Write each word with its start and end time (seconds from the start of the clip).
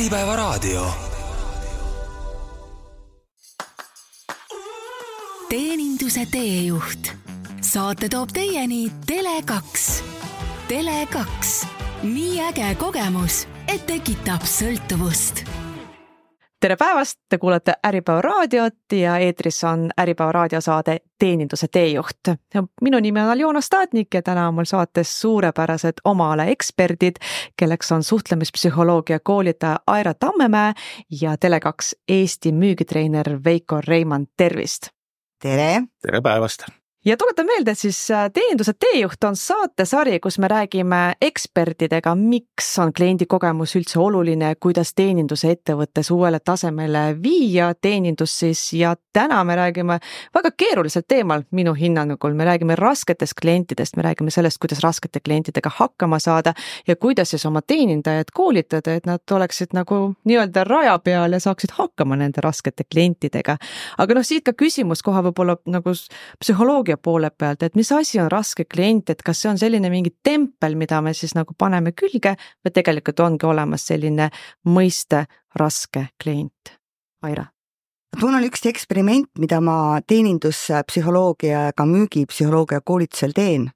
Äripäevaraadio. 0.00 0.86
teeninduse 5.48 6.26
teejuht. 6.30 7.12
saate 7.60 8.08
toob 8.08 8.28
teieni 8.32 8.92
Tele2. 9.12 9.78
Tele2, 10.68 11.66
nii 12.02 12.40
äge 12.40 12.74
kogemus, 12.74 13.46
et 13.68 13.86
tekitab 13.86 14.48
sõltuvust 14.48 15.44
tere 16.60 16.76
päevast, 16.76 17.20
te 17.28 17.38
kuulate 17.38 17.72
Äripäeva 17.86 18.22
raadiot 18.22 18.92
ja 18.92 19.18
eetris 19.18 19.64
on 19.64 19.90
Äripäeva 20.00 20.32
raadiosaade 20.32 20.98
Teeninduse 21.18 21.66
teejuht. 21.72 22.20
minu 22.80 23.00
nimi 23.00 23.20
on 23.20 23.30
Aljona 23.30 23.60
Staatnik 23.60 24.14
ja 24.14 24.22
täna 24.22 24.48
on 24.48 24.54
mul 24.54 24.64
saates 24.64 25.20
suurepärased 25.20 26.02
oma 26.04 26.32
ala 26.32 26.44
eksperdid, 26.44 27.16
kelleks 27.56 27.92
on 27.92 28.02
suhtlemispsühholoogia 28.02 29.20
koolitaja 29.20 29.78
Aira 29.86 30.14
Tammemäe 30.14 30.72
ja 31.20 31.34
Tele2 31.34 32.00
Eesti 32.08 32.52
müügitreener 32.52 33.40
Veiko 33.44 33.80
Reimann, 33.86 34.26
tervist! 34.36 34.88
tere! 35.42 35.82
tere 36.02 36.20
päevast! 36.20 36.79
Ja 37.04 37.16
tuletan 37.16 37.46
meelde, 37.46 37.70
et 37.70 37.78
siis 37.78 38.10
äh, 38.10 38.30
Teeninduse 38.32 38.72
teejuht 38.78 39.24
on 39.24 39.36
saatesari, 39.36 40.18
kus 40.20 40.38
me 40.38 40.48
räägime 40.48 41.14
ekspertidega, 41.22 42.14
miks 42.14 42.68
on 42.78 42.92
kliendi 42.92 43.24
kogemus 43.26 43.72
üldse 43.78 43.96
oluline, 44.00 44.52
kuidas 44.60 44.92
teeninduse 44.94 45.50
ettevõttes 45.54 46.10
uuele 46.12 46.40
tasemele 46.44 47.16
viia 47.22 47.70
teenindus 47.74 48.34
siis 48.42 48.72
ja 48.76 48.94
täna 49.12 49.40
me 49.44 49.56
räägime 49.56 49.96
väga 50.34 50.50
keerulisel 50.56 51.06
teemal 51.08 51.46
minu 51.50 51.74
hinnangul, 51.74 52.34
me 52.36 52.44
räägime 52.44 52.76
rasketest 52.76 53.32
klientidest, 53.40 53.96
me 53.96 54.02
räägime 54.02 54.30
sellest, 54.30 54.60
kuidas 54.60 54.84
raskete 54.84 55.20
klientidega 55.20 55.70
hakkama 55.78 56.18
saada 56.18 56.54
ja 56.86 56.96
kuidas 56.96 57.30
siis 57.30 57.46
oma 57.46 57.62
teenindajaid 57.62 58.34
koolitada, 58.34 58.94
et 58.94 59.06
nad 59.06 59.24
oleksid 59.30 59.72
nagu 59.72 60.14
nii-öelda 60.24 60.64
raja 60.68 60.98
peal 60.98 61.32
ja 61.32 61.40
saaksid 61.40 61.72
hakkama 61.78 62.16
nende 62.16 62.44
raskete 62.44 62.84
klientidega. 62.92 63.56
aga 63.98 64.14
noh, 64.14 64.24
siit 64.24 64.44
ka 64.44 64.52
küsimus 64.52 65.02
kohe 65.02 65.24
võib-olla 65.30 65.56
nagu 65.66 65.96
psühholoogia 66.44 66.89
psühholoogia 66.90 66.96
poole 67.02 67.30
pealt, 67.30 67.62
et 67.62 67.76
mis 67.76 67.90
asi 67.92 68.20
on 68.20 68.30
raske 68.30 68.64
klient, 68.64 69.10
et 69.10 69.22
kas 69.22 69.40
see 69.40 69.50
on 69.50 69.58
selline 69.58 69.90
mingi 69.90 70.12
tempel, 70.22 70.76
mida 70.76 71.00
me 71.00 71.12
siis 71.14 71.34
nagu 71.34 71.54
paneme 71.54 71.92
külge 71.92 72.36
või 72.64 72.72
tegelikult 72.72 73.20
ongi 73.20 73.46
olemas 73.46 73.86
selline 73.86 74.30
mõiste 74.66 75.26
raske 75.54 76.10
klient? 76.22 76.78
Aira 77.22 77.46
mul 78.20 78.34
on 78.34 78.44
üks 78.44 78.64
eksperiment, 78.66 79.30
mida 79.38 79.60
ma 79.60 80.00
teeninduspsühholoogia 80.06 81.66
ja 81.66 81.72
ka 81.72 81.84
müügipsühholoogia 81.86 82.80
koolitusel 82.80 83.32
teen. 83.32 83.70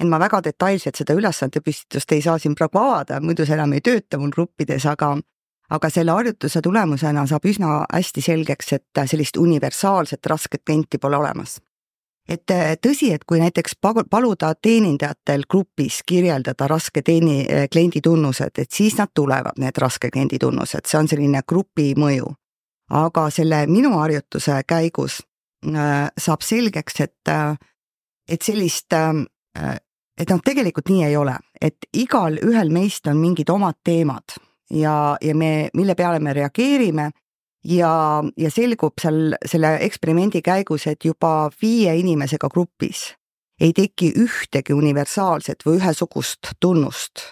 et 0.00 0.08
ma 0.08 0.18
väga 0.18 0.42
detailselt 0.44 0.96
seda 0.96 1.14
ülesandepüstitust 1.14 2.12
ei 2.12 2.20
saa 2.20 2.38
siin 2.38 2.54
praegu 2.54 2.78
avada, 2.78 3.20
muidu 3.20 3.46
see 3.46 3.54
enam 3.54 3.72
ei 3.72 3.80
tööta 3.80 4.18
mul 4.18 4.30
gruppides, 4.30 4.84
aga 4.86 5.16
aga 5.70 5.88
selle 5.90 6.12
harjutuse 6.12 6.60
tulemusena 6.62 7.26
saab 7.26 7.46
üsna 7.46 7.86
hästi 7.92 8.20
selgeks, 8.20 8.72
et 8.72 9.06
sellist 9.06 9.36
universaalset 9.36 10.26
rasket 10.26 10.62
klienti 10.66 10.98
pole 10.98 11.16
olemas 11.16 11.56
et 12.28 12.50
äh, 12.50 12.74
tõsi, 12.82 13.12
et 13.14 13.24
kui 13.24 13.40
näiteks 13.40 13.76
paluda 14.10 14.54
teenindajatel 14.62 15.46
grupis 15.50 16.02
kirjeldada 16.06 16.68
raske 16.68 17.02
teeni, 17.02 17.44
äh, 17.44 17.68
kliendi 17.72 18.00
tunnused, 18.02 18.58
et 18.58 18.72
siis 18.72 18.98
nad 18.98 19.12
tulevad, 19.14 19.58
need 19.58 19.78
raske 19.78 20.10
kliendi 20.10 20.38
tunnused, 20.42 20.86
see 20.86 20.98
on 20.98 21.08
selline 21.08 21.42
grupi 21.46 21.94
mõju. 21.96 22.34
aga 22.86 23.30
selle 23.34 23.64
minu 23.66 23.96
harjutuse 23.98 24.60
käigus 24.66 25.22
äh, 25.66 26.08
saab 26.18 26.42
selgeks, 26.42 27.00
et, 27.00 27.30
et 28.28 28.42
sellist, 28.42 28.92
et 28.94 30.30
noh, 30.30 30.40
tegelikult 30.44 30.88
nii 30.88 31.04
ei 31.04 31.16
ole, 31.16 31.34
et 31.60 31.88
igal 31.92 32.38
ühel 32.42 32.70
meist 32.70 33.06
on 33.06 33.18
mingid 33.18 33.50
omad 33.50 33.74
teemad 33.84 34.38
ja, 34.70 35.16
ja 35.20 35.34
me, 35.34 35.68
mille 35.74 35.94
peale 35.94 36.20
me 36.20 36.32
reageerime 36.32 37.10
ja, 37.66 38.22
ja 38.36 38.50
selgub 38.50 39.00
seal 39.02 39.36
selle 39.46 39.76
eksperimendi 39.86 40.42
käigus, 40.44 40.86
et 40.86 41.04
juba 41.04 41.50
viie 41.62 41.94
inimesega 42.00 42.50
grupis 42.52 43.12
ei 43.60 43.72
teki 43.72 44.10
ühtegi 44.20 44.74
universaalset 44.76 45.64
või 45.64 45.78
ühesugust 45.80 46.52
tunnust. 46.60 47.22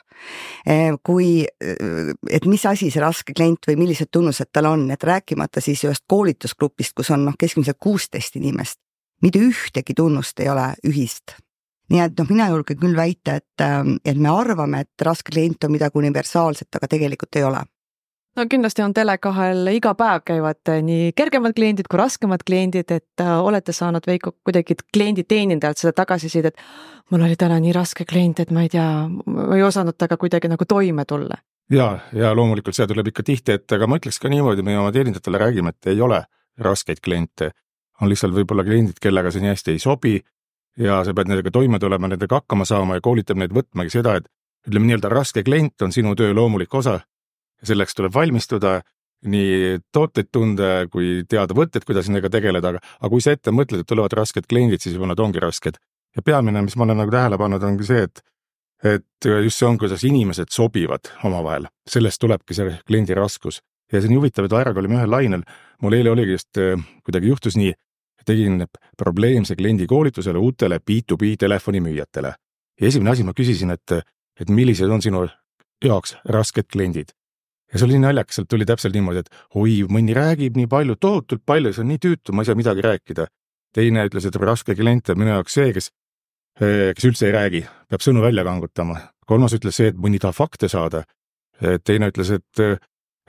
Eh, 0.65 0.95
kui, 1.05 1.45
eh, 1.45 2.13
et 2.31 2.47
mis 2.49 2.65
asi 2.67 2.89
see 2.91 3.03
raske 3.03 3.35
klient 3.37 3.69
või 3.69 3.77
millised 3.77 4.09
tunnused 4.11 4.49
tal 4.53 4.71
on, 4.71 4.87
et 4.91 5.05
rääkimata 5.05 5.61
siis 5.61 5.85
ühest 5.85 6.07
koolitusgrupist, 6.09 6.95
kus 6.97 7.11
on 7.11 7.27
noh, 7.27 7.37
keskmiselt 7.39 7.77
kuusteist 7.79 8.37
inimest, 8.41 8.79
mitte 9.21 9.43
ühtegi 9.43 9.95
tunnust 9.95 10.41
ei 10.41 10.49
ole 10.49 10.73
ühist 10.87 11.37
nii 11.93 12.01
et 12.01 12.17
noh, 12.17 12.29
mina 12.31 12.47
julgen 12.49 12.79
küll 12.81 12.97
väita, 12.97 13.35
et, 13.37 13.61
eh, 13.61 13.93
et 14.05 14.17
me 14.17 14.31
arvame, 14.33 14.81
et 14.81 15.05
raske 15.05 15.35
klient 15.35 15.65
on 15.65 15.73
midagi 15.73 16.01
universaalset, 16.01 16.71
aga 16.73 16.89
tegelikult 16.89 17.37
ei 17.37 17.45
ole 17.45 17.61
no 18.37 18.47
kindlasti 18.51 18.83
on 18.83 18.93
Tele2-l 18.97 19.71
iga 19.75 19.95
päev 19.99 20.25
käivad 20.27 20.71
äh, 20.73 20.81
nii 20.85 21.13
kergemad 21.17 21.55
kliendid 21.57 21.89
kui 21.91 21.99
raskemad 22.01 22.45
kliendid, 22.47 22.91
et 22.91 23.23
äh, 23.23 23.33
olete 23.41 23.73
saanud 23.73 24.07
Veiko 24.07 24.35
kuidagi 24.45 24.77
kliendi 24.95 25.25
teenindajalt 25.29 25.83
seda 25.83 25.93
tagasisidet. 26.03 26.61
mul 27.11 27.23
oli 27.23 27.37
täna 27.37 27.61
nii 27.61 27.73
raske 27.73 28.05
klient, 28.05 28.41
et 28.41 28.51
ma 28.51 28.63
ei 28.63 28.69
tea, 28.69 28.87
ma 29.09 29.57
ei 29.57 29.63
osanud 29.63 29.97
temaga 29.99 30.17
kuidagi 30.17 30.49
nagu 30.49 30.65
toime 30.69 31.05
tulla. 31.05 31.39
ja, 31.71 31.99
ja 32.13 32.35
loomulikult 32.35 32.77
see 32.77 32.87
tuleb 32.87 33.13
ikka 33.13 33.23
tihti 33.23 33.53
ette, 33.53 33.77
aga 33.77 33.87
ma 33.87 33.99
ütleks 34.01 34.21
ka 34.21 34.29
niimoodi, 34.29 34.63
me 34.63 34.79
oma 34.79 34.93
teenindajatele 34.93 35.39
räägime, 35.39 35.75
et 35.75 35.93
ei 35.95 36.01
ole 36.01 36.25
raskeid 36.59 37.01
kliente. 37.05 37.51
on 38.01 38.09
lihtsalt 38.09 38.35
võib-olla 38.35 38.65
kliendid, 38.65 38.99
kellega 39.01 39.31
see 39.31 39.41
nii 39.41 39.55
hästi 39.55 39.71
ei 39.71 39.79
sobi 39.79 40.21
ja 40.79 41.05
sa 41.05 41.15
pead 41.15 41.29
nendega 41.31 41.51
toime 41.51 41.79
tulema, 41.79 42.09
nendega 42.09 42.41
hakkama 42.41 42.65
saama 42.65 42.99
ja 42.99 43.01
koolitab 43.01 43.39
neid 43.39 43.53
võtmagi 43.55 43.91
seda, 43.91 44.17
et 44.17 44.27
ütleme 44.67 44.89
nii-öelda 44.89 45.09
raske 45.13 45.45
klient 45.45 45.83
on 45.83 45.93
sinu 45.93 46.15
töö 46.19 46.35
loomulik 46.35 46.75
osa 46.75 46.99
selleks 47.65 47.97
tuleb 47.97 48.15
valmistuda, 48.15 48.81
nii 49.31 49.79
tooteid 49.93 50.29
tunda 50.33 50.85
kui 50.93 51.23
teada 51.29 51.57
võtteid, 51.57 51.87
kuidas 51.89 52.09
nendega 52.11 52.31
tegeleda, 52.33 52.75
aga, 52.75 52.83
aga 53.01 53.11
kui 53.13 53.25
sa 53.25 53.33
ette 53.35 53.55
mõtled, 53.55 53.83
et 53.83 53.89
tulevad 53.89 54.13
rasked 54.17 54.47
kliendid, 54.51 54.83
siis 54.85 54.97
juba 54.99 55.09
nad 55.11 55.21
ongi 55.21 55.41
rasked. 55.43 55.81
ja 56.15 56.23
peamine, 56.23 56.63
mis 56.63 56.77
ma 56.77 56.85
olen 56.85 57.01
nagu 57.03 57.11
tähele 57.11 57.39
pannud, 57.39 57.63
ongi 57.63 57.87
see, 57.89 58.05
et 58.07 58.23
et 58.85 59.27
just 59.45 59.57
see 59.57 59.67
on, 59.67 59.79
kuidas 59.81 60.05
inimesed 60.05 60.53
sobivad 60.53 61.09
omavahel, 61.25 61.71
sellest 61.89 62.21
tulebki 62.21 62.55
see 62.55 62.77
kliendi 62.87 63.15
raskus. 63.17 63.63
ja 63.93 64.01
see 64.01 64.09
on 64.09 64.15
nii 64.15 64.21
huvitav, 64.21 64.45
et 64.45 64.53
Airaga 64.53 64.81
olime 64.81 64.99
ühel 64.99 65.11
lainel, 65.11 65.43
mul 65.83 65.97
eile 65.97 66.11
oligi 66.11 66.37
just, 66.37 66.51
äh, 66.59 66.81
kuidagi 67.05 67.33
juhtus 67.33 67.57
nii, 67.57 67.73
tegin 68.25 68.67
probleemse 68.97 69.57
kliendi 69.57 69.87
koolitusele 69.87 70.39
uutele 70.39 70.81
B2B 70.81 71.37
telefonimüüjatele. 71.39 72.35
ja 72.81 72.87
esimene 72.87 73.11
asi, 73.11 73.25
ma 73.25 73.33
küsisin, 73.33 73.71
et, 73.71 74.05
et 74.41 74.51
millised 74.51 74.91
on 74.91 75.03
sinu 75.03 75.29
jaoks 75.85 76.17
rasked 76.29 76.69
kliendid 76.73 77.13
ja 77.73 77.81
see 77.81 77.89
oli 77.89 77.99
naljakas, 78.03 78.39
sealt 78.39 78.51
tuli 78.51 78.67
täpselt 78.69 78.95
niimoodi, 78.97 79.25
et 79.25 79.59
oi, 79.59 79.81
mõni 79.91 80.15
räägib 80.17 80.59
nii 80.59 80.69
palju, 80.71 80.97
tohutult 81.01 81.45
palju, 81.47 81.73
see 81.75 81.85
on 81.85 81.91
nii 81.93 82.01
tüütu, 82.03 82.35
ma 82.35 82.45
ei 82.45 82.51
saa 82.51 82.59
midagi 82.59 82.85
rääkida. 82.85 83.27
teine 83.75 84.05
ütles, 84.07 84.27
et 84.29 84.37
raske 84.39 84.75
klient 84.79 85.11
on 85.11 85.19
minu 85.19 85.33
jaoks 85.33 85.57
see, 85.57 85.73
kes, 85.75 85.91
eh, 86.61 86.93
kes 86.95 87.09
üldse 87.09 87.27
ei 87.27 87.33
räägi, 87.35 87.63
peab 87.91 88.05
sõnu 88.05 88.23
välja 88.23 88.45
kangutama. 88.45 89.01
kolmas 89.27 89.55
ütles 89.57 89.77
see, 89.77 89.89
et 89.89 89.97
mõni 89.97 90.21
tahab 90.21 90.35
fakte 90.35 90.69
saada. 90.69 91.05
teine 91.85 92.09
ütles, 92.11 92.31
et, 92.35 92.81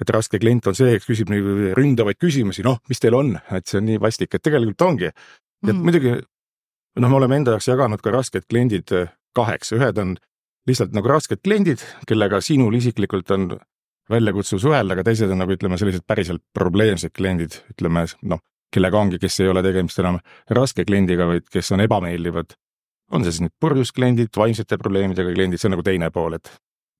et 0.02 0.10
raske 0.10 0.40
klient 0.40 0.68
on 0.68 0.76
see, 0.76 0.98
kes 0.98 1.06
küsib 1.06 1.30
nii 1.30 1.74
ründavaid 1.78 2.18
küsimusi, 2.18 2.64
noh, 2.64 2.80
mis 2.90 3.00
teil 3.00 3.14
on, 3.14 3.36
et 3.52 3.68
see 3.68 3.78
on 3.78 3.86
nii 3.86 4.00
vastik, 4.02 4.34
et 4.34 4.42
tegelikult 4.42 4.82
ongi. 4.82 5.12
ja 5.66 5.74
mm. 5.74 5.82
muidugi 5.82 6.16
noh, 7.00 7.10
me 7.10 7.16
oleme 7.16 7.36
enda 7.36 7.56
jaoks 7.56 7.68
jaganud 7.68 8.02
ka 8.02 8.12
rasked 8.12 8.48
kliendid 8.50 8.92
eh, 8.92 9.12
kaheks, 9.36 9.74
ühed 9.76 9.98
on 9.98 10.16
lihtsalt 10.68 10.94
nagu 10.94 11.10
rasked 11.10 11.42
kliendid, 11.44 11.84
kellega 12.08 12.42
sinul 12.42 12.74
isiklikult 12.74 13.32
on 13.32 13.50
väljakutsuv 14.12 14.62
suhelda, 14.62 14.96
aga 14.96 15.06
teised 15.08 15.32
on 15.32 15.42
nagu 15.42 15.56
ütleme, 15.56 15.80
sellised 15.82 16.06
päriselt 16.08 16.44
probleemsed 16.54 17.14
kliendid, 17.16 17.58
ütleme 17.74 18.06
noh, 18.30 18.44
kellega 18.74 19.00
ongi, 19.00 19.20
kes 19.22 19.40
ei 19.42 19.50
ole 19.50 19.64
tegemist 19.66 20.00
enam 20.04 20.20
raske 20.52 20.86
kliendiga, 20.86 21.28
vaid 21.30 21.50
kes 21.52 21.72
on 21.76 21.86
ebameeldivad. 21.86 22.56
on 23.14 23.24
see 23.24 23.32
siis 23.32 23.44
nüüd 23.46 23.54
purjus 23.62 23.92
kliendid, 23.94 24.32
vaimsete 24.38 24.80
probleemidega 24.82 25.34
kliendid, 25.34 25.62
see 25.62 25.70
on 25.70 25.76
nagu 25.78 25.84
teine 25.86 26.10
pool, 26.12 26.34
et 26.40 26.50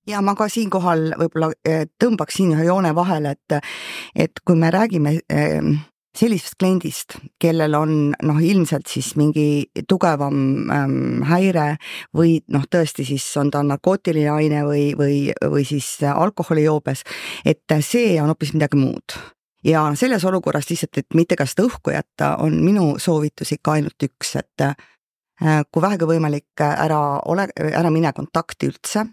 ja 0.08 0.22
ma 0.22 0.36
ka 0.38 0.48
siinkohal 0.50 1.16
võib-olla 1.18 1.50
eh, 1.66 1.88
tõmbaksin 2.02 2.54
ühe 2.54 2.68
joone 2.68 2.94
vahele, 2.96 3.34
et, 3.34 3.72
et 4.16 4.42
kui 4.46 4.58
me 4.60 4.70
räägime 4.74 5.18
eh, 5.30 5.72
sellisest 6.16 6.58
kliendist, 6.60 7.18
kellel 7.42 7.76
on 7.78 7.94
noh, 8.24 8.40
ilmselt 8.42 8.88
siis 8.90 9.14
mingi 9.20 9.68
tugevam 9.90 10.72
ähm, 10.72 11.24
häire 11.28 11.76
või 12.16 12.38
noh, 12.54 12.66
tõesti 12.72 13.06
siis 13.08 13.26
on 13.42 13.52
ta 13.54 13.64
narkootiline 13.66 14.32
aine 14.32 14.64
või, 14.68 14.90
või, 14.98 15.18
või 15.52 15.66
siis 15.68 15.98
alkoholijoobes, 16.10 17.06
et 17.46 17.78
see 17.82 18.16
on 18.22 18.32
hoopis 18.34 18.56
midagi 18.56 18.80
muud. 18.80 19.18
Ja 19.66 19.88
selles 19.98 20.24
olukorras 20.30 20.70
lihtsalt, 20.70 21.00
et 21.02 21.18
mitte 21.18 21.36
ka 21.36 21.48
seda 21.50 21.66
õhku 21.66 21.94
jätta, 21.94 22.36
on 22.44 22.60
minu 22.62 23.00
soovitus 23.02 23.56
ikka 23.56 23.80
ainult 23.80 24.08
üks, 24.08 24.36
et 24.38 24.68
äh, 24.68 25.62
kui 25.72 25.82
vähegi 25.82 26.08
võimalik, 26.10 26.54
ära 26.62 27.02
ole, 27.26 27.50
ära 27.74 27.92
mine 27.94 28.14
kontakti 28.14 28.70
üldse 28.70 29.08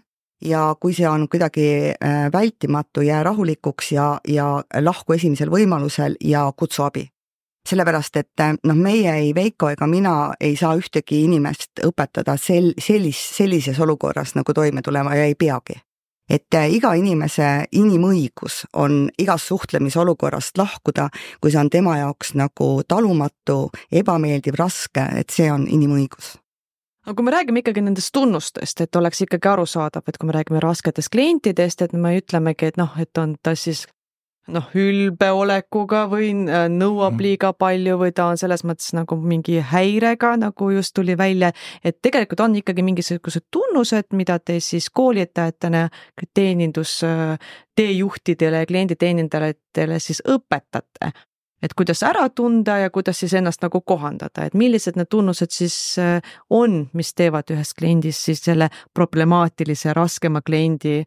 ja 0.45 0.75
kui 0.79 0.93
see 0.93 1.07
on 1.09 1.27
kuidagi 1.29 1.93
äh, 1.93 2.31
vältimatu, 2.33 3.01
jää 3.01 3.23
rahulikuks 3.23 3.91
ja, 3.91 4.19
ja 4.27 4.63
lahku 4.81 5.13
esimesel 5.13 5.51
võimalusel 5.51 6.15
ja 6.21 6.51
kutsu 6.55 6.83
abi. 6.83 7.09
sellepärast, 7.69 8.15
et 8.19 8.39
äh, 8.39 8.55
noh, 8.63 8.75
meie 8.75 9.13
ei, 9.15 9.35
Veiko 9.35 9.69
ega 9.69 9.87
mina 9.87 10.33
ei 10.39 10.55
saa 10.59 10.75
ühtegi 10.75 11.23
inimest 11.23 11.79
õpetada 11.85 12.35
sel-, 12.37 12.73
sellis-, 12.79 13.29
sellises 13.37 13.79
olukorras 13.79 14.35
nagu 14.35 14.53
toime 14.53 14.81
tulema 14.81 15.15
ja 15.15 15.25
ei 15.25 15.35
peagi. 15.35 15.79
et 16.29 16.55
äh, 16.55 16.69
iga 16.71 16.93
inimese 16.93 17.65
inimõigus 17.71 18.65
on 18.73 19.09
igast 19.17 19.47
suhtlemisolukorrast 19.47 20.57
lahkuda, 20.57 21.09
kui 21.41 21.51
see 21.51 21.59
on 21.59 21.69
tema 21.69 21.97
jaoks 21.97 22.33
nagu 22.33 22.81
talumatu, 22.87 23.69
ebameeldiv, 23.91 24.55
raske, 24.59 25.07
et 25.19 25.29
see 25.29 25.51
on 25.51 25.67
inimõigus 25.67 26.42
aga 27.03 27.15
kui 27.15 27.25
me 27.27 27.33
räägime 27.35 27.63
ikkagi 27.63 27.83
nendest 27.83 28.13
tunnustest, 28.15 28.81
et 28.81 28.95
oleks 28.95 29.25
ikkagi 29.25 29.49
arusaadav, 29.51 30.05
et 30.07 30.17
kui 30.17 30.29
me 30.29 30.35
räägime 30.37 30.61
rasketest 30.63 31.11
klientidest, 31.11 31.81
et 31.81 31.93
me 31.93 32.15
ütlemegi, 32.19 32.71
et 32.71 32.79
noh, 32.79 32.93
et 32.99 33.17
on 33.17 33.35
ta 33.43 33.55
siis 33.59 33.85
noh, 34.51 34.65
ülbeolekuga 34.75 36.03
või 36.11 36.31
äh, 36.33 36.65
nõuab 36.71 37.15
mhm. 37.15 37.23
liiga 37.23 37.53
palju 37.55 37.97
või 38.01 38.13
ta 38.15 38.27
on 38.31 38.39
selles 38.39 38.65
mõttes 38.67 38.91
nagu 38.95 39.15
mingi 39.19 39.59
häirega, 39.63 40.35
nagu 40.41 40.69
just 40.73 40.95
tuli 40.95 41.15
välja, 41.17 41.53
et 41.83 42.01
tegelikult 42.03 42.43
on 42.43 42.57
ikkagi 42.59 42.83
mingisugused 42.85 43.47
tunnused, 43.51 44.11
mida 44.11 44.39
te 44.39 44.59
siis 44.59 44.89
koolitajatena 44.89 45.87
teenindus, 46.33 46.99
äh, 47.07 47.37
teejuhtidele 47.75 48.63
ja 48.63 48.69
klienditeenindajatele 48.69 49.99
siis 49.99 50.21
õpetate. 50.27 51.13
Et 51.63 51.73
kuidas 51.77 52.03
ära 52.03 52.27
tunda 52.29 52.77
ja 52.81 52.91
kuidas 52.91 53.21
siis 53.23 53.33
ennast 53.39 53.63
nagu 53.63 53.81
kohandada, 53.81 54.45
et 54.45 54.53
millised 54.57 54.97
need 54.99 55.09
tunnused 55.09 55.55
siis 55.55 55.97
äh, 56.01 56.19
on, 56.49 56.87
mis 56.93 57.13
teevad 57.15 57.51
ühest 57.55 57.77
kliendist 57.79 58.27
siis 58.27 58.43
selle 58.43 58.69
problemaatilise, 58.93 59.93
raskema 59.95 60.43
kliendi 60.45 61.03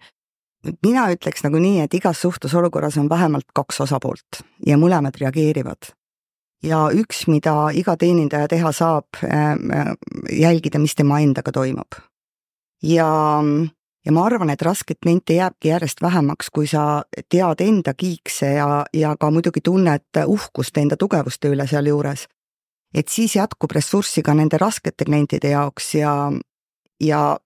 mina 0.83 1.07
ütleks 1.13 1.45
nagu 1.45 1.61
nii, 1.63 1.85
et 1.85 1.95
igas 1.95 2.21
suhtlusolukorras 2.25 2.97
on 2.99 3.09
vähemalt 3.11 3.47
kaks 3.55 3.81
osapoolt 3.87 4.43
ja 4.67 4.79
mõlemad 4.81 5.19
reageerivad. 5.21 5.93
ja 6.65 6.89
üks, 6.91 7.27
mida 7.29 7.69
iga 7.77 7.97
teenindaja 8.01 8.49
teha 8.49 8.73
saab, 8.73 9.21
äh, 9.23 9.93
jälgida, 10.33 10.79
mis 10.79 10.95
tema 10.95 11.21
endaga 11.21 11.53
toimub. 11.53 12.01
ja, 12.83 13.43
ja 14.07 14.13
ma 14.13 14.25
arvan, 14.25 14.51
et 14.51 14.63
raskeid 14.63 14.99
kliente 15.03 15.35
jääbki 15.35 15.69
järjest 15.69 16.03
vähemaks, 16.03 16.51
kui 16.55 16.67
sa 16.67 17.03
tead 17.29 17.61
enda 17.61 17.95
kiikse 17.95 18.53
ja, 18.55 18.85
ja 18.95 19.17
ka 19.21 19.31
muidugi 19.31 19.61
tunned 19.61 20.21
uhkust 20.27 20.79
enda 20.79 20.97
tugevuste 20.97 21.51
üle 21.51 21.67
sealjuures. 21.67 22.27
et 22.95 23.09
siis 23.09 23.37
jätkub 23.37 23.71
ressurssi 23.75 24.23
ka 24.23 24.35
nende 24.35 24.59
raskete 24.59 25.05
klientide 25.05 25.51
jaoks 25.51 25.95
ja, 25.95 26.33
ja 27.01 27.39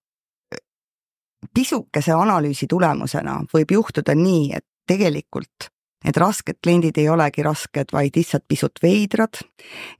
pisukese 1.53 2.11
analüüsi 2.11 2.67
tulemusena 2.67 3.41
võib 3.53 3.71
juhtuda 3.71 4.15
nii, 4.15 4.53
et 4.55 4.65
tegelikult 4.87 5.71
need 6.05 6.17
rasked 6.17 6.57
kliendid 6.63 6.97
ei 6.97 7.09
olegi 7.09 7.43
rasked, 7.43 7.93
vaid 7.93 8.15
lihtsalt 8.15 8.43
pisut 8.47 8.79
veidrad 8.83 9.41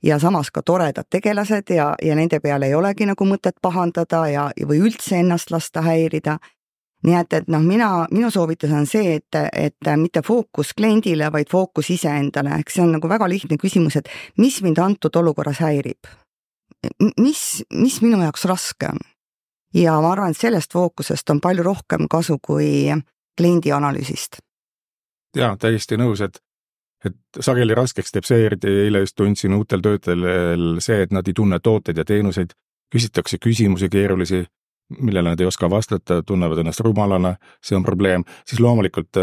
ja 0.02 0.18
samas 0.18 0.50
ka 0.50 0.62
toredad 0.62 1.06
tegelased 1.10 1.70
ja, 1.70 1.92
ja 2.02 2.16
nende 2.18 2.40
peale 2.40 2.66
ei 2.66 2.74
olegi 2.74 3.06
nagu 3.06 3.26
mõtet 3.28 3.60
pahandada 3.62 4.24
ja, 4.30 4.48
või 4.66 4.82
üldse 4.88 5.20
ennast 5.22 5.50
lasta 5.50 5.82
häirida. 5.82 6.38
nii 7.06 7.14
et, 7.18 7.32
et 7.32 7.48
noh, 7.50 7.62
mina, 7.62 8.06
minu 8.10 8.30
soovitus 8.30 8.70
on 8.70 8.86
see, 8.86 9.16
et, 9.16 9.38
et 9.52 9.92
mitte 9.96 10.22
fookus 10.22 10.74
kliendile, 10.74 11.32
vaid 11.32 11.50
fookus 11.50 11.90
iseendale, 11.90 12.58
ehk 12.58 12.70
see 12.70 12.82
on 12.82 12.92
nagu 12.98 13.08
väga 13.08 13.28
lihtne 13.28 13.58
küsimus, 13.58 13.96
et 13.96 14.08
mis 14.38 14.62
mind 14.62 14.78
antud 14.78 15.16
olukorras 15.16 15.62
häirib? 15.62 16.10
mis, 17.18 17.64
mis 17.70 18.00
minu 18.02 18.18
jaoks 18.22 18.44
raske 18.44 18.88
on? 18.90 18.98
ja 19.74 20.00
ma 20.00 20.12
arvan, 20.12 20.30
et 20.30 20.38
sellest 20.38 20.72
fookusest 20.72 21.30
on 21.30 21.40
palju 21.40 21.62
rohkem 21.62 22.08
kasu 22.10 22.38
kui 22.42 22.90
kliendi 23.38 23.72
analüüsist. 23.72 24.42
Jaa, 25.36 25.56
täiesti 25.60 25.98
nõus, 26.00 26.22
et, 26.24 26.40
et 27.04 27.16
sageli 27.40 27.74
raskeks 27.76 28.12
teeb 28.14 28.28
see, 28.28 28.46
eriti 28.46 28.70
eile 28.86 29.04
just 29.04 29.16
tundsin 29.18 29.54
uutel 29.56 29.84
töötajatel 29.84 30.80
see, 30.84 31.02
et 31.06 31.14
nad 31.14 31.28
ei 31.28 31.36
tunne 31.36 31.60
tooteid 31.60 31.98
ja 31.98 32.04
teenuseid, 32.08 32.54
küsitakse 32.92 33.38
küsimusi 33.42 33.88
keerulisi, 33.92 34.44
millele 34.98 35.32
nad 35.32 35.40
ei 35.40 35.48
oska 35.48 35.70
vastata, 35.70 36.20
tunnevad 36.26 36.60
ennast 36.60 36.82
rumalana, 36.84 37.36
see 37.64 37.76
on 37.78 37.84
probleem, 37.86 38.24
siis 38.44 38.60
loomulikult 38.60 39.20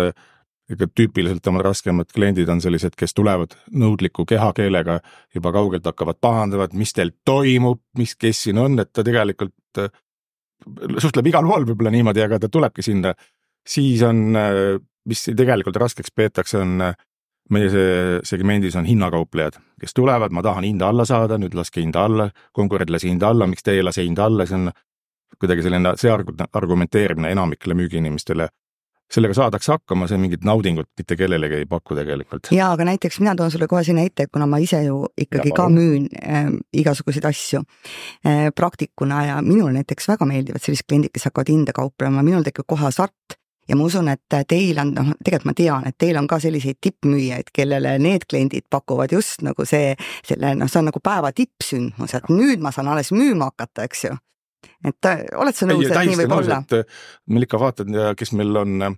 ega 0.69 0.85
tüüpiliselt 0.93 1.47
oma 1.49 1.63
raskemad 1.65 2.11
kliendid 2.13 2.49
on 2.49 2.61
sellised, 2.61 2.93
kes 2.97 3.15
tulevad 3.17 3.55
nõudliku 3.73 4.25
kehakeelega, 4.29 4.99
juba 5.33 5.53
kaugelt 5.53 5.85
hakkavad 5.89 6.19
pahandama, 6.21 6.67
et 6.69 6.75
mis 6.77 6.93
teil 6.93 7.11
toimub, 7.25 7.81
mis, 7.97 8.13
kes 8.15 8.43
siin 8.45 8.61
on, 8.61 8.77
et 8.81 8.91
ta 8.93 9.05
tegelikult 9.05 9.81
suhtleb 11.01 11.29
igal 11.31 11.47
pool 11.47 11.65
võib-olla 11.71 11.93
niimoodi, 11.93 12.21
aga 12.21 12.39
ta 12.43 12.49
tulebki 12.51 12.85
sinna, 12.85 13.13
siis 13.67 14.03
on, 14.05 14.21
mis 15.09 15.25
tegelikult 15.35 15.79
raskeks 15.81 16.13
peetakse, 16.15 16.61
on 16.61 16.93
meie 17.53 17.69
see 17.73 18.19
segmendis 18.29 18.77
on 18.77 18.85
hinnakauplejad, 18.85 19.57
kes 19.81 19.95
tulevad, 19.97 20.33
ma 20.35 20.43
tahan 20.45 20.67
hinda 20.67 20.91
alla 20.91 21.05
saada, 21.09 21.39
nüüd 21.41 21.57
laske 21.57 21.81
hinda 21.81 22.05
alla, 22.05 22.29
konkurent 22.53 22.93
lasi 22.93 23.09
hinda 23.09 23.33
alla, 23.33 23.49
miks 23.49 23.65
teie 23.65 23.81
ei 23.81 23.85
lase 23.85 24.05
hinda 24.05 24.29
alla, 24.29 24.45
see 24.45 24.59
on 24.59 24.71
kuidagi 25.39 25.65
selline, 25.65 25.93
see 25.99 26.13
argumenteerimine 26.13 27.33
enamikele 27.35 27.77
müügiinimestele. 27.79 28.49
Sellega 29.09 29.33
saadakse 29.33 29.71
hakkama, 29.73 30.05
see 30.05 30.19
mingit 30.21 30.43
naudingut 30.45 30.85
mitte 30.99 31.15
kellelegi 31.17 31.63
ei 31.63 31.65
paku 31.65 31.95
tegelikult. 31.97 32.51
jaa, 32.53 32.67
aga 32.75 32.85
näiteks 32.91 33.17
mina 33.23 33.33
toon 33.35 33.49
sulle 33.49 33.65
kohe 33.67 33.81
siin 33.83 33.97
näite, 33.97 34.27
kuna 34.29 34.45
ma 34.45 34.59
ise 34.61 34.83
ju 34.83 34.99
ikkagi 35.17 35.49
ja, 35.49 35.55
ka 35.57 35.65
müün 35.73 36.05
äh, 36.21 36.51
igasuguseid 36.77 37.25
asju 37.25 37.63
äh, 37.63 38.51
praktikuna 38.53 39.23
ja 39.25 39.41
minule 39.41 39.73
näiteks 39.79 40.11
väga 40.11 40.29
meeldivad 40.29 40.61
sellised 40.61 40.85
kliendid, 40.85 41.15
kes 41.17 41.25
hakkavad 41.25 41.49
hinde 41.49 41.73
kauplema, 41.73 42.21
minul 42.21 42.45
tekib 42.45 42.69
kohe 42.69 42.85
hasart 42.85 43.38
ja 43.69 43.77
ma 43.77 43.85
usun, 43.85 44.09
et 44.11 44.37
teil 44.49 44.79
on, 44.81 44.93
noh, 44.95 45.11
tegelikult 45.23 45.49
ma 45.49 45.57
tean, 45.57 45.89
et 45.89 45.97
teil 46.01 46.17
on 46.19 46.27
ka 46.29 46.39
selliseid 46.41 46.79
tippmüüjaid, 46.81 47.51
kellele 47.53 47.97
need 48.01 48.25
kliendid 48.29 48.65
pakuvad 48.69 49.13
just 49.13 49.43
nagu 49.45 49.65
see, 49.69 49.93
selle, 50.25 50.55
noh, 50.57 50.71
see 50.71 50.81
on 50.81 50.89
nagu 50.91 51.03
päeva 51.03 51.31
tippsündmus, 51.35 52.15
et 52.17 52.33
nüüd 52.33 52.63
ma 52.63 52.73
saan 52.75 52.89
alles 52.91 53.13
müüma 53.15 53.51
hakata, 53.53 53.85
eks 53.89 54.09
ju 54.09 54.17
et 54.85 55.07
äh, 55.07 55.25
oled 55.39 55.55
sa 55.55 55.67
nõus, 55.69 55.87
et 55.87 55.99
nii 56.07 56.17
võib 56.21 56.35
olla? 56.39 56.61
Äh, 56.75 56.99
meil 57.31 57.47
ikka 57.47 57.59
vaatad, 57.61 57.91
kes 58.19 58.33
meil 58.37 58.59
on 58.59 58.87
äh, 58.87 58.97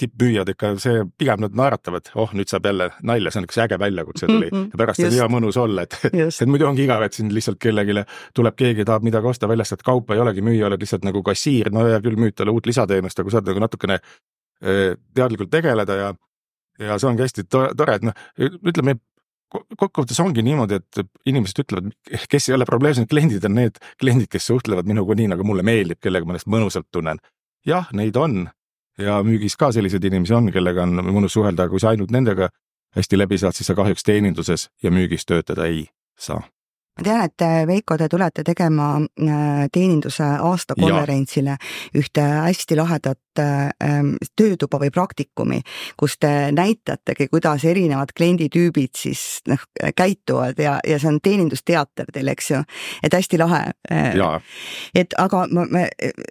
tippmüüjad 0.00 0.52
ikka, 0.54 0.72
see 0.82 1.04
pigem 1.20 1.42
nad 1.44 1.56
naeratavad, 1.56 2.10
oh 2.20 2.32
nüüd 2.36 2.50
saab 2.50 2.68
jälle 2.70 2.90
nalja, 3.06 3.32
see 3.32 3.42
on 3.42 3.48
üks 3.48 3.60
äge 3.64 3.78
väljakutse 3.80 4.26
tuli 4.26 4.48
mm 4.48 4.56
-hmm. 4.56 4.70
ja 4.72 4.80
pärast 4.82 5.02
just. 5.02 5.12
on 5.12 5.18
hea 5.18 5.28
mõnus 5.36 5.60
olla, 5.60 5.84
et, 5.86 5.98
et 6.42 6.48
muidu 6.48 6.68
ongi 6.68 6.84
igav, 6.84 7.04
et 7.06 7.18
siin 7.18 7.34
lihtsalt 7.34 7.60
kellelegi 7.60 8.04
tuleb 8.34 8.56
keegi, 8.56 8.84
tahab 8.84 9.06
midagi 9.06 9.26
osta, 9.26 9.48
väljastad 9.48 9.84
kaupa, 9.84 10.14
ei 10.14 10.24
olegi 10.24 10.42
müüja, 10.42 10.66
oled 10.66 10.80
lihtsalt 10.80 11.04
nagu 11.04 11.22
kassiir, 11.22 11.70
no 11.72 11.86
hea 11.86 12.00
küll, 12.00 12.16
müüd 12.16 12.36
talle 12.36 12.54
uut 12.54 12.66
lisateenust, 12.66 13.20
aga 13.20 13.30
saad 13.30 13.52
nagu 13.52 13.60
natukene 13.60 14.00
teadlikult 15.14 15.50
tegeleda 15.50 15.94
ja 15.96 16.14
ja 16.80 16.98
see 16.98 17.08
ongi 17.10 17.24
hästi 17.24 17.44
tore, 17.50 17.94
et 17.94 18.04
noh, 18.04 18.16
ütleme 18.40 18.96
kokkuvõttes 19.50 20.20
ongi 20.22 20.44
niimoodi, 20.46 20.78
et 20.78 21.00
inimesed 21.28 21.64
ütlevad, 21.64 21.90
kes 22.30 22.48
ei 22.48 22.56
ole 22.56 22.66
probleemsed 22.68 23.08
kliendid, 23.10 23.44
on 23.48 23.56
need 23.58 23.80
kliendid, 24.00 24.30
kes 24.30 24.46
suhtlevad 24.52 24.88
minuga 24.88 25.16
nii, 25.18 25.32
nagu 25.32 25.46
mulle 25.46 25.64
meeldib, 25.66 25.98
kellega 26.02 26.26
ma 26.26 26.36
ennast 26.36 26.50
mõnusalt 26.50 26.88
tunnen. 26.94 27.18
jah, 27.66 27.90
neid 27.92 28.16
on 28.16 28.46
ja 29.00 29.20
müügis 29.26 29.56
ka 29.56 29.72
selliseid 29.72 30.04
inimesi 30.04 30.34
on, 30.36 30.52
kellega 30.52 30.84
on 30.86 31.02
mõnus 31.10 31.36
suhelda, 31.36 31.64
aga 31.64 31.74
kui 31.74 31.82
sa 31.82 31.94
ainult 31.94 32.12
nendega 32.14 32.50
hästi 32.96 33.18
läbi 33.18 33.38
saad, 33.38 33.56
siis 33.56 33.70
sa 33.70 33.76
kahjuks 33.78 34.06
teeninduses 34.06 34.68
ja 34.82 34.90
müügis 34.90 35.26
töötada 35.26 35.68
ei 35.70 35.86
saa 36.18 36.42
ma 37.00 37.04
tean, 37.04 37.24
et 37.24 37.42
äh, 37.42 37.66
Veiko, 37.66 37.96
te 37.96 38.08
tulete 38.08 38.44
tegema 38.44 38.92
äh, 39.00 39.68
teeninduse 39.72 40.26
aastakonverentsile 40.44 41.56
ühte 41.96 42.24
hästi 42.44 42.76
lahedat 42.76 43.40
äh, 43.40 43.70
ähm, 43.84 44.14
töötuba 44.36 44.80
või 44.82 44.90
praktikumi, 44.92 45.60
kus 46.00 46.18
te 46.20 46.50
näitategi, 46.52 47.30
kuidas 47.32 47.64
erinevad 47.64 48.12
klienditüübid 48.16 48.96
siis 48.96 49.40
noh, 49.48 49.62
käituvad 49.96 50.60
ja, 50.60 50.78
ja 50.86 50.98
see 51.00 51.12
on 51.12 51.20
teenindusteater 51.24 52.10
teil, 52.12 52.28
eks 52.34 52.50
ju, 52.52 52.60
et 53.02 53.16
hästi 53.16 53.40
lahe. 53.40 53.62
et 54.94 55.16
aga 55.18 55.46
ma, 55.50 55.64
me 55.70 55.86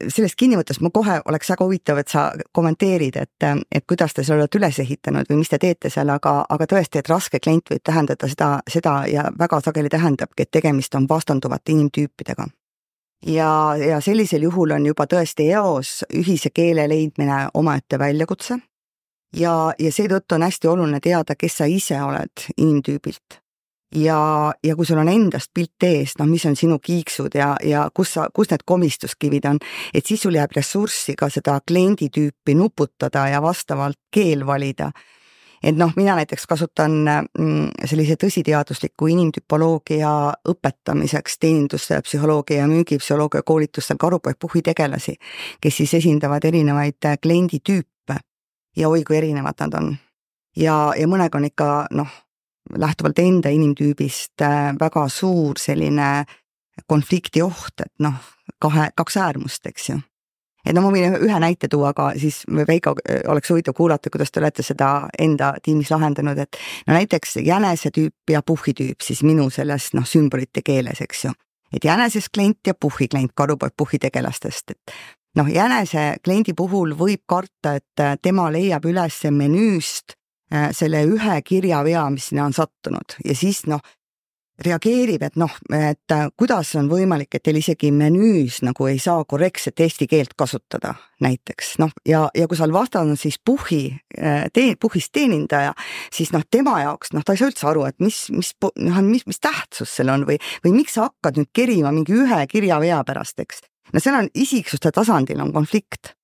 sellest 0.07 0.37
kinni 0.37 0.59
võttes 0.59 0.81
ma 0.85 0.93
kohe 0.93 1.19
oleks 1.25 1.49
väga 1.49 1.65
huvitav, 1.65 2.01
et 2.01 2.13
sa 2.13 2.29
kommenteerid, 2.53 3.17
et, 3.17 3.49
et 3.71 3.87
kuidas 3.89 4.13
te 4.13 4.23
selle 4.23 4.45
olete 4.45 4.61
üles 4.61 4.79
ehitanud 4.79 5.29
või 5.29 5.41
mis 5.41 5.49
te 5.49 5.57
teete 5.61 5.89
seal, 5.89 6.09
aga, 6.13 6.43
aga 6.49 6.69
tõesti, 6.69 7.01
et 7.01 7.09
raske 7.09 7.41
klient 7.41 7.73
võib 7.73 7.83
tähendada 7.83 8.29
seda, 8.29 8.51
seda 8.69 8.95
ja 9.09 9.25
väga 9.39 9.61
sageli 9.65 9.89
tähendabki, 9.89 10.45
et 10.45 10.51
tegemist 10.59 10.95
on 10.95 11.07
vastanduvate 11.09 11.71
inimtüüpidega. 11.71 12.47
ja, 13.25 13.75
ja 13.75 13.99
sellisel 14.01 14.47
juhul 14.47 14.71
on 14.71 14.85
juba 14.85 15.07
tõesti 15.07 15.49
eos 15.51 16.03
ühise 16.13 16.53
keele 16.53 16.87
leidmine 16.89 17.47
omaette 17.53 17.99
väljakutse 17.99 18.59
ja, 19.35 19.73
ja 19.79 19.91
seetõttu 19.91 20.37
on 20.37 20.47
hästi 20.47 20.67
oluline 20.67 20.99
teada, 21.03 21.35
kes 21.35 21.59
sa 21.61 21.67
ise 21.69 22.01
oled 22.01 22.49
inimtüübilt. 22.57 23.39
ja, 23.95 24.53
ja 24.63 24.75
kui 24.75 24.85
sul 24.85 25.01
on 25.01 25.09
endast 25.09 25.49
pilt 25.53 25.83
ees, 25.83 26.13
noh, 26.19 26.27
mis 26.29 26.45
on 26.45 26.55
sinu 26.55 26.79
kiiksud 26.79 27.35
ja, 27.35 27.55
ja 27.63 27.87
kus 27.93 28.13
sa, 28.13 28.27
kus 28.33 28.51
need 28.51 28.63
komistuskivid 28.65 29.45
on, 29.49 29.59
et 29.93 30.05
siis 30.05 30.21
sul 30.21 30.37
jääb 30.37 30.53
ressurssi 30.55 31.15
ka 31.17 31.29
seda 31.29 31.59
klienditüüpi 31.67 32.55
nuputada 32.55 33.27
ja 33.29 33.41
vastavalt 33.41 33.97
keel 34.13 34.45
valida 34.45 34.91
et 35.63 35.75
noh, 35.75 35.91
mina 35.95 36.15
näiteks 36.15 36.47
kasutan 36.47 36.91
mm, 37.03 37.85
sellise 37.85 38.15
tõsiteadusliku 38.19 39.09
inimtüpoloogia 39.11 40.11
õpetamiseks 40.49 41.39
teeninduspsühholoogia 41.39 42.63
ja 42.63 42.67
müügipsühholoogia 42.71 43.43
koolitustel 43.45 43.99
karupoeg-puhhi 43.99 44.63
tegelasi, 44.71 45.15
kes 45.61 45.81
siis 45.81 45.93
esindavad 45.99 46.45
erinevaid 46.45 47.05
äh, 47.05 47.17
klienditüüpe 47.21 48.19
ja 48.77 48.89
oi 48.89 49.03
kui 49.03 49.17
erinevad 49.17 49.59
nad 49.59 49.79
on. 49.81 49.95
ja, 50.55 50.93
ja 50.97 51.07
mõnega 51.07 51.37
on 51.37 51.47
ikka 51.49 51.69
noh, 51.91 52.11
lähtuvalt 52.77 53.19
enda 53.19 53.49
inimtüübist 53.49 54.41
äh, 54.41 54.75
väga 54.79 55.07
suur 55.09 55.59
selline 55.59 56.25
konflikti 56.87 57.41
oht, 57.43 57.81
et 57.83 57.93
noh, 57.99 58.15
kahe, 58.59 58.89
kaks 58.95 59.17
äärmust, 59.17 59.65
eks 59.67 59.89
ju 59.89 59.99
et 60.65 60.75
no 60.75 60.83
ma 60.83 60.91
võin 60.93 61.17
ühe 61.17 61.39
näite 61.41 61.69
tuua, 61.71 61.93
aga 61.93 62.11
siis 62.19 62.41
Veiko 62.67 62.95
oleks 63.27 63.51
huvitav 63.51 63.75
kuulata, 63.77 64.11
kuidas 64.11 64.31
te 64.31 64.41
olete 64.41 64.65
seda 64.65 64.89
enda 65.19 65.53
tiimis 65.63 65.91
lahendanud, 65.91 66.37
et 66.37 66.59
no 66.87 66.97
näiteks 66.97 67.39
jänesetüüp 67.45 68.33
ja 68.33 68.41
puhhitüüp 68.45 69.05
siis 69.05 69.23
minu 69.23 69.49
selles 69.53 69.93
noh, 69.97 70.07
sümbolite 70.07 70.63
keeles, 70.65 71.01
eks 71.01 71.25
ju. 71.25 71.31
et 71.73 71.85
jänesest 71.85 72.33
klient 72.33 72.67
ja 72.67 72.73
puhhi 72.73 73.07
klient, 73.07 73.31
karupoeg 73.35 73.73
puhhitegelastest, 73.77 74.71
et 74.71 74.95
noh, 75.37 75.49
jänese 75.49 76.15
kliendi 76.23 76.53
puhul 76.57 76.95
võib 76.97 77.23
karta, 77.29 77.75
et 77.77 78.21
tema 78.21 78.49
leiab 78.51 78.85
üles 78.89 79.21
menüüst 79.31 80.15
äh, 80.53 80.69
selle 80.75 81.03
ühe 81.07 81.41
kirjavea, 81.45 82.07
mis 82.13 82.31
sinna 82.31 82.49
on 82.49 82.57
sattunud 82.57 83.19
ja 83.25 83.35
siis 83.35 83.65
noh, 83.69 83.83
reageerib, 84.65 85.23
et 85.23 85.37
noh, 85.39 85.51
et 85.75 86.13
äh, 86.13 86.27
kuidas 86.37 86.73
on 86.79 86.89
võimalik, 86.91 87.31
et 87.35 87.43
teil 87.45 87.59
isegi 87.59 87.91
menüüs 87.95 88.61
nagu 88.67 88.89
ei 88.89 88.99
saa 89.01 89.23
korrektset 89.27 89.79
eesti 89.79 90.07
keelt 90.09 90.35
kasutada 90.39 90.95
näiteks 91.23 91.77
noh, 91.83 91.93
ja, 92.07 92.25
ja 92.35 92.47
kui 92.47 92.59
seal 92.59 92.73
vastas 92.75 93.03
on 93.03 93.17
siis 93.19 93.39
puhhi 93.45 93.81
äh, 94.17 94.45
tee-, 94.53 94.75
puhhist 94.79 95.13
teenindaja, 95.15 95.73
siis 96.13 96.33
noh, 96.35 96.45
tema 96.51 96.79
jaoks 96.83 97.13
noh, 97.15 97.25
ta 97.25 97.35
ei 97.35 97.41
saa 97.41 97.51
üldse 97.51 97.67
aru, 97.71 97.87
et 97.89 97.99
mis, 98.03 98.21
mis 98.35 98.53
noh, 98.83 99.01
mis, 99.05 99.25
mis 99.29 99.43
tähtsus 99.43 99.95
seal 99.99 100.11
on 100.13 100.27
või, 100.29 100.39
või 100.65 100.75
miks 100.81 100.97
sa 100.97 101.09
hakkad 101.09 101.39
nüüd 101.39 101.51
kerima 101.55 101.93
mingi 101.95 102.15
ühe 102.15 102.43
kirjavea 102.51 103.01
pärast, 103.07 103.39
eks. 103.43 103.65
no 103.93 104.03
seal 104.03 104.21
on 104.21 104.31
isiksuste 104.33 104.91
tasandil 104.95 105.43
on 105.43 105.53
konflikt 105.55 106.15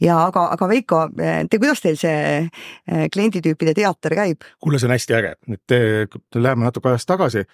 ja 0.00 0.18
aga, 0.28 0.46
aga 0.54 0.68
Veiko, 0.70 1.02
te, 1.16 1.58
kuidas 1.58 1.82
teil 1.84 1.98
see 2.00 2.16
äh, 2.46 3.06
klienditüüpide 3.12 3.76
teater 3.76 4.16
käib? 4.16 4.48
kuule, 4.62 4.80
see 4.80 4.88
on 4.88 4.96
hästi 4.96 5.20
äge, 5.20 5.36
nüüd 5.50 6.40
läheme 6.40 6.68
natuke 6.68 6.92
ajas 6.92 7.08
tagasi 7.08 7.46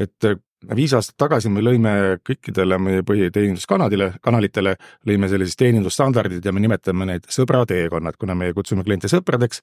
et 0.00 0.28
äh, 0.28 0.38
viis 0.76 0.92
aastat 0.94 1.16
tagasi 1.18 1.50
me 1.50 1.62
lõime 1.64 1.92
kõikidele 2.26 2.78
meie 2.78 3.02
põhiteeninduskanalile, 3.06 4.12
kanalitele 4.22 4.76
lõime 5.08 5.28
sellised 5.30 5.58
teenindusstandardid 5.58 6.44
ja 6.44 6.52
me 6.54 6.62
nimetame 6.62 7.08
neid 7.08 7.26
sõbrateekonnad, 7.32 8.18
kuna 8.20 8.36
me 8.38 8.52
kutsume 8.54 8.84
kliente 8.86 9.10
sõpradeks. 9.10 9.62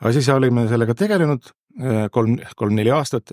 aga 0.00 0.12
siis 0.12 0.28
olime 0.28 0.66
sellega 0.68 0.94
tegelenud 0.94 1.46
äh, 1.80 2.08
kolm, 2.10 2.38
kolm-neli 2.56 2.90
aastat, 2.90 3.32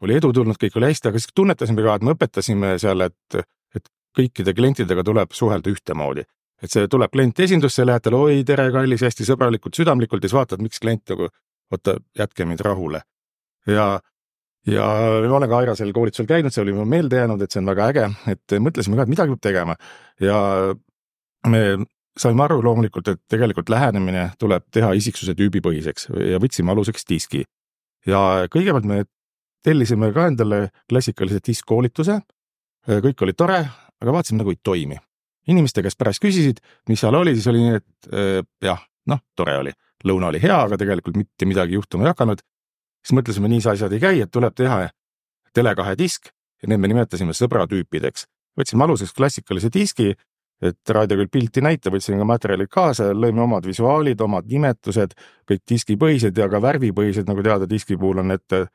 oli 0.00 0.16
edu 0.16 0.32
tulnud, 0.32 0.58
kõik 0.58 0.76
oli 0.76 0.90
hästi, 0.90 1.08
aga 1.08 1.20
siis 1.20 1.32
tunnetasime 1.34 1.82
ka, 1.84 1.94
et 1.94 2.02
me 2.02 2.14
õpetasime 2.16 2.74
seal, 2.82 3.06
et, 3.06 3.40
et 3.76 3.90
kõikide 4.16 4.54
klientidega 4.56 5.04
tuleb 5.04 5.32
suhelda 5.36 5.70
ühtemoodi. 5.70 6.24
et 6.62 6.70
see 6.70 6.88
tuleb 6.92 7.10
klient 7.10 7.38
esindusse, 7.40 7.86
lähed 7.86 8.02
talle 8.04 8.16
oi, 8.16 8.42
tere, 8.44 8.66
kallis, 8.72 9.00
hästi 9.00 9.24
sõbralikult, 9.24 9.74
südamlikult 9.76 10.24
ja 10.24 10.28
siis 10.28 10.36
vaatad, 10.36 10.60
miks 10.60 10.80
klient 10.80 11.08
nagu, 11.08 11.28
oota, 11.72 11.94
jätke 12.18 12.44
mind 12.44 12.60
rahule. 12.60 13.02
ja 13.66 14.00
ja 14.66 14.86
ma 15.28 15.36
olen 15.36 15.48
ka 15.48 15.62
Airasel 15.62 15.92
koolitusel 15.96 16.28
käinud, 16.28 16.52
see 16.52 16.64
oli 16.64 16.74
mulle 16.76 16.90
meelde 16.90 17.22
jäänud, 17.22 17.40
et 17.42 17.52
see 17.52 17.62
on 17.62 17.70
väga 17.70 17.86
äge, 17.92 18.08
et 18.34 18.56
mõtlesime 18.60 18.98
ka, 18.98 19.06
et 19.06 19.12
midagi 19.12 19.32
peab 19.32 19.44
tegema 19.46 19.76
ja 20.20 20.40
me 21.48 21.62
saime 22.20 22.44
aru 22.44 22.60
loomulikult, 22.64 23.08
et 23.08 23.22
tegelikult 23.30 23.70
lähenemine 23.72 24.30
tuleb 24.40 24.66
teha 24.74 24.92
isiksuse 24.98 25.34
tüübi 25.38 25.62
põhiseks 25.64 26.10
ja 26.28 26.40
võtsime 26.42 26.74
aluseks 26.74 27.06
diski. 27.08 27.44
ja 28.06 28.46
kõigepealt 28.52 28.88
me 28.88 29.04
tellisime 29.64 30.10
ka 30.12 30.26
endale 30.30 30.68
klassikalise 30.88 31.40
diskkoolituse. 31.46 32.20
kõik 32.88 33.22
oli 33.22 33.32
tore, 33.32 33.60
aga 34.00 34.12
vaatasime 34.12 34.42
nagu 34.42 34.50
ei 34.50 34.60
toimi. 34.62 34.96
inimeste 35.48 35.82
käest 35.82 35.98
pärast 35.98 36.22
küsisid, 36.22 36.60
mis 36.88 37.00
seal 37.00 37.14
oli, 37.14 37.34
siis 37.34 37.46
oli 37.46 37.58
nii, 37.58 37.76
et 37.76 38.12
äh, 38.12 38.44
jah, 38.62 38.80
noh, 39.06 39.18
tore 39.36 39.56
oli, 39.58 39.72
lõuna 40.04 40.28
oli 40.28 40.42
hea, 40.42 40.56
aga 40.62 40.76
tegelikult 40.76 41.16
mitte 41.16 41.46
midagi 41.46 41.74
juhtuma 41.74 42.04
ei 42.04 42.12
hakanud 42.12 42.42
siis 43.04 43.16
mõtlesime, 43.16 43.50
nii 43.50 43.62
see 43.64 43.74
asjad 43.74 43.92
ei 43.96 44.02
käi, 44.02 44.20
et 44.24 44.32
tuleb 44.32 44.56
teha 44.56 44.82
Tele2 45.56 45.96
disk 45.98 46.30
ja 46.62 46.70
need 46.70 46.80
me 46.80 46.90
nimetasime 46.90 47.34
sõbratüüpideks. 47.36 48.26
võtsime 48.58 48.84
aluseks 48.84 49.14
klassikalise 49.16 49.70
diski, 49.72 50.10
et 50.60 50.92
raadio 50.92 51.16
küll 51.20 51.30
pilti 51.32 51.60
ei 51.60 51.68
näita, 51.70 51.90
võtsime 51.92 52.18
ka 52.20 52.26
materjalid 52.28 52.68
kaasa, 52.68 53.10
lõime 53.16 53.40
omad 53.46 53.64
visuaalid, 53.64 54.20
omad 54.20 54.50
nimetused, 54.50 55.14
kõik 55.48 55.62
diskipõhised 55.70 56.36
ja 56.36 56.48
ka 56.52 56.60
värvipõhised, 56.60 57.28
nagu 57.30 57.44
teada, 57.46 57.68
diski 57.70 57.96
puhul 57.96 58.20
on 58.20 58.34
ette, 58.36 58.66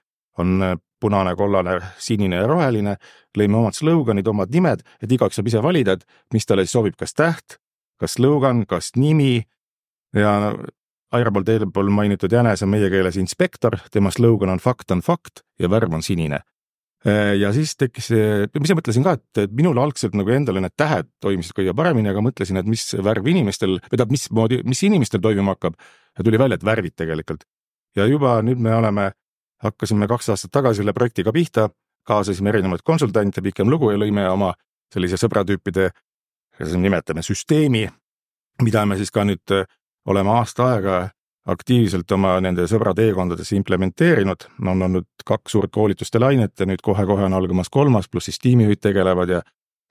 on 0.42 0.64
punane, 1.02 1.36
kollane, 1.36 1.78
sinine 2.02 2.42
ja 2.42 2.48
roheline. 2.48 2.96
lõime 3.38 3.60
omad 3.60 3.76
slogan'id, 3.76 4.28
omad 4.28 4.50
nimed, 4.50 4.82
et 5.04 5.12
igaüks 5.12 5.36
saab 5.36 5.48
ise 5.52 5.62
valida, 5.62 5.94
et 5.94 6.34
mis 6.34 6.46
talle 6.46 6.66
siis 6.66 6.74
sobib, 6.74 6.96
kas 6.98 7.14
täht, 7.14 7.60
kas 8.00 8.16
slogan, 8.18 8.66
kas 8.66 8.94
nimi 8.96 9.44
ja 10.16 10.56
Aira 11.14 11.32
poolt 11.32 11.50
eelpool 11.54 11.92
mainitud 11.94 12.34
jänes 12.34 12.64
on 12.66 12.72
meie 12.72 12.90
keeles 12.90 13.18
inspektor, 13.22 13.78
tema 13.92 14.12
slogan 14.12 14.50
on 14.50 14.60
fakt 14.60 14.92
on 14.92 15.04
fakt 15.06 15.44
ja 15.60 15.70
värv 15.70 15.94
on 15.94 16.04
sinine. 16.04 16.42
Äh, 17.06 17.36
ja 17.38 17.52
siis 17.54 17.76
tekkis, 17.78 18.10
mis 18.58 18.72
ma 18.74 18.80
mõtlesin 18.80 19.06
ka, 19.06 19.14
et 19.38 19.54
minul 19.54 19.78
algselt 19.78 20.16
nagu 20.18 20.34
endale 20.34 20.64
need 20.64 20.74
tähed 20.78 21.12
toimisid 21.22 21.54
kõige 21.58 21.76
paremini, 21.78 22.10
aga 22.10 22.24
mõtlesin, 22.26 22.58
et 22.58 22.66
mis 22.70 22.88
värv 23.06 23.30
inimestel, 23.30 23.78
või 23.78 23.94
tähendab, 23.94 24.16
mismoodi, 24.16 24.62
mis 24.66 24.82
inimestel 24.88 25.22
toimuma 25.22 25.54
hakkab. 25.54 25.78
ja 26.18 26.24
tuli 26.24 26.40
välja, 26.40 26.56
et 26.56 26.66
värvid 26.66 26.96
tegelikult. 26.96 27.46
ja 27.96 28.06
juba 28.10 28.42
nüüd 28.42 28.60
me 28.60 28.74
oleme, 28.76 29.12
hakkasime 29.64 30.08
kaks 30.08 30.30
aastat 30.30 30.52
tagasi 30.52 30.82
selle 30.82 30.94
projektiga 30.94 31.32
pihta, 31.32 31.70
kaasasime 32.06 32.50
erinevaid 32.50 32.82
konsultante, 32.84 33.42
pikem 33.42 33.70
lugu 33.70 33.92
ja 33.92 33.98
lõime 33.98 34.26
oma 34.30 34.54
sellise 34.94 35.18
sõbratüüpide, 35.22 35.92
nimetame 36.60 37.22
süsteemi, 37.22 37.86
mida 38.64 38.86
me 38.86 38.98
siis 38.98 39.12
ka 39.12 39.26
nüüd 39.28 39.54
oleme 40.06 40.30
aasta 40.30 40.72
aega 40.74 40.98
aktiivselt 41.46 42.12
oma 42.12 42.40
nende 42.42 42.66
sõbrateekondadesse 42.70 43.56
implementeerinud, 43.60 44.48
on 44.66 44.82
olnud 44.88 45.26
kaks 45.26 45.54
suurt 45.54 45.74
koolituste 45.74 46.20
lainet 46.20 46.60
ja 46.60 46.66
nüüd 46.66 46.82
kohe-kohe 46.86 47.28
on 47.28 47.38
algamas 47.38 47.70
kolmas, 47.70 48.10
pluss 48.10 48.32
siis 48.32 48.42
tiimijuhid 48.42 48.82
tegelevad 48.82 49.30
ja 49.30 49.42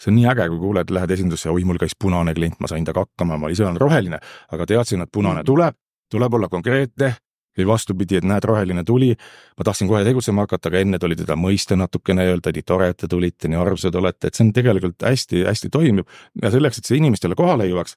see 0.03 0.11
on 0.11 0.19
nii 0.19 0.27
äge, 0.33 0.49
kui 0.51 0.59
kuuled, 0.59 0.91
lähed 0.91 1.15
esindusse, 1.15 1.51
oi, 1.51 1.63
mul 1.65 1.79
käis 1.79 1.95
punane 1.99 2.35
klient, 2.35 2.59
ma 2.61 2.71
sain 2.71 2.85
temaga 2.85 3.07
hakkama, 3.07 3.39
ma 3.39 3.51
ise 3.55 3.63
olen 3.67 3.79
roheline, 3.81 4.19
aga 4.53 4.67
teadsin, 4.67 5.05
et 5.07 5.13
punane 5.15 5.45
mm. 5.45 5.51
tuleb, 5.51 5.79
tuleb 6.11 6.41
olla 6.41 6.51
konkreetne 6.51 7.15
või 7.55 7.69
vastupidi, 7.71 8.19
et 8.19 8.27
näed, 8.27 8.45
roheline 8.51 8.83
tuli, 8.85 9.13
ma 9.59 9.67
tahtsin 9.67 9.87
kohe 9.87 10.03
tegutsema 10.07 10.43
hakata, 10.43 10.73
aga 10.73 10.81
enne 10.83 10.99
tuli 10.99 11.15
teda 11.19 11.37
mõista 11.39 11.79
natukene, 11.79 12.27
öelda, 12.33 12.51
nii 12.55 12.67
tore, 12.67 12.91
et 12.91 12.99
te 13.05 13.09
tulite, 13.11 13.47
nii 13.51 13.61
armsad 13.61 13.95
olete, 14.01 14.27
et 14.27 14.35
see 14.35 14.49
on 14.49 14.51
tegelikult 14.57 15.07
hästi-hästi 15.07 15.71
toimib 15.71 16.11
ja 16.43 16.51
selleks, 16.51 16.83
et 16.83 16.91
see 16.91 16.99
inimestele 16.99 17.39
kohale 17.39 17.69
jõuaks, 17.71 17.95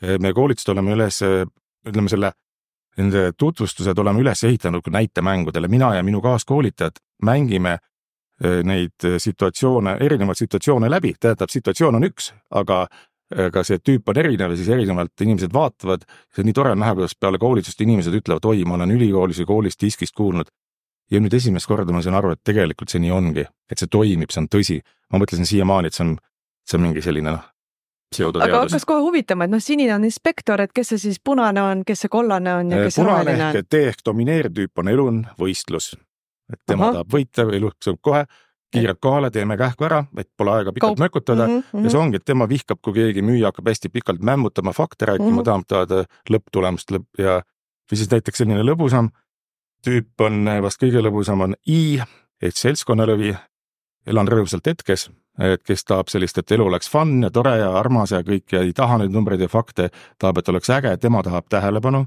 me 0.00 0.32
koolitust 0.32 0.68
oleme 0.72 0.94
üles 0.96 1.20
ütleme 1.86 2.08
selle, 2.08 2.32
nende 2.98 3.30
tutvustused 3.38 3.98
oleme 3.98 4.20
üles 4.20 4.44
ehitanud 4.44 4.88
näitemängudele, 4.90 5.68
mina 5.68 5.94
ja 5.94 6.02
minu 6.02 6.20
kaaskoolitajad 6.20 7.00
mängime 7.22 7.78
äh, 7.78 8.60
neid 8.64 9.04
äh, 9.04 9.18
situatsioone, 9.18 9.96
erinevaid 10.00 10.40
situatsioone 10.40 10.90
läbi, 10.90 11.14
tähendab, 11.20 11.50
situatsioon 11.50 12.00
on 12.00 12.10
üks, 12.10 12.32
aga 12.50 12.86
ka 13.30 13.62
see 13.62 13.78
tüüp 13.78 14.08
on 14.10 14.18
erinev 14.18 14.50
ja 14.50 14.56
siis 14.58 14.68
erinevalt 14.74 15.22
inimesed 15.22 15.52
vaatavad. 15.54 16.02
see 16.34 16.42
on 16.42 16.48
nii 16.48 16.54
tore 16.58 16.72
näha, 16.74 16.96
kuidas 16.98 17.12
peale 17.14 17.38
koolitust 17.38 17.80
inimesed 17.80 18.16
ütlevad, 18.18 18.42
oi, 18.50 18.64
ma 18.66 18.74
olen 18.74 18.90
ülikoolis 18.90 19.38
või 19.44 19.46
koolis 19.46 19.78
diskist 19.78 20.16
kuulnud. 20.18 20.50
ja 21.10 21.20
nüüd 21.22 21.34
esimest 21.38 21.70
korda 21.70 21.92
ma 21.94 22.02
saan 22.02 22.18
aru, 22.18 22.32
et 22.34 22.42
tegelikult 22.42 22.90
see 22.90 22.98
nii 22.98 23.12
ongi, 23.14 23.44
et 23.70 23.78
see 23.78 23.86
toimib, 23.86 24.34
see 24.34 24.42
on 24.42 24.48
tõsi. 24.50 24.80
ma 25.12 25.22
mõtlesin 25.22 25.46
siiamaani, 25.46 25.86
et 25.86 25.94
see 25.94 26.08
on, 26.08 26.16
see 26.66 26.78
on 26.80 26.84
mingi 26.88 27.06
selline 27.06 27.30
noh, 27.30 27.46
aga 28.18 28.64
hakkas 28.64 28.84
kohe 28.88 29.00
huvitama, 29.04 29.46
et 29.46 29.52
noh, 29.52 29.62
sinine 29.62 29.94
on 29.94 30.04
inspektor, 30.04 30.60
et 30.64 30.72
kes 30.74 30.94
see 30.94 30.98
siis 30.98 31.20
punane 31.24 31.62
on, 31.62 31.84
kes 31.86 32.06
see 32.06 32.12
kollane 32.12 32.54
on 32.58 32.72
ja 32.74 32.82
kes 32.84 32.98
see 32.98 33.06
roheline 33.06 33.48
on? 33.48 33.58
D 33.70 33.82
ehk 33.90 34.04
domineeriv 34.06 34.54
tüüp 34.56 34.82
on 34.82 34.90
elun 34.90 35.20
võistlus. 35.38 35.92
et 36.52 36.58
tema 36.66 36.88
Aha. 36.88 36.92
tahab 36.98 37.12
võita, 37.14 37.46
elu 37.54 37.70
saab 37.78 38.00
kohe, 38.02 38.24
kiirelt 38.74 38.98
kohale, 39.02 39.30
teeme 39.30 39.56
kähku 39.58 39.86
ära, 39.86 40.00
et 40.18 40.28
pole 40.36 40.56
aega 40.56 40.72
pikalt 40.74 40.96
Kaup. 40.96 41.04
mökutada 41.04 41.46
mm 41.46 41.62
-hmm. 41.62 41.84
ja 41.84 41.90
see 41.90 42.00
ongi, 42.00 42.16
et 42.16 42.24
tema 42.24 42.48
vihkab, 42.48 42.78
kui 42.82 42.94
keegi 42.94 43.22
müüja 43.22 43.50
hakkab 43.50 43.68
hästi 43.68 43.88
pikalt 43.88 44.20
mämmutama, 44.20 44.72
fakte 44.72 45.06
rääkima 45.06 45.30
mm, 45.30 45.38
-hmm. 45.38 45.44
tahab 45.44 45.66
teada 45.66 46.04
lõpptulemust 46.30 46.90
lõpp 46.90 47.06
ja 47.18 47.42
või 47.92 47.96
siis 47.96 48.10
näiteks 48.10 48.38
selline 48.38 48.62
lõbusam 48.62 49.10
tüüp 49.86 50.20
on 50.20 50.44
vast 50.62 50.82
kõige 50.82 51.02
lõbusam 51.02 51.40
on 51.40 51.54
I 51.66 52.00
ehk 52.42 52.56
seltskonnalõvi. 52.56 53.36
elan 54.06 54.28
rõõmsalt 54.28 54.66
hetkes 54.66 55.10
et 55.38 55.62
kes 55.62 55.84
tahab 55.84 56.10
sellist, 56.12 56.38
et 56.38 56.52
elu 56.52 56.66
oleks 56.66 56.90
fun 56.90 57.20
ja 57.22 57.30
tore 57.30 57.56
ja 57.60 57.70
armas 57.78 58.12
ja 58.14 58.22
kõik 58.26 58.52
ja 58.52 58.62
ei 58.66 58.72
taha 58.76 58.98
neid 59.00 59.14
numbreid 59.14 59.40
ja 59.40 59.48
fakte, 59.48 59.90
tahab, 60.18 60.40
et 60.40 60.48
oleks 60.48 60.70
äge, 60.74 60.96
tema 61.00 61.22
tahab 61.22 61.46
tähelepanu, 61.48 62.04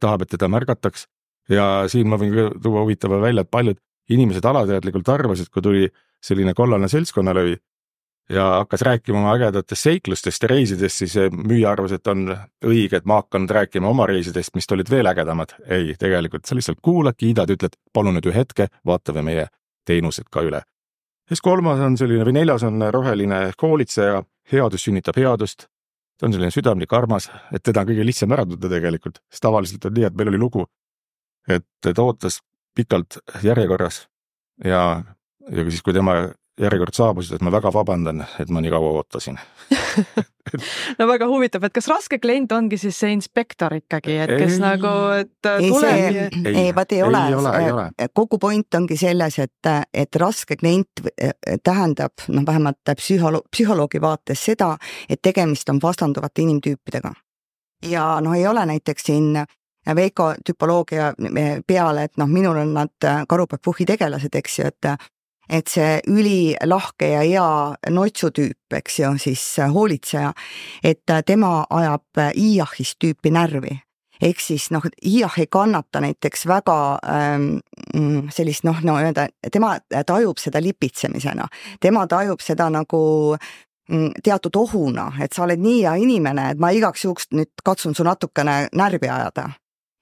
tahab, 0.00 0.22
et 0.22 0.34
teda 0.36 0.48
märgataks. 0.48 1.06
ja 1.48 1.88
siin 1.88 2.08
ma 2.08 2.18
võin 2.20 2.34
ka 2.34 2.50
tuua 2.62 2.84
huvitava 2.84 3.20
välja, 3.20 3.42
et 3.42 3.50
paljud 3.50 3.78
inimesed 4.12 4.44
alateadlikult 4.44 5.08
arvasid, 5.08 5.48
kui 5.48 5.62
tuli 5.62 5.88
selline 6.24 6.54
kollane 6.54 6.88
seltskonnalõvi 6.88 7.56
ja 8.28 8.44
hakkas 8.60 8.82
rääkima 8.84 9.18
oma 9.18 9.34
ägedatest 9.34 9.82
seiklustest 9.82 10.42
ja 10.42 10.48
reisidest, 10.48 11.00
siis 11.00 11.14
müüja 11.32 11.72
arvas, 11.72 11.94
et 11.96 12.06
on 12.06 12.28
õige, 12.64 13.00
et 13.00 13.06
ma 13.08 13.22
hakkan 13.22 13.48
rääkima 13.48 13.88
oma 13.88 14.06
reisidest, 14.06 14.54
mis 14.54 14.68
olid 14.72 14.90
veel 14.90 15.08
ägedamad. 15.08 15.54
ei, 15.66 15.94
tegelikult 15.98 16.44
sa 16.44 16.54
lihtsalt 16.54 16.82
kuulad, 16.82 17.16
kiidad, 17.16 17.50
ütled, 17.50 17.78
palun 17.92 18.18
nüüd 18.18 18.28
ühe 18.28 18.44
hetke, 18.44 18.68
vaatame 18.86 19.22
meie 19.22 19.48
teenused 19.88 20.28
ka 20.30 20.44
üle 20.44 20.62
siis 21.28 21.42
kolmas 21.44 21.80
on 21.84 21.96
selline 22.00 22.26
või 22.26 22.36
neljas 22.40 22.64
on 22.68 22.82
roheline 22.94 23.48
hoolitseja, 23.62 24.22
headus 24.52 24.86
sünnitab 24.88 25.18
headust. 25.20 25.68
ta 26.18 26.26
on 26.26 26.32
selline 26.34 26.50
südamlik, 26.50 26.92
armas, 26.92 27.28
et 27.54 27.62
teda 27.62 27.84
on 27.84 27.92
kõige 27.92 28.04
lihtsam 28.06 28.32
ära 28.34 28.44
tunda 28.46 28.68
tegelikult, 28.68 29.20
sest 29.30 29.44
tavaliselt 29.44 29.84
on 29.86 29.94
nii, 29.94 30.08
et 30.08 30.16
meil 30.18 30.32
oli 30.32 30.40
lugu, 30.40 30.64
et 31.46 31.66
ta 31.80 32.02
ootas 32.02 32.40
pikalt 32.74 33.20
järjekorras. 33.42 34.08
Ja, 34.64 35.04
ja 35.50 35.64
siis, 35.70 35.82
kui 35.82 35.94
tema 35.94 36.16
järjekord 36.58 36.96
saabus, 36.96 37.32
et 37.32 37.44
ma 37.44 37.52
väga 37.54 37.70
vabandan, 37.74 38.24
et 38.40 38.50
ma 38.50 38.62
nii 38.62 38.72
kaua 38.72 38.90
ootasin 38.98 39.38
no 40.98 41.06
väga 41.08 41.28
huvitav, 41.28 41.64
et 41.66 41.74
kas 41.74 41.88
raske 41.90 42.18
klient 42.22 42.52
ongi 42.52 42.78
siis 42.80 42.98
see 42.98 43.12
inspektor 43.14 43.74
ikkagi, 43.78 44.16
et 44.24 44.32
kes 44.32 44.56
ei, 44.56 44.62
nagu, 44.62 44.94
et 45.18 45.50
ei, 45.52 45.68
tuleb. 45.68 46.16
ei, 46.46 46.54
ei, 46.64 46.72
vaat 46.76 46.94
ei 46.96 47.02
ole, 47.06 47.22
ole, 47.36 47.86
kogu 48.14 48.40
point 48.42 48.78
ongi 48.80 48.98
selles, 49.00 49.38
et, 49.44 49.70
et 49.92 50.20
raske 50.20 50.58
klient 50.60 51.04
eh, 51.14 51.34
tähendab 51.64 52.26
noh, 52.28 52.46
vähemalt 52.46 52.94
psühholo-, 52.98 53.44
psühholoogi 53.52 54.02
vaates 54.02 54.44
seda, 54.50 54.74
et 55.08 55.22
tegemist 55.22 55.68
on 55.70 55.82
vastanduvate 55.82 56.42
inimtüüpidega. 56.46 57.12
ja 57.90 58.08
noh, 58.24 58.34
ei 58.34 58.46
ole 58.46 58.66
näiteks 58.66 59.08
siin 59.10 59.38
Veiko 59.88 60.34
tüpoloogia 60.44 61.14
peale, 61.66 62.02
et 62.04 62.18
noh, 62.20 62.28
minul 62.28 62.58
on 62.60 62.74
nad 62.76 63.06
Karupäev-Puhhi 63.28 63.86
tegelased, 63.88 64.34
eks 64.36 64.58
ju, 64.58 64.66
et 64.68 65.08
et 65.48 65.68
see 65.68 65.98
ülilahke 66.08 67.12
ja 67.12 67.24
hea 67.24 67.90
notsutüüp, 67.94 68.78
eks 68.78 68.98
ju, 69.00 69.12
siis 69.18 69.44
hoolitseja, 69.74 70.32
et 70.84 71.04
tema 71.26 71.64
ajab 71.70 72.22
IAH-ist 72.34 72.98
tüüpi 73.02 73.32
närvi. 73.34 73.78
Ehk 74.22 74.40
siis 74.42 74.66
noh, 74.74 74.82
IAH 75.06 75.36
ei 75.38 75.46
kannata 75.46 76.00
näiteks 76.02 76.46
väga 76.50 76.98
ähm, 77.06 77.46
sellist 78.34 78.66
noh, 78.66 78.80
no 78.82 78.96
öelda, 78.98 79.28
tema 79.52 79.76
tajub 80.06 80.42
seda 80.42 80.62
lipitsemisena, 80.62 81.46
tema 81.80 82.06
tajub 82.10 82.42
seda 82.42 82.66
nagu 82.74 83.00
mm, 83.36 84.18
teatud 84.24 84.58
ohuna, 84.58 85.12
et 85.22 85.32
sa 85.32 85.46
oled 85.46 85.62
nii 85.62 85.84
hea 85.84 85.94
inimene, 86.02 86.50
et 86.50 86.58
ma 86.58 86.72
igaks 86.74 87.06
juhuks 87.06 87.30
nüüd 87.30 87.62
katsun 87.64 87.94
su 87.94 88.06
natukene 88.06 88.64
närvi 88.74 89.06
ajada 89.06 89.52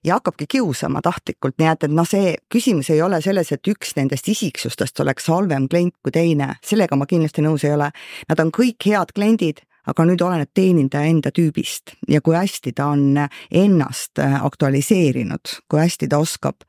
ja 0.06 0.14
hakkabki 0.14 0.46
kiusama 0.48 1.02
tahtlikult, 1.02 1.56
nii 1.58 1.68
et, 1.72 1.86
et 1.86 1.94
noh, 1.94 2.06
see 2.08 2.34
küsimus 2.52 2.90
ei 2.94 3.02
ole 3.02 3.20
selles, 3.24 3.50
et 3.52 3.70
üks 3.70 3.96
nendest 3.98 4.28
isiksustest 4.30 5.00
oleks 5.02 5.26
halvem 5.32 5.68
klient 5.70 5.96
kui 6.02 6.14
teine, 6.14 6.54
sellega 6.64 6.98
ma 6.98 7.08
kindlasti 7.10 7.44
nõus 7.44 7.66
ei 7.66 7.74
ole. 7.74 7.90
Nad 8.28 8.42
on 8.42 8.52
kõik 8.54 8.86
head 8.86 9.14
kliendid, 9.16 9.64
aga 9.90 10.06
nüüd 10.06 10.22
oleneb 10.22 10.50
teenindaja 10.54 11.10
enda 11.10 11.32
tüübist 11.34 11.96
ja 12.10 12.22
kui 12.24 12.36
hästi 12.36 12.74
ta 12.76 12.90
on 12.94 13.18
ennast 13.50 14.22
äh, 14.22 14.38
aktualiseerinud, 14.46 15.56
kui 15.70 15.82
hästi 15.82 16.10
ta 16.10 16.20
oskab 16.22 16.66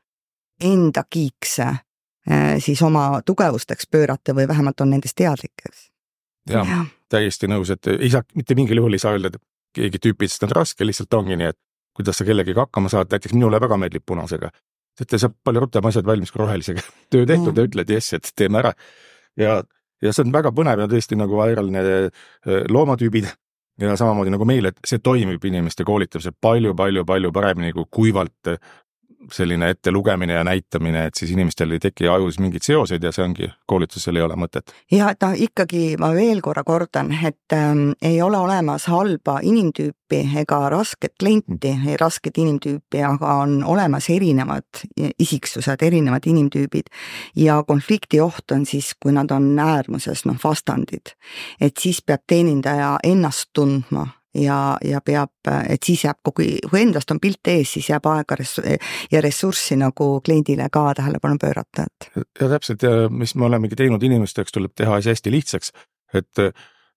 enda 0.62 1.04
kiikse 1.10 1.68
äh, 1.68 2.56
siis 2.62 2.82
oma 2.82 3.22
tugevusteks 3.26 3.90
pöörata 3.90 4.34
või 4.34 4.48
vähemalt 4.50 4.80
on 4.82 4.94
nendest 4.94 5.18
teadlik, 5.18 5.54
eks. 5.66 5.88
jah 6.50 6.66
ja., 6.66 6.84
täiesti 7.08 7.48
nõus, 7.48 7.70
et 7.72 7.86
ei 7.94 8.10
saa, 8.12 8.26
mitte 8.34 8.54
mingil 8.58 8.82
juhul 8.82 8.98
ei 8.98 9.02
saa 9.02 9.14
öelda, 9.16 9.32
et 9.32 9.42
keegi 9.78 10.02
tüüpidest 10.02 10.42
on 10.44 10.52
raske, 10.54 10.86
lihtsalt 10.86 11.14
ongi 11.14 11.38
nii, 11.38 11.54
et 11.54 11.58
kuidas 11.98 12.20
sa 12.20 12.26
kellegagi 12.28 12.58
hakkama 12.58 12.90
saad, 12.92 13.10
näiteks 13.12 13.34
minule 13.34 13.60
väga 13.60 13.78
meeldib 13.80 14.06
punasega. 14.06 14.52
teate, 14.98 15.18
saab 15.22 15.34
palju 15.44 15.66
rutem 15.66 15.86
asjad 15.90 16.06
valmis 16.06 16.32
kui 16.34 16.42
rohelisega. 16.42 16.82
töö 17.12 17.26
tehtud 17.26 17.58
ja 17.58 17.66
ütled 17.68 17.90
jess, 17.94 18.14
et 18.18 18.32
teeme 18.36 18.62
ära. 18.62 18.72
ja, 19.38 19.60
ja 20.02 20.14
see 20.14 20.26
on 20.26 20.32
väga 20.34 20.54
põnev 20.54 20.84
ja 20.84 20.88
tõesti 20.90 21.18
nagu 21.18 21.42
airaline 21.44 21.84
äh, 21.84 22.64
loomatüübid 22.70 23.28
ja 23.78 23.94
samamoodi 23.96 24.32
nagu 24.34 24.46
meil, 24.48 24.70
et 24.70 24.78
see 24.86 24.98
toimib 25.02 25.44
inimeste 25.44 25.86
koolitamisel 25.86 26.34
palju-palju-palju 26.42 27.32
paremini 27.34 27.74
kui 27.76 27.86
kuivalt 27.90 28.54
selline 29.32 29.70
ettelugemine 29.70 30.32
ja 30.32 30.44
näitamine, 30.44 31.06
et 31.06 31.14
siis 31.14 31.30
inimestel 31.30 31.70
ei 31.74 31.78
teki 31.82 32.08
ajus 32.08 32.38
mingeid 32.38 32.62
seoseid 32.62 33.02
ja 33.02 33.12
see 33.12 33.24
ongi, 33.24 33.48
koolitusel 33.66 34.16
ei 34.16 34.22
ole 34.22 34.36
mõtet. 34.38 34.72
ja 34.92 35.10
noh, 35.22 35.34
ikkagi 35.48 35.96
ma 36.00 36.12
veel 36.14 36.40
korra 36.44 36.64
kordan, 36.64 37.10
et 37.12 37.54
ähm, 37.54 37.90
ei 38.02 38.22
ole 38.22 38.38
olemas 38.38 38.86
halba 38.86 39.38
inimtüüpi 39.42 40.22
ega 40.40 40.60
rasket 40.72 41.16
klienti, 41.20 41.74
rasket 42.00 42.38
inimtüüpi, 42.38 43.02
aga 43.04 43.34
on 43.42 43.62
olemas 43.64 44.08
erinevad 44.10 44.84
isiksused, 45.18 45.82
erinevad 45.82 46.26
inimtüübid 46.26 46.92
ja 47.36 47.62
konflikti 47.66 48.20
oht 48.20 48.54
on 48.54 48.66
siis, 48.66 48.94
kui 49.00 49.12
nad 49.12 49.30
on 49.34 49.50
äärmuses, 49.58 50.24
noh, 50.30 50.38
vastandid. 50.44 51.14
et 51.60 51.76
siis 51.76 52.02
peab 52.06 52.22
teenindaja 52.26 52.96
ennast 53.04 53.50
tundma 53.52 54.06
ja, 54.34 54.78
ja 54.84 55.00
peab, 55.04 55.30
et 55.68 55.82
siis 55.86 56.04
jääb 56.04 56.18
kogu, 56.22 56.46
kui 56.70 56.80
endast 56.82 57.10
on 57.10 57.20
pilt 57.20 57.48
ees, 57.48 57.72
siis 57.76 57.90
jääb 57.90 58.06
aega 58.10 58.36
res- 58.38 58.60
ja 59.12 59.20
ressurssi 59.24 59.76
nagu 59.76 60.08
kliendile 60.24 60.68
ka 60.72 60.92
tähelepanu 60.98 61.38
pöörata, 61.40 61.86
et. 61.86 62.24
ja 62.40 62.48
täpselt 62.48 62.82
ja 62.82 63.08
mis 63.10 63.34
me 63.34 63.46
olemegi 63.48 63.76
teinud 63.76 64.02
inimeste 64.02 64.42
jaoks, 64.42 64.52
tuleb 64.52 64.74
teha 64.76 64.98
asi 65.00 65.12
hästi 65.14 65.32
lihtsaks, 65.32 65.72
et, 66.14 66.44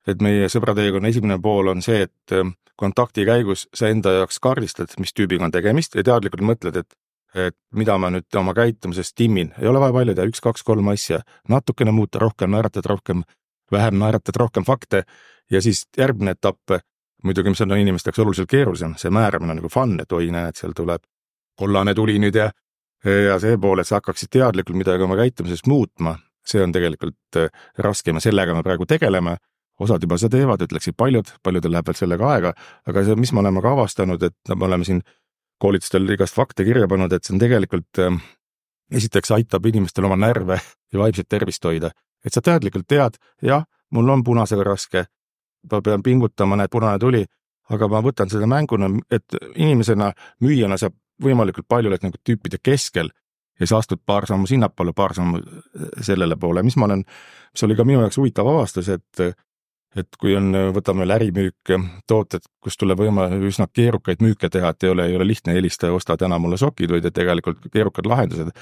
et 0.07 0.21
meie 0.21 0.49
sõbrateekonna 0.51 1.11
esimene 1.11 1.39
pool 1.41 1.71
on 1.73 1.81
see, 1.85 2.07
et 2.07 2.35
kontakti 2.81 3.25
käigus 3.25 3.67
sa 3.73 3.91
enda 3.93 4.17
jaoks 4.21 4.39
kaardistad, 4.41 4.97
mis 4.99 5.13
tüübiga 5.13 5.45
on 5.45 5.53
tegemist 5.53 5.95
ja 5.95 6.03
teadlikult 6.03 6.45
mõtled, 6.45 6.83
et 6.83 6.97
et 7.31 7.55
mida 7.71 7.95
ma 7.95 8.09
nüüd 8.11 8.27
oma 8.35 8.51
käitumises 8.51 9.13
timmin, 9.15 9.53
ei 9.55 9.67
ole 9.69 9.79
vaja 9.79 9.93
palju 9.95 10.15
teha, 10.17 10.27
üks-kaks-kolm 10.27 10.89
asja, 10.91 11.21
natukene 11.47 11.93
muuta, 11.95 12.19
rohkem 12.19 12.51
naeratad, 12.51 12.89
rohkem, 12.91 13.21
vähem 13.71 13.95
naeratad, 14.01 14.35
rohkem 14.35 14.65
fakte. 14.67 15.05
Ja 15.51 15.61
siis 15.63 15.85
järgmine 15.97 16.35
etapp 16.35 16.75
muidugi, 17.23 17.53
mis 17.53 17.61
on 17.61 17.77
inimeste 17.77 18.09
jaoks 18.09 18.19
oluliselt 18.23 18.49
keerulisem, 18.49 18.95
see 18.97 19.11
määramine 19.13 19.55
on 19.55 19.61
nagu 19.61 19.69
fun, 19.69 19.99
et 20.01 20.11
oi, 20.11 20.31
näed, 20.33 20.57
seal 20.57 20.73
tuleb 20.77 21.03
kollane 21.59 21.93
tuli 21.93 22.17
nüüd 22.19 22.35
ja 22.35 22.49
ja 23.05 23.39
see 23.41 23.57
pool, 23.57 23.81
et 23.81 23.89
sa 23.89 23.97
hakkaksid 23.97 24.29
teadlikult 24.29 24.77
midagi 24.77 25.03
oma 25.03 25.17
käitumises 25.17 25.63
muutma, 25.67 26.15
see 26.45 26.61
on 26.61 26.73
tegelikult 26.73 27.39
äh, 27.39 27.49
raskem 27.81 28.19
ja 28.19 28.21
sellega 28.27 28.53
me 28.55 28.63
praegu 28.63 28.85
tegeleme. 28.85 29.37
osad 29.81 30.03
juba 30.03 30.17
seda 30.21 30.37
teevad, 30.37 30.61
ütleksid 30.61 30.93
paljud, 30.93 31.25
paljudel 31.41 31.71
läheb 31.73 31.87
veel 31.89 31.95
sellega 31.97 32.27
aega, 32.29 32.51
aga 32.85 33.01
see, 33.05 33.15
mis 33.17 33.31
me 33.33 33.39
oleme 33.41 33.63
ka 33.65 33.71
avastanud, 33.71 34.21
et 34.23 34.51
me 34.53 34.65
oleme 34.67 34.85
siin 34.85 34.99
koolitustel 35.57 36.05
igast 36.13 36.35
fakte 36.37 36.65
kirja 36.67 36.85
pannud, 36.87 37.13
et 37.13 37.25
see 37.25 37.33
on 37.33 37.41
tegelikult 37.41 38.01
äh, 38.03 38.19
esiteks 38.91 39.31
aitab 39.31 39.65
inimestel 39.65 40.05
oma 40.05 40.19
närve 40.21 40.59
ja 40.61 41.01
vaimset 41.01 41.29
tervist 41.29 41.65
hoida, 41.65 41.89
et 42.25 42.33
sa 42.33 42.43
teadlikult 42.45 42.85
tead, 42.87 43.17
jah, 43.41 43.65
mul 43.89 44.13
on 44.13 44.23
punasega 44.23 44.67
raske, 44.67 45.05
ma 45.71 45.81
pean 45.81 46.03
pingutama, 46.03 46.57
näed, 46.59 46.71
punane 46.71 46.99
tuli, 46.99 47.25
aga 47.69 47.87
ma 47.91 48.01
võtan 48.03 48.29
seda 48.31 48.47
mänguna, 48.49 48.89
et 49.11 49.37
inimesena, 49.55 50.11
müüjana 50.43 50.77
saab 50.81 50.95
võimalikult 51.21 51.67
palju 51.69 51.91
oled 51.91 52.03
nagu 52.03 52.17
tüüpide 52.25 52.57
keskel 52.63 53.11
ja 53.59 53.67
sa 53.69 53.77
astud 53.81 54.01
paar 54.05 54.25
sammu 54.29 54.49
sinnapoole, 54.49 54.93
paar 54.97 55.13
sammu 55.13 55.41
sellele 56.01 56.37
poole, 56.41 56.63
mis 56.65 56.77
ma 56.81 56.89
olen, 56.89 57.05
mis 57.53 57.63
oli 57.67 57.77
ka 57.77 57.85
minu 57.87 58.01
jaoks 58.01 58.19
huvitav 58.21 58.49
avastus, 58.49 58.89
et 58.89 59.25
et 59.91 60.15
kui 60.15 60.31
on, 60.39 60.53
võtame 60.71 61.03
veel 61.03 61.11
ärimüük, 61.17 61.71
tooted, 62.07 62.45
kus 62.63 62.77
tuleb 62.79 63.01
võima 63.01 63.25
üsna 63.43 63.65
keerukaid 63.67 64.21
müüke 64.23 64.47
teha, 64.47 64.69
et 64.71 64.85
ei 64.87 64.91
ole, 64.93 65.07
ei 65.09 65.17
ole 65.17 65.27
lihtne 65.27 65.51
helistada, 65.51 65.91
osta 65.91 66.15
täna 66.17 66.37
mulle 66.39 66.55
sokid, 66.57 66.93
vaid 66.95 67.09
et 67.09 67.15
tegelikult 67.17 67.65
keerukad 67.73 68.07
lahendused, 68.07 68.53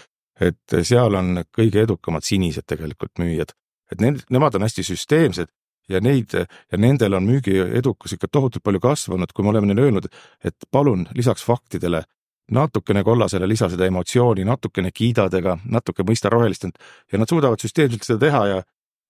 et 0.42 0.78
seal 0.82 1.20
on 1.20 1.44
kõige 1.54 1.84
edukamad 1.86 2.26
sinised 2.26 2.66
tegelikult 2.66 3.22
müüjad. 3.22 3.54
et 3.92 4.02
need, 4.02 4.20
nemad 4.30 4.54
on 4.54 4.62
hästi 4.66 4.84
süsteemsed 4.86 5.50
ja 5.90 6.02
neid 6.02 6.34
ja 6.36 6.78
nendel 6.78 7.18
on 7.18 7.28
müügiedukus 7.28 8.16
ikka 8.16 8.30
tohutult 8.32 8.64
palju 8.64 8.80
kasvanud, 8.84 9.34
kui 9.34 9.44
me 9.44 9.54
oleme 9.54 9.70
neile 9.70 9.88
öelnud, 9.88 10.10
et 10.44 10.70
palun 10.72 11.08
lisaks 11.16 11.46
faktidele 11.46 12.04
natukene 12.52 13.04
kollasele 13.04 13.48
lisa 13.48 13.70
seda 13.70 13.86
emotsiooni, 13.86 14.46
natukene 14.46 14.92
kiidadega, 14.92 15.60
natuke 15.70 16.04
mõista 16.04 16.32
rohelist 16.34 16.66
ja 16.66 17.22
nad 17.22 17.30
suudavad 17.30 17.62
süsteemselt 17.62 18.08
seda 18.08 18.26
teha 18.26 18.44
ja 18.48 18.60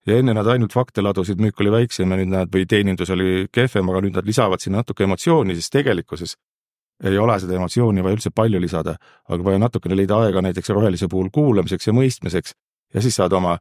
ja 0.08 0.16
enne 0.16 0.32
nad 0.32 0.46
ainult 0.48 0.72
fakte 0.72 1.02
ladusid, 1.04 1.40
müük 1.40 1.60
oli 1.60 1.72
väiksem 1.74 2.08
ja 2.08 2.16
nüüd 2.16 2.30
nad 2.32 2.52
või 2.52 2.64
teenindus 2.68 3.10
oli 3.12 3.48
kehvem, 3.52 3.90
aga 3.92 4.00
nüüd 4.00 4.14
nad 4.16 4.26
lisavad 4.26 4.62
sinna 4.62 4.80
natuke 4.80 5.04
emotsiooni, 5.04 5.56
sest 5.58 5.74
tegelikkuses 5.74 6.36
ei 7.04 7.18
ole 7.18 7.36
seda 7.40 7.56
emotsiooni 7.56 8.04
vaja 8.04 8.16
üldse 8.16 8.32
palju 8.34 8.60
lisada, 8.60 8.96
aga 9.28 9.44
vaja 9.44 9.60
natukene 9.60 9.96
leida 9.96 10.18
aega 10.24 10.42
näiteks 10.44 10.72
rohelise 10.72 11.08
puhul 11.08 11.30
kuulamiseks 11.32 11.88
ja 11.88 11.94
mõistmiseks. 11.96 12.56
Ja 12.94 13.02
siis 13.04 13.16
saad 13.16 13.32
oma 13.32 13.58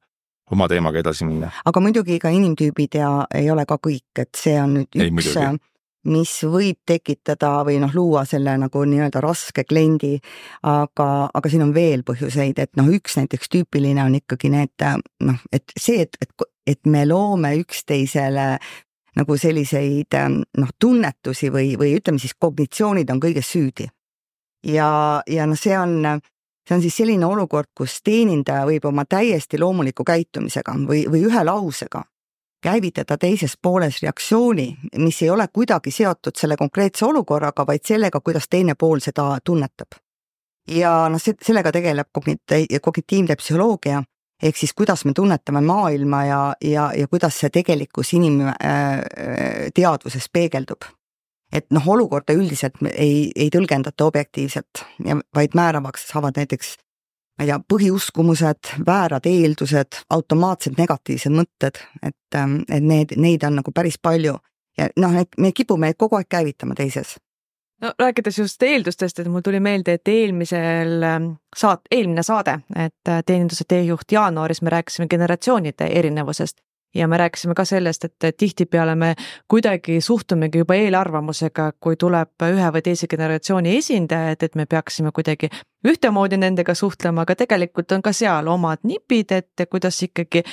oma 0.52 0.68
teemaga 0.68 1.00
edasi 1.00 1.26
minna. 1.26 1.52
aga 1.66 1.82
muidugi 1.84 2.20
ka 2.20 2.32
inimtüübid 2.34 3.00
ja 3.00 3.10
ei 3.36 3.50
ole 3.52 3.66
ka 3.70 3.80
kõik, 3.82 4.24
et 4.24 4.32
see 4.38 4.56
on 4.62 4.80
nüüd 4.80 5.00
ei, 5.00 5.12
üks, 5.12 5.36
mis 6.10 6.32
võib 6.48 6.80
tekitada 6.88 7.52
või 7.68 7.80
noh, 7.82 7.92
luua 7.96 8.24
selle 8.28 8.56
nagu 8.58 8.84
nii-öelda 8.88 9.22
raske 9.24 9.66
kliendi, 9.68 10.16
aga, 10.64 11.08
aga 11.34 11.52
siin 11.52 11.66
on 11.68 11.74
veel 11.76 12.06
põhjuseid, 12.08 12.62
et 12.64 12.80
noh, 12.80 12.88
üks 12.96 13.18
näiteks 13.20 13.52
tüüpiline 13.52 14.04
on 14.06 14.16
ikkagi 14.20 14.52
need 14.54 14.86
noh, 15.28 15.42
et 15.52 15.76
see, 15.76 16.06
et, 16.08 16.16
et, 16.24 16.48
et 16.68 16.86
me 16.88 17.04
loome 17.10 17.54
üksteisele 17.60 18.48
nagu 19.20 19.38
selliseid 19.38 20.16
noh, 20.58 20.74
tunnetusi 20.80 21.52
või, 21.52 21.74
või 21.80 21.96
ütleme 22.00 22.22
siis 22.22 22.38
kognitsioonid 22.40 23.10
on 23.12 23.20
kõiges 23.20 23.52
süüdi. 23.52 23.90
ja, 24.66 24.90
ja 25.28 25.46
noh, 25.50 25.60
see 25.60 25.76
on 25.78 26.00
see 26.70 26.76
on 26.76 26.82
siis 26.82 26.98
selline 27.02 27.26
olukord, 27.26 27.72
kus 27.74 27.98
teenindaja 28.06 28.66
võib 28.70 28.86
oma 28.86 29.06
täiesti 29.10 29.58
loomuliku 29.60 30.04
käitumisega 30.06 30.76
või, 30.86 31.08
või 31.10 31.26
ühe 31.26 31.44
lausega 31.44 32.04
käivitada 32.62 33.18
teises 33.18 33.58
pooles 33.62 34.02
reaktsiooni, 34.04 34.78
mis 34.98 35.22
ei 35.24 35.30
ole 35.30 35.48
kuidagi 35.48 35.92
seotud 35.92 36.36
selle 36.36 36.56
konkreetse 36.60 37.06
olukorraga, 37.06 37.66
vaid 37.66 37.80
sellega, 37.88 38.20
kuidas 38.20 38.50
teine 38.50 38.76
pool 38.76 39.00
seda 39.00 39.38
tunnetab. 39.44 39.88
ja 40.68 41.10
noh, 41.10 41.20
sellega 41.42 41.72
tegeleb 41.72 42.08
kognit-, 42.14 42.78
kognitiivne 42.82 43.36
psühholoogia, 43.40 44.04
ehk 44.44 44.58
siis 44.58 44.74
kuidas 44.74 45.06
me 45.06 45.14
tunnetame 45.16 45.62
maailma 45.62 46.26
ja, 46.26 46.56
ja, 46.62 46.92
ja 46.96 47.08
kuidas 47.08 47.40
see 47.40 47.50
tegelikkus 47.50 48.14
inimteadvuses 48.14 50.24
äh, 50.24 50.30
peegeldub 50.34 50.82
et 51.54 51.66
noh, 51.74 51.88
olukorda 51.88 52.34
üldiselt 52.38 52.78
ei, 52.92 53.32
ei 53.36 53.50
tõlgendata 53.54 54.06
objektiivselt 54.06 54.84
ja 55.06 55.18
vaid 55.36 55.58
määravaks 55.58 56.08
saavad 56.12 56.38
näiteks 56.38 56.76
ma 57.40 57.46
ei 57.46 57.48
tea, 57.48 57.60
põhiuskumused, 57.74 58.74
väärad 58.86 59.26
eeldused, 59.30 60.04
automaatsed 60.12 60.76
negatiivsed 60.78 61.32
mõtted, 61.32 61.80
et, 62.04 62.36
ähm, 62.36 62.60
et 62.68 62.84
need, 62.84 63.16
neid 63.16 63.46
on 63.48 63.56
nagu 63.62 63.72
päris 63.72 63.96
palju. 64.02 64.36
Ja 64.78 64.90
noh, 65.00 65.16
et 65.16 65.40
me 65.40 65.54
kipume 65.56 65.94
kogu 65.98 66.20
aeg 66.20 66.28
käivitama 66.30 66.76
teises. 66.76 67.16
No 67.82 67.94
rääkides 68.00 68.38
just 68.38 68.64
eeldustest, 68.64 69.20
et 69.20 69.28
mul 69.32 69.42
tuli 69.42 69.60
meelde, 69.64 69.96
et 69.96 70.08
eelmisel 70.12 71.04
ähm, 71.04 71.30
saat-, 71.56 71.88
eelmine 71.92 72.24
saade, 72.28 72.58
et 72.76 73.08
äh, 73.08 73.24
teeninduse 73.26 73.64
teejuht 73.68 74.12
jaanuaris 74.12 74.62
me 74.62 74.76
rääkisime 74.76 75.08
generatsioonide 75.08 75.88
erinevusest 75.88 76.60
ja 76.96 77.08
me 77.08 77.18
rääkisime 77.18 77.54
ka 77.56 77.66
sellest, 77.66 78.06
et 78.06 78.38
tihtipeale 78.38 78.96
me 78.96 79.14
kuidagi 79.48 80.02
suhtumegi 80.02 80.64
juba 80.64 80.76
eelarvamusega, 80.76 81.72
kui 81.80 81.96
tuleb 81.96 82.48
ühe 82.50 82.72
või 82.74 82.82
teise 82.82 83.08
generatsiooni 83.08 83.78
esindajad, 83.78 84.44
et 84.44 84.56
me 84.56 84.66
peaksime 84.66 85.12
kuidagi 85.14 85.50
ühtemoodi 85.88 86.38
nendega 86.38 86.74
suhtlema, 86.74 87.22
aga 87.22 87.36
tegelikult 87.36 87.92
on 87.92 88.02
ka 88.02 88.14
seal 88.14 88.48
omad 88.48 88.84
nipid, 88.84 89.32
et 89.32 89.70
kuidas 89.70 90.02
ikkagi 90.04 90.44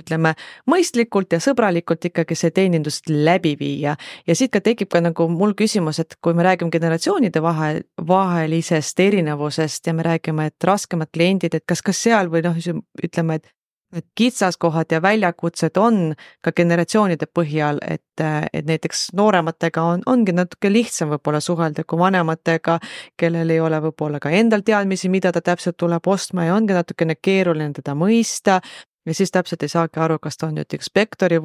ütleme 0.00 0.34
mõistlikult 0.70 1.34
ja 1.34 1.40
sõbralikult 1.42 2.06
ikkagi 2.08 2.36
see 2.38 2.54
teenindust 2.56 3.10
läbi 3.10 3.54
viia. 3.60 3.96
ja 4.26 4.34
siit 4.34 4.52
ka 4.52 4.60
tekib 4.64 4.88
ka 4.88 5.00
nagu 5.04 5.28
mul 5.28 5.54
küsimus, 5.58 6.00
et 6.00 6.16
kui 6.22 6.34
me 6.34 6.46
räägime 6.46 6.72
generatsioonide 6.72 7.42
vahe, 7.42 7.82
vahelisest 8.08 9.00
erinevusest 9.00 9.86
ja 9.86 9.94
me 9.94 10.06
räägime, 10.06 10.46
et 10.46 10.64
raskemad 10.64 11.12
kliendid, 11.12 11.54
et 11.54 11.66
kas 11.66 11.82
ka 11.82 11.92
seal 11.92 12.32
või 12.32 12.44
noh, 12.46 12.56
ütleme, 13.04 13.40
et 13.40 13.52
need 13.92 14.06
kitsaskohad 14.14 14.92
ja 14.92 15.02
väljakutsed 15.02 15.76
on 15.76 16.14
ka 16.44 16.52
generatsioonide 16.56 17.26
põhjal, 17.34 17.80
et, 17.82 18.22
et 18.52 18.66
näiteks 18.66 19.08
noorematega 19.18 19.82
on, 19.82 20.04
ongi 20.06 20.34
natuke 20.36 20.72
lihtsam 20.72 21.10
võib-olla 21.14 21.40
suhelda 21.42 21.84
kui 21.84 21.98
vanematega, 21.98 22.78
kellel 23.18 23.50
ei 23.50 23.60
ole 23.60 23.80
võib-olla 23.88 24.20
ka 24.22 24.30
endal 24.30 24.62
teadmisi, 24.66 25.08
mida 25.08 25.32
ta 25.32 25.42
täpselt 25.42 25.78
tuleb 25.80 26.06
ostma 26.06 26.46
ja 26.46 26.54
ongi 26.54 26.76
natukene 26.76 27.16
keeruline 27.22 27.72
teda 27.76 27.94
mõista. 27.94 28.60
ja 29.06 29.14
siis 29.14 29.30
täpselt 29.30 29.62
ei 29.62 29.68
saagi 29.68 30.00
aru, 30.00 30.18
kas 30.18 30.36
ta 30.36 30.46
on 30.46 30.54
nüüd 30.60 30.74
inspektori 30.76 31.40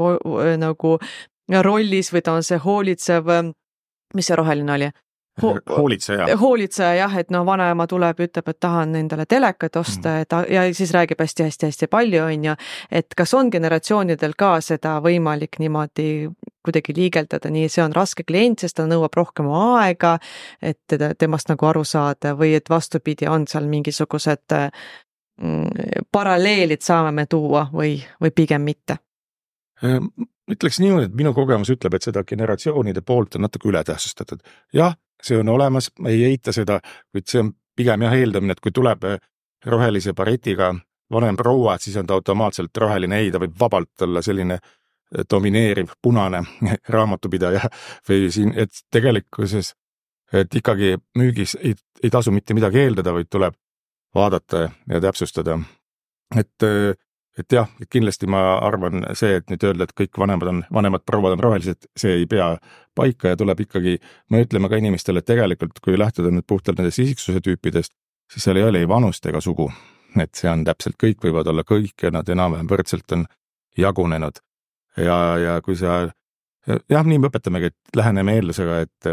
nagu 0.57 0.97
rollis 1.61 2.13
või 2.13 2.21
ta 2.21 2.33
on 2.33 2.43
see 2.43 2.57
hoolitsev, 2.57 3.31
mis 4.13 4.27
see 4.27 4.35
roheline 4.35 4.73
oli 4.73 4.91
Ho 5.41 5.59
hoolitseja. 5.77 6.37
hoolitseja 6.37 6.93
jah, 6.95 7.17
et 7.19 7.31
no 7.33 7.43
vanaema 7.45 7.87
tuleb, 7.87 8.19
ütleb, 8.23 8.49
et 8.49 8.59
tahan 8.59 8.95
endale 8.95 9.25
telekat 9.25 9.75
osta 9.75 10.09
mm. 10.09 10.27
ta, 10.31 10.41
ja 10.49 10.63
siis 10.73 10.93
räägib 10.95 11.19
hästi-hästi-hästi 11.19 11.89
palju, 11.91 12.21
on 12.23 12.45
ju. 12.45 12.55
et 12.91 13.15
kas 13.17 13.33
on 13.33 13.51
generatsioonidel 13.51 14.35
ka 14.37 14.55
seda 14.61 14.97
võimalik 15.03 15.59
niimoodi 15.59 16.29
kuidagi 16.65 16.95
liigeldada, 16.97 17.49
nii 17.51 17.69
see 17.69 17.83
on 17.83 17.93
raske 17.95 18.23
klient, 18.23 18.63
sest 18.63 18.79
ta 18.79 18.87
nõuab 18.89 19.13
rohkem 19.15 19.49
aega, 19.51 20.15
et 20.61 20.79
teda, 20.87 21.13
temast 21.19 21.51
nagu 21.51 21.67
aru 21.67 21.83
saada 21.85 22.33
või 22.39 22.55
et 22.57 22.69
vastupidi, 22.69 23.27
on 23.29 23.45
seal 23.47 23.67
mingisugused 23.69 24.55
mm, 24.55 26.07
paralleelid 26.11 26.81
saame 26.85 27.11
me 27.11 27.27
tuua 27.29 27.67
või, 27.73 27.97
või 28.21 28.33
pigem 28.35 28.65
mitte? 28.65 28.97
Ehm, 29.83 30.09
ütleks 30.51 30.79
niimoodi, 30.79 31.09
et 31.09 31.17
minu 31.17 31.33
kogemus 31.35 31.69
ütleb, 31.73 31.97
et 31.97 32.07
seda 32.07 32.23
generatsioonide 32.23 33.03
poolt 33.05 33.35
on 33.35 33.45
natuke 33.45 33.69
ületähtsustatud. 33.69 34.39
jah, 34.73 34.95
see 35.25 35.37
on 35.39 35.49
olemas, 35.49 35.91
ma 35.99 36.11
ei 36.13 36.23
eita 36.29 36.53
seda, 36.55 36.79
kuid 37.11 37.27
see 37.29 37.41
on 37.43 37.51
pigem 37.75 38.05
jah 38.05 38.15
eeldamine, 38.15 38.55
et 38.55 38.63
kui 38.63 38.73
tuleb 38.75 39.03
äh, 39.09 39.19
rohelise 39.65 40.13
baretiga 40.13 40.73
vanem 41.11 41.37
proua, 41.37 41.75
et 41.75 41.85
siis 41.85 41.97
on 41.97 42.07
ta 42.07 42.17
automaatselt 42.17 42.77
roheline, 42.77 43.19
ei, 43.21 43.31
ta 43.31 43.41
võib 43.41 43.55
vabalt 43.59 44.05
olla 44.07 44.23
selline 44.25 44.59
äh, 44.59 45.25
domineeriv 45.31 45.95
punane 46.01 46.43
raamatupidaja 46.95 47.69
või 48.09 48.29
siin, 48.33 48.53
et 48.57 48.85
tegelikkuses, 48.91 49.73
et 50.33 50.55
ikkagi 50.55 50.95
müügis 51.17 51.57
ei, 51.61 51.75
ei 52.03 52.13
tasu 52.13 52.33
mitte 52.35 52.57
midagi 52.57 52.83
eeldada, 52.85 53.13
vaid 53.13 53.29
tuleb 53.31 53.57
vaadata 54.15 54.69
ja 54.89 55.01
täpsustada. 55.01 55.59
et 56.35 56.63
äh, 56.63 56.95
et 57.39 57.51
jah, 57.51 57.67
kindlasti 57.91 58.27
ma 58.31 58.41
arvan 58.63 59.03
see, 59.17 59.39
et 59.39 59.51
nüüd 59.51 59.63
öelda, 59.67 59.87
et 59.87 59.93
kõik 59.97 60.19
vanemad 60.19 60.51
on, 60.51 60.61
vanemad 60.73 61.03
prouad 61.07 61.35
on 61.35 61.43
rohelised, 61.43 61.89
see 61.97 62.13
ei 62.21 62.27
pea 62.31 62.53
paika 62.95 63.33
ja 63.33 63.39
tuleb 63.39 63.65
ikkagi, 63.65 63.97
me 64.31 64.43
ütleme 64.45 64.71
ka 64.71 64.79
inimestele, 64.79 65.19
et 65.19 65.27
tegelikult 65.27 65.81
kui 65.83 65.99
lähtuda 65.99 66.31
nüüd 66.31 66.47
puhtalt 66.47 66.79
nendest 66.79 67.03
isiksuse 67.03 67.43
tüüpidest, 67.43 67.93
siis 68.31 68.47
seal 68.47 68.61
ei 68.61 68.67
ole 68.67 68.83
ei 68.83 68.89
vanust 68.89 69.25
ega 69.25 69.41
sugu. 69.43 69.71
et 70.15 70.31
see 70.31 70.47
on 70.47 70.61
täpselt, 70.63 70.95
kõik 70.95 71.25
võivad 71.25 71.47
olla 71.51 71.65
kõik 71.67 72.05
ja 72.07 72.11
nad 72.15 72.29
enam-vähem 72.31 72.69
võrdselt 72.71 73.11
on 73.11 73.25
jagunenud. 73.77 74.39
ja, 74.97 75.17
ja 75.37 75.61
kui 75.61 75.75
sa, 75.75 76.05
jah, 76.65 77.03
nii 77.03 77.19
me 77.19 77.27
õpetamegi, 77.27 77.73
et 77.73 77.99
läheneme 77.99 78.37
eeldusega, 78.39 78.79
et 78.87 79.11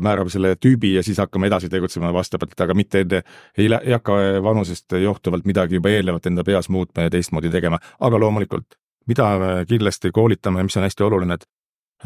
määrame 0.00 0.30
selle 0.30 0.54
tüübi 0.56 0.94
ja 0.94 1.02
siis 1.02 1.18
hakkame 1.18 1.46
edasi 1.46 1.68
tegutsema 1.68 2.12
vastavalt, 2.12 2.54
aga 2.60 2.74
mitte 2.74 3.00
enne 3.04 3.22
ei, 3.58 3.66
ei 3.66 3.92
hakka 3.92 4.16
vanusest 4.42 4.96
johtuvalt 5.02 5.44
midagi 5.44 5.78
juba 5.80 5.92
eelnevalt 5.94 6.26
enda 6.26 6.44
peas 6.44 6.68
muutma 6.68 7.06
ja 7.06 7.12
teistmoodi 7.14 7.50
tegema, 7.50 7.78
aga 8.00 8.20
loomulikult, 8.20 8.78
mida 9.06 9.28
me 9.38 9.50
kindlasti 9.68 10.12
koolitame, 10.14 10.62
mis 10.62 10.76
on 10.76 10.86
hästi 10.86 11.06
oluline, 11.06 11.38
et 11.38 11.46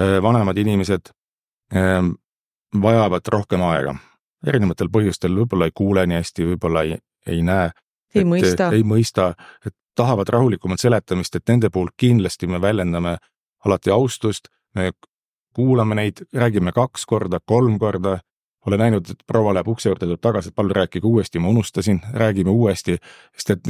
äh, 0.01 0.17
vanemad 0.23 0.59
inimesed 0.59 1.13
ähm, 1.77 2.15
vajavad 2.83 3.33
rohkem 3.33 3.63
aega. 3.63 3.97
erinevatel 4.47 4.89
põhjustel, 4.95 5.35
võib-olla 5.35 5.67
ei 5.67 5.73
kuule 5.75 6.07
nii 6.07 6.21
hästi, 6.21 6.45
võib-olla 6.53 6.83
ei, 6.87 6.99
ei 7.27 7.43
näe. 7.43 7.71
ei 8.15 8.25
mõista. 8.25 8.71
ei 8.73 8.85
mõista, 8.87 9.33
et 9.67 9.75
tahavad 9.99 10.29
rahulikumat 10.29 10.81
seletamist, 10.81 11.35
et 11.35 11.49
nende 11.49 11.71
puhul 11.75 11.91
kindlasti 11.97 12.47
me 12.47 12.61
väljendame 12.63 13.17
alati 13.65 13.91
austust, 13.91 14.49
me 14.75 14.93
kuulame 15.55 15.95
neid, 15.95 16.25
räägime 16.35 16.73
kaks 16.73 17.07
korda, 17.07 17.41
kolm 17.45 17.79
korda. 17.79 18.19
olen 18.67 18.79
näinud, 18.79 19.11
et 19.11 19.23
proua 19.27 19.55
läheb 19.55 19.69
ukse 19.69 19.89
juurde, 19.89 20.05
tuleb 20.05 20.21
tagasi, 20.21 20.51
et 20.51 20.55
palun 20.55 20.75
rääkige 20.77 21.07
uuesti, 21.07 21.39
ma 21.39 21.49
unustasin, 21.49 22.01
räägime 22.13 22.51
uuesti, 22.51 22.99
sest 23.33 23.51
et, 23.51 23.69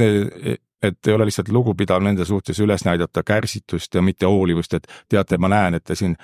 et 0.83 1.07
ei 1.07 1.13
ole 1.13 1.27
lihtsalt 1.29 1.51
lugupidav 1.55 2.01
nende 2.03 2.25
suhtes 2.25 2.59
üles 2.59 2.83
näidata 2.85 3.23
kärsitust 3.23 3.95
ja 3.95 4.01
mitte 4.01 4.25
hoolivust, 4.25 4.73
et 4.73 4.87
teate, 5.09 5.37
ma 5.37 5.47
näen, 5.47 5.77
et 5.77 5.83
te 5.83 5.95
siin 5.95 6.17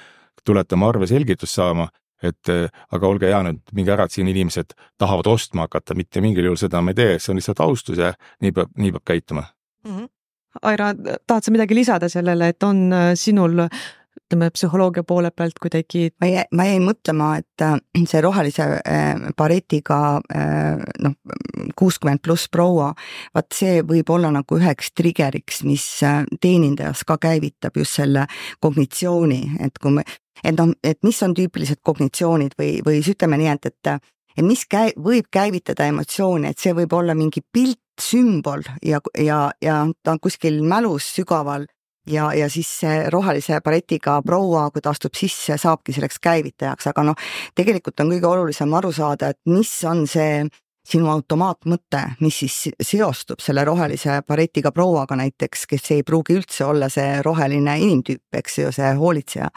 tulete 0.46 0.76
oma 0.76 0.90
arve 0.90 1.08
selgitust 1.08 1.56
saama, 1.56 1.88
et 2.24 2.52
aga 2.92 3.08
olge 3.08 3.30
hea 3.30 3.42
nüüd, 3.48 3.62
minge 3.78 3.94
ära, 3.96 4.10
et 4.10 4.16
siin 4.16 4.28
inimesed 4.32 4.76
tahavad 4.98 5.30
ostma 5.32 5.70
hakata, 5.70 5.96
mitte 5.96 6.24
mingil 6.24 6.50
juhul 6.50 6.60
seda 6.60 6.82
me 6.82 6.96
ei 6.96 7.00
tee, 7.00 7.18
see 7.20 7.32
on 7.34 7.40
lihtsalt 7.40 7.64
austus 7.64 8.02
ja 8.02 8.14
nii 8.44 8.56
peab, 8.56 8.72
nii 8.78 8.92
peab 8.96 9.08
käituma 9.14 9.46
mm. 9.86 9.98
-hmm. 9.98 10.10
Aira, 10.62 10.94
tahad 11.28 11.44
sa 11.44 11.52
midagi 11.52 11.76
lisada 11.76 12.10
sellele, 12.10 12.48
et 12.48 12.64
on 12.64 12.92
sinul 13.16 13.68
ütleme, 14.26 14.50
psühholoogia 14.50 15.04
poole 15.04 15.32
pealt 15.32 15.60
kuidagi? 15.62 16.10
ma 16.22 16.28
jäin, 16.28 16.48
ma 16.52 16.66
jäin 16.66 16.86
mõtlema, 16.86 17.30
et 17.40 17.62
äh, 17.62 17.78
see 18.10 18.22
rohelise 18.22 18.66
äh, 18.82 19.28
baretiga 19.38 20.00
äh, 20.34 20.82
noh, 21.04 21.16
kuuskümmend 21.78 22.24
pluss 22.26 22.50
proua, 22.52 22.94
vaat 23.36 23.54
see 23.54 23.82
võib 23.86 24.10
olla 24.10 24.32
nagu 24.34 24.58
üheks 24.58 24.92
trigger'iks, 24.98 25.64
mis 25.68 25.86
teenindajas 26.42 27.06
ka 27.06 27.20
käivitab 27.22 27.78
just 27.78 28.02
selle 28.02 28.26
kognitsiooni, 28.64 29.42
et 29.66 29.78
kui 29.82 30.00
me, 30.00 30.06
et 30.44 30.58
noh, 30.58 30.74
et 30.84 31.00
mis 31.04 31.22
on 31.24 31.36
tüüpilised 31.38 31.84
kognitsioonid 31.86 32.58
või, 32.60 32.80
või 32.86 33.02
siis 33.02 33.16
ütleme 33.16 33.40
nii, 33.42 33.54
et, 33.56 33.72
et 33.72 33.96
et 34.36 34.44
mis 34.44 34.66
käi-, 34.68 34.96
võib 35.00 35.30
käivitada 35.32 35.86
emotsiooni, 35.88 36.50
et 36.52 36.60
see 36.60 36.74
võib 36.76 36.94
olla 36.98 37.16
mingi 37.16 37.40
pilt, 37.42 37.80
sümbol 37.96 38.60
ja, 38.84 39.00
ja, 39.16 39.38
ja 39.64 39.76
ta 40.04 40.12
on 40.12 40.20
kuskil 40.20 40.58
mälus 40.68 41.06
sügaval 41.16 41.64
ja, 42.08 42.34
ja 42.34 42.50
siis 42.50 42.70
see 42.82 43.06
rohelise 43.14 43.62
baretiga 43.66 44.20
proua, 44.26 44.70
kui 44.72 44.82
ta 44.82 44.94
astub 44.96 45.16
sisse, 45.18 45.58
saabki 45.62 45.96
selleks 45.96 46.20
käivitajaks, 46.24 46.92
aga 46.92 47.10
noh, 47.12 47.26
tegelikult 47.56 48.00
on 48.04 48.14
kõige 48.16 48.30
olulisem 48.30 48.74
aru 48.78 48.92
saada, 48.96 49.34
et 49.34 49.42
mis 49.50 49.72
on 49.90 50.06
see 50.10 50.46
sinu 50.86 51.10
automaatmõte, 51.10 52.02
mis 52.22 52.38
siis 52.44 52.56
seostub 52.84 53.42
selle 53.42 53.64
rohelise 53.66 54.20
baretiga 54.28 54.72
prouaga 54.76 55.18
näiteks, 55.18 55.66
kes 55.70 55.92
ei 55.96 56.04
pruugi 56.06 56.38
üldse 56.38 56.66
olla 56.66 56.90
see 56.94 57.22
roheline 57.26 57.78
inimtüüp, 57.82 58.38
eks 58.42 58.60
ju, 58.60 58.72
see 58.76 58.92
hoolitseja. 59.00 59.50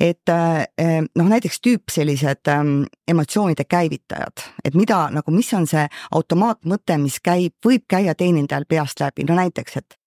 et 0.00 0.34
eh, 0.34 0.98
noh, 1.14 1.30
näiteks 1.30 1.60
tüüp 1.62 1.94
sellised 1.94 2.50
ähm, 2.50 2.82
emotsioonide 3.08 3.68
käivitajad, 3.70 4.44
et 4.64 4.74
mida 4.74 5.04
nagu, 5.14 5.34
mis 5.34 5.52
on 5.54 5.66
see 5.70 5.86
automaatmõte, 6.10 6.98
mis 6.98 7.20
käib, 7.22 7.54
võib 7.64 7.86
käia 7.88 8.14
teenindajal 8.18 8.66
peast 8.68 9.00
läbi, 9.00 9.28
no 9.28 9.38
näiteks, 9.38 9.76
et 9.78 9.97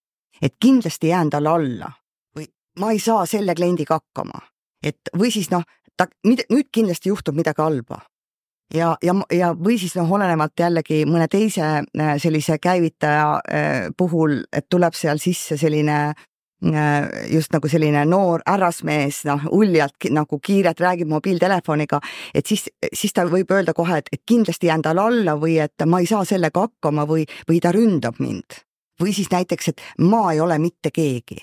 et 0.42 0.56
kindlasti 0.60 1.08
jään 1.08 1.30
talle 1.30 1.50
alla 1.50 1.92
või 2.36 2.48
ma 2.80 2.92
ei 2.92 3.00
saa 3.00 3.26
selle 3.26 3.56
kliendiga 3.56 4.00
hakkama. 4.00 4.42
et 4.84 4.98
või 5.18 5.32
siis 5.32 5.52
noh, 5.52 5.64
ta 5.98 6.08
nüüd 6.26 6.72
kindlasti 6.74 7.10
juhtub 7.10 7.36
midagi 7.36 7.62
halba. 7.62 8.02
ja, 8.74 8.96
ja, 9.04 9.14
ja 9.32 9.54
või 9.54 9.78
siis 9.80 9.96
noh, 9.96 10.12
olenevalt 10.12 10.60
jällegi 10.60 11.06
mõne 11.06 11.28
teise 11.28 11.62
äh, 11.84 12.18
sellise 12.18 12.58
käivitaja 12.58 13.30
äh, 13.38 13.88
puhul, 13.98 14.44
et 14.54 14.70
tuleb 14.70 14.96
seal 14.96 15.20
sisse 15.20 15.58
selline 15.58 15.98
äh, 16.08 17.10
just 17.34 17.54
nagu 17.54 17.68
selline 17.68 18.06
noor 18.06 18.42
härrasmees, 18.48 19.26
noh, 19.28 19.46
uljalt 19.52 20.10
nagu 20.10 20.40
kiirelt 20.40 20.80
räägib 20.80 21.12
mobiiltelefoniga, 21.12 22.00
et 22.34 22.48
siis, 22.48 22.70
siis 22.94 23.14
ta 23.14 23.28
võib 23.28 23.52
öelda 23.52 23.76
kohe, 23.78 24.00
et, 24.00 24.10
et 24.14 24.24
kindlasti 24.26 24.72
jään 24.72 24.88
talle 24.88 25.04
alla 25.04 25.36
või 25.36 25.60
et 25.60 25.86
ma 25.86 26.00
ei 26.00 26.10
saa 26.10 26.26
sellega 26.26 26.68
hakkama 26.70 27.06
või, 27.10 27.28
või 27.50 27.60
ta 27.60 27.76
ründab 27.76 28.24
mind 28.24 28.64
või 29.02 29.16
siis 29.16 29.32
näiteks, 29.32 29.72
et 29.72 29.82
ma 30.00 30.32
ei 30.34 30.40
ole 30.40 30.58
mitte 30.60 30.92
keegi. 30.94 31.40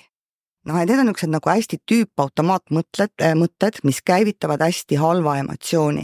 noh, 0.65 0.77
et 0.77 0.89
need 0.89 0.99
on 0.99 1.07
niisugused 1.07 1.31
nagu 1.31 1.49
hästi 1.49 1.77
tüüpautomaatmõtted 1.91 3.13
äh,, 3.23 3.35
mõtted, 3.35 3.79
mis 3.83 4.01
käivitavad 4.05 4.61
hästi 4.61 4.99
halva 4.99 5.37
emotsiooni 5.39 6.03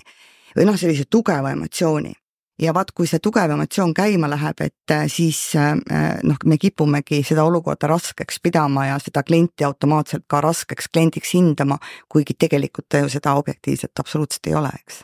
või 0.55 0.69
noh, 0.69 0.77
sellise 0.79 1.05
tugeva 1.09 1.51
emotsiooni. 1.51 2.13
ja 2.61 2.71
vaat, 2.73 2.91
kui 2.95 3.07
see 3.07 3.19
tugev 3.19 3.51
emotsioon 3.51 3.93
käima 3.93 4.29
läheb, 4.31 4.61
et 4.63 4.91
äh, 4.91 5.07
siis 5.11 5.39
äh, 5.59 5.73
noh, 6.23 6.37
me 6.45 6.57
kipumegi 6.57 7.19
seda 7.23 7.43
olukorda 7.43 7.87
raskeks 7.91 8.39
pidama 8.39 8.85
ja 8.87 8.99
seda 8.99 9.23
klienti 9.23 9.67
automaatselt 9.67 10.23
ka 10.27 10.39
raskeks 10.41 10.87
kliendiks 10.93 11.33
hindama, 11.35 11.77
kuigi 12.09 12.33
tegelikult 12.39 12.87
ta 12.89 13.03
ju 13.03 13.11
seda 13.11 13.35
objektiivselt 13.35 13.99
absoluutselt 13.99 14.47
ei 14.47 14.55
ole, 14.55 14.71
eks 14.79 15.03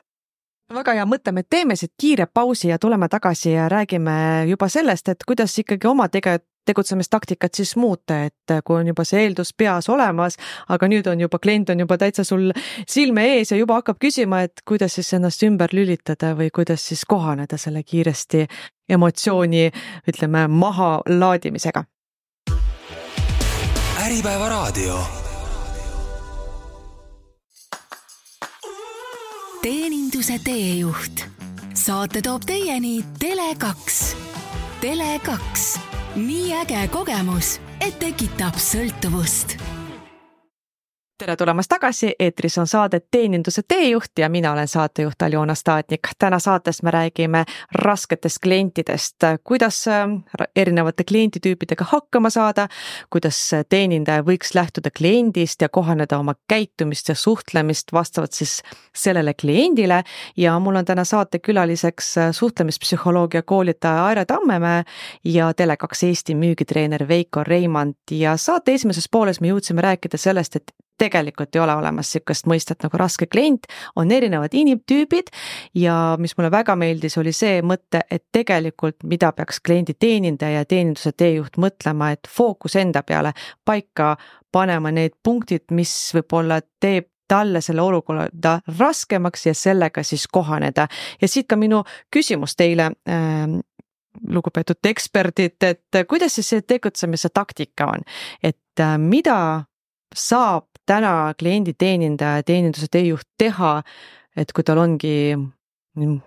väga 0.73 0.93
hea 0.97 1.05
mõte, 1.10 1.31
me 1.36 1.43
teeme 1.43 1.75
siit 1.75 1.93
kiire 1.99 2.25
pausi 2.25 2.69
ja 2.69 2.79
tuleme 2.79 3.10
tagasi 3.10 3.51
ja 3.51 3.67
räägime 3.69 4.47
juba 4.49 4.69
sellest, 4.69 5.10
et 5.10 5.23
kuidas 5.27 5.57
ikkagi 5.60 5.88
oma 5.88 6.07
tege-, 6.10 6.39
tegutsemistaktikat 6.65 7.53
siis 7.53 7.75
muuta, 7.75 8.23
et 8.25 8.53
kui 8.65 8.77
on 8.77 8.88
juba 8.91 9.03
see 9.07 9.23
eeldus 9.25 9.53
peas 9.57 9.89
olemas, 9.89 10.38
aga 10.69 10.89
nüüd 10.91 11.07
on 11.12 11.23
juba 11.25 11.39
klient 11.41 11.71
on 11.73 11.84
juba 11.84 11.97
täitsa 12.01 12.23
sul 12.27 12.51
silme 12.88 13.25
ees 13.36 13.51
ja 13.51 13.57
juba 13.57 13.79
hakkab 13.79 13.99
küsima, 14.01 14.43
et 14.47 14.63
kuidas 14.67 14.95
siis 14.99 15.13
ennast 15.17 15.43
ümber 15.47 15.73
lülitada 15.73 16.36
või 16.38 16.51
kuidas 16.53 16.86
siis 16.91 17.05
kohaneda 17.05 17.57
selle 17.57 17.84
kiiresti 17.84 18.45
emotsiooni, 18.89 19.71
ütleme, 20.07 20.47
mahalaadimisega. 20.47 21.86
äripäeva 24.01 24.49
raadio. 24.49 25.21
Teeninduse 30.21 30.39
teejuht. 30.43 31.25
saate 31.73 32.21
toob 32.21 32.43
teieni 32.45 33.03
Tele2. 33.19 34.15
Tele2 34.81 35.79
nii 36.15 36.53
äge 36.62 36.88
kogemus, 36.93 37.60
et 37.81 37.97
tekitab 37.99 38.57
sõltuvust 38.62 39.61
tere 41.21 41.36
tulemast 41.38 41.69
tagasi, 41.69 42.15
eetris 42.19 42.55
on 42.57 42.67
saade 42.67 42.99
Teeninduse 43.12 43.62
teejuht 43.67 44.19
ja 44.19 44.29
mina 44.29 44.51
olen 44.51 44.67
saatejuht 44.67 45.21
Aljona 45.21 45.55
Staatnik. 45.55 46.07
täna 46.19 46.39
saates 46.39 46.84
me 46.84 46.91
räägime 46.91 47.43
rasketest 47.71 48.39
klientidest, 48.43 49.15
kuidas 49.43 49.88
äh, 49.88 50.07
erinevate 50.55 51.03
klienditüüpidega 51.03 51.86
hakkama 51.91 52.29
saada, 52.29 52.67
kuidas 53.10 53.51
teenindaja 53.69 54.23
võiks 54.25 54.55
lähtuda 54.55 54.89
kliendist 54.97 55.62
ja 55.62 55.69
kohaneda 55.69 56.17
oma 56.17 56.36
käitumist 56.47 57.10
ja 57.10 57.15
suhtlemist 57.15 57.93
vastavalt 57.93 58.34
siis 58.34 58.62
sellele 58.95 59.34
kliendile? 59.34 60.03
Ja 60.38 60.60
mul 60.60 60.75
on 60.75 60.86
täna 60.86 61.05
saatekülaliseks 61.05 62.17
äh, 62.17 62.31
suhtlemispsühholoogia 62.31 63.43
koolitaja 63.43 64.05
Aire 64.05 64.25
Tammemäe 64.25 64.84
ja 65.23 65.51
Tele2 65.51 66.07
Eesti 66.07 66.36
müügitreener 66.36 67.07
Veiko 67.07 67.43
Reimand 67.43 67.95
ja 68.12 68.38
saate 68.38 68.73
esimeses 68.73 69.10
pooles 69.10 69.41
me 69.41 69.53
jõudsime 69.53 69.81
rääkida 69.86 70.17
sellest, 70.17 70.55
et 70.55 70.73
tegelikult 71.01 71.55
ei 71.55 71.63
ole 71.63 71.75
olemas 71.79 72.11
niisugust 72.11 72.47
mõistet 72.49 72.83
nagu 72.85 72.99
raske 72.99 73.27
klient, 73.31 73.67
on 73.95 74.11
erinevad 74.11 74.53
inimtüübid 74.57 75.31
ja 75.81 76.17
mis 76.21 76.35
mulle 76.37 76.51
väga 76.53 76.75
meeldis, 76.79 77.17
oli 77.21 77.33
see 77.35 77.61
mõte, 77.65 78.03
et 78.11 78.27
tegelikult 78.33 79.01
mida 79.09 79.31
peaks 79.35 79.61
kliendi 79.65 79.95
teenindaja 79.97 80.61
ja 80.61 80.67
teeninduse 80.69 81.13
teejuht 81.17 81.57
mõtlema, 81.61 82.11
et 82.15 82.29
fookus 82.29 82.77
enda 82.81 83.03
peale 83.07 83.33
paika 83.65 84.15
panema 84.51 84.91
need 84.91 85.15
punktid, 85.23 85.69
mis 85.71 85.93
võib-olla 86.17 86.59
teeb 86.83 87.07
talle 87.31 87.61
selle 87.63 87.81
olukorda 87.81 88.57
raskemaks 88.77 89.45
ja 89.47 89.53
sellega 89.55 90.03
siis 90.03 90.27
kohaneda. 90.27 90.87
ja 91.21 91.27
siit 91.27 91.47
ka 91.47 91.55
minu 91.55 91.83
küsimus 92.11 92.57
teile 92.59 92.91
äh, 92.91 93.59
lugupeetud 94.27 94.83
eksperdid, 94.85 95.63
et 95.63 96.03
kuidas 96.09 96.35
siis 96.35 96.49
see 96.51 96.61
tegutsemise 96.67 97.31
taktika 97.33 97.87
on, 97.93 98.03
et 98.43 98.83
äh, 98.83 98.97
mida 98.99 99.37
saab 100.15 100.70
täna 100.91 101.32
klienditeenindaja, 101.39 102.43
teeninduse 102.43 102.91
teejuht 102.91 103.27
teha, 103.39 103.80
et 104.36 104.51
kui 104.56 104.67
tal 104.67 104.82
ongi 104.84 105.15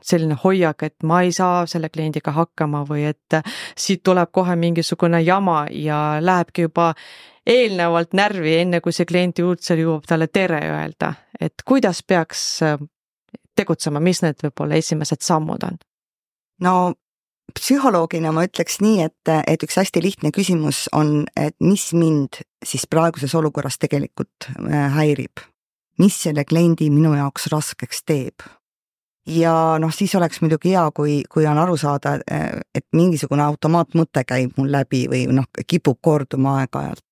selline 0.04 0.36
hoiak, 0.42 0.82
et 0.84 1.06
ma 1.08 1.22
ei 1.24 1.32
saa 1.32 1.64
selle 1.68 1.88
kliendiga 1.88 2.34
hakkama 2.36 2.82
või 2.88 3.06
et 3.08 3.38
siit 3.76 4.02
tuleb 4.04 4.28
kohe 4.32 4.56
mingisugune 4.60 5.22
jama 5.24 5.64
ja 5.72 6.18
lähebki 6.20 6.66
juba 6.66 6.90
eelnevalt 7.46 8.12
närvi, 8.16 8.58
enne 8.60 8.80
kui 8.84 8.92
see 8.92 9.08
klient 9.08 9.40
üldse 9.40 9.76
jõuab 9.80 10.04
talle 10.08 10.28
tere 10.28 10.60
öelda, 10.68 11.14
et 11.40 11.64
kuidas 11.64 12.02
peaks 12.06 12.44
tegutsema, 13.56 14.00
mis 14.04 14.20
need 14.24 14.40
võib-olla 14.44 14.80
esimesed 14.80 15.24
sammud 15.24 15.64
on? 15.64 15.80
no 16.64 16.74
psühholoogina 17.52 18.32
ma 18.32 18.46
ütleks 18.46 18.80
nii, 18.82 19.04
et, 19.04 19.32
et 19.46 19.62
üks 19.66 19.76
hästi 19.80 20.02
lihtne 20.02 20.32
küsimus 20.34 20.86
on, 20.96 21.24
et 21.36 21.56
mis 21.60 21.90
mind 21.96 22.40
siis 22.64 22.86
praeguses 22.90 23.34
olukorras 23.36 23.78
tegelikult 23.78 24.48
äh, 24.50 24.90
häirib. 24.96 25.44
mis 25.98 26.16
selle 26.22 26.44
kliendi 26.44 26.88
minu 26.90 27.14
jaoks 27.14 27.46
raskeks 27.52 28.02
teeb? 28.06 28.46
ja 29.26 29.78
noh, 29.80 29.92
siis 29.92 30.14
oleks 30.14 30.40
muidugi 30.40 30.74
hea, 30.74 30.84
kui, 30.94 31.22
kui 31.30 31.46
on 31.46 31.58
aru 31.58 31.76
saada, 31.76 32.18
äh, 32.30 32.60
et 32.74 32.86
mingisugune 32.92 33.42
automaatmõte 33.44 34.24
käib 34.24 34.56
mul 34.56 34.72
läbi 34.72 35.06
või 35.08 35.26
noh, 35.32 35.48
kipub 35.66 36.00
korduma 36.02 36.60
aeg-ajalt 36.62 37.04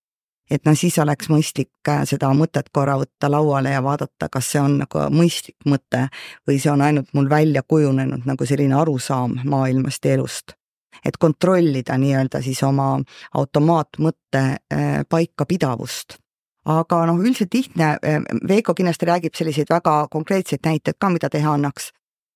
et 0.52 0.66
noh, 0.68 0.76
siis 0.76 0.98
oleks 1.00 1.30
mõistlik 1.32 1.88
äh, 1.88 2.02
seda 2.08 2.30
mõtet 2.36 2.68
korra 2.74 2.98
võtta 3.00 3.30
lauale 3.32 3.72
ja 3.72 3.82
vaadata, 3.84 4.28
kas 4.32 4.50
see 4.52 4.60
on 4.60 4.78
nagu 4.82 5.06
mõistlik 5.14 5.56
mõte 5.68 6.06
või 6.48 6.58
see 6.60 6.72
on 6.72 6.84
ainult 6.84 7.12
mul 7.16 7.30
välja 7.30 7.62
kujunenud 7.62 8.26
nagu 8.28 8.48
selline 8.48 8.76
arusaam 8.76 9.38
maailmast 9.44 10.04
ja 10.04 10.18
elust. 10.18 10.56
et 11.04 11.16
kontrollida 11.16 11.96
nii-öelda 11.98 12.42
siis 12.42 12.62
oma 12.62 12.98
automaatmõtte 13.34 14.42
äh, 14.42 15.00
paikapidavust 15.08 16.18
aga 16.64 17.06
noh, 17.06 17.18
üldiselt 17.18 17.54
lihtne, 17.54 17.96
äh, 18.04 18.20
Veiko 18.48 18.74
kindlasti 18.74 19.08
räägib 19.08 19.34
selliseid 19.34 19.70
väga 19.70 20.06
konkreetseid 20.10 20.60
näiteid 20.64 21.00
ka, 21.00 21.08
mida 21.08 21.30
teha 21.30 21.52
annaks. 21.52 21.92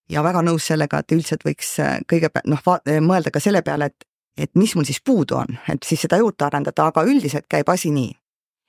ja 0.09 0.23
väga 0.23 0.39
nõus 0.43 0.67
sellega, 0.67 0.99
et 0.99 1.13
üldiselt 1.13 1.43
võiks 1.45 1.73
kõigepealt 2.07 2.47
noh, 2.47 2.61
mõelda 3.03 3.31
ka 3.35 3.41
selle 3.43 3.63
peale, 3.67 3.87
et 3.91 4.05
et 4.37 4.53
mis 4.55 4.75
mul 4.77 4.85
siis 4.85 5.01
puudu 5.05 5.37
on, 5.41 5.59
et 5.69 5.83
siis 5.85 6.01
seda 6.05 6.19
juurde 6.21 6.45
arendada, 6.47 6.91
aga 6.91 7.05
üldiselt 7.09 7.47
käib 7.51 7.69
asi 7.73 7.91
nii, 7.95 8.13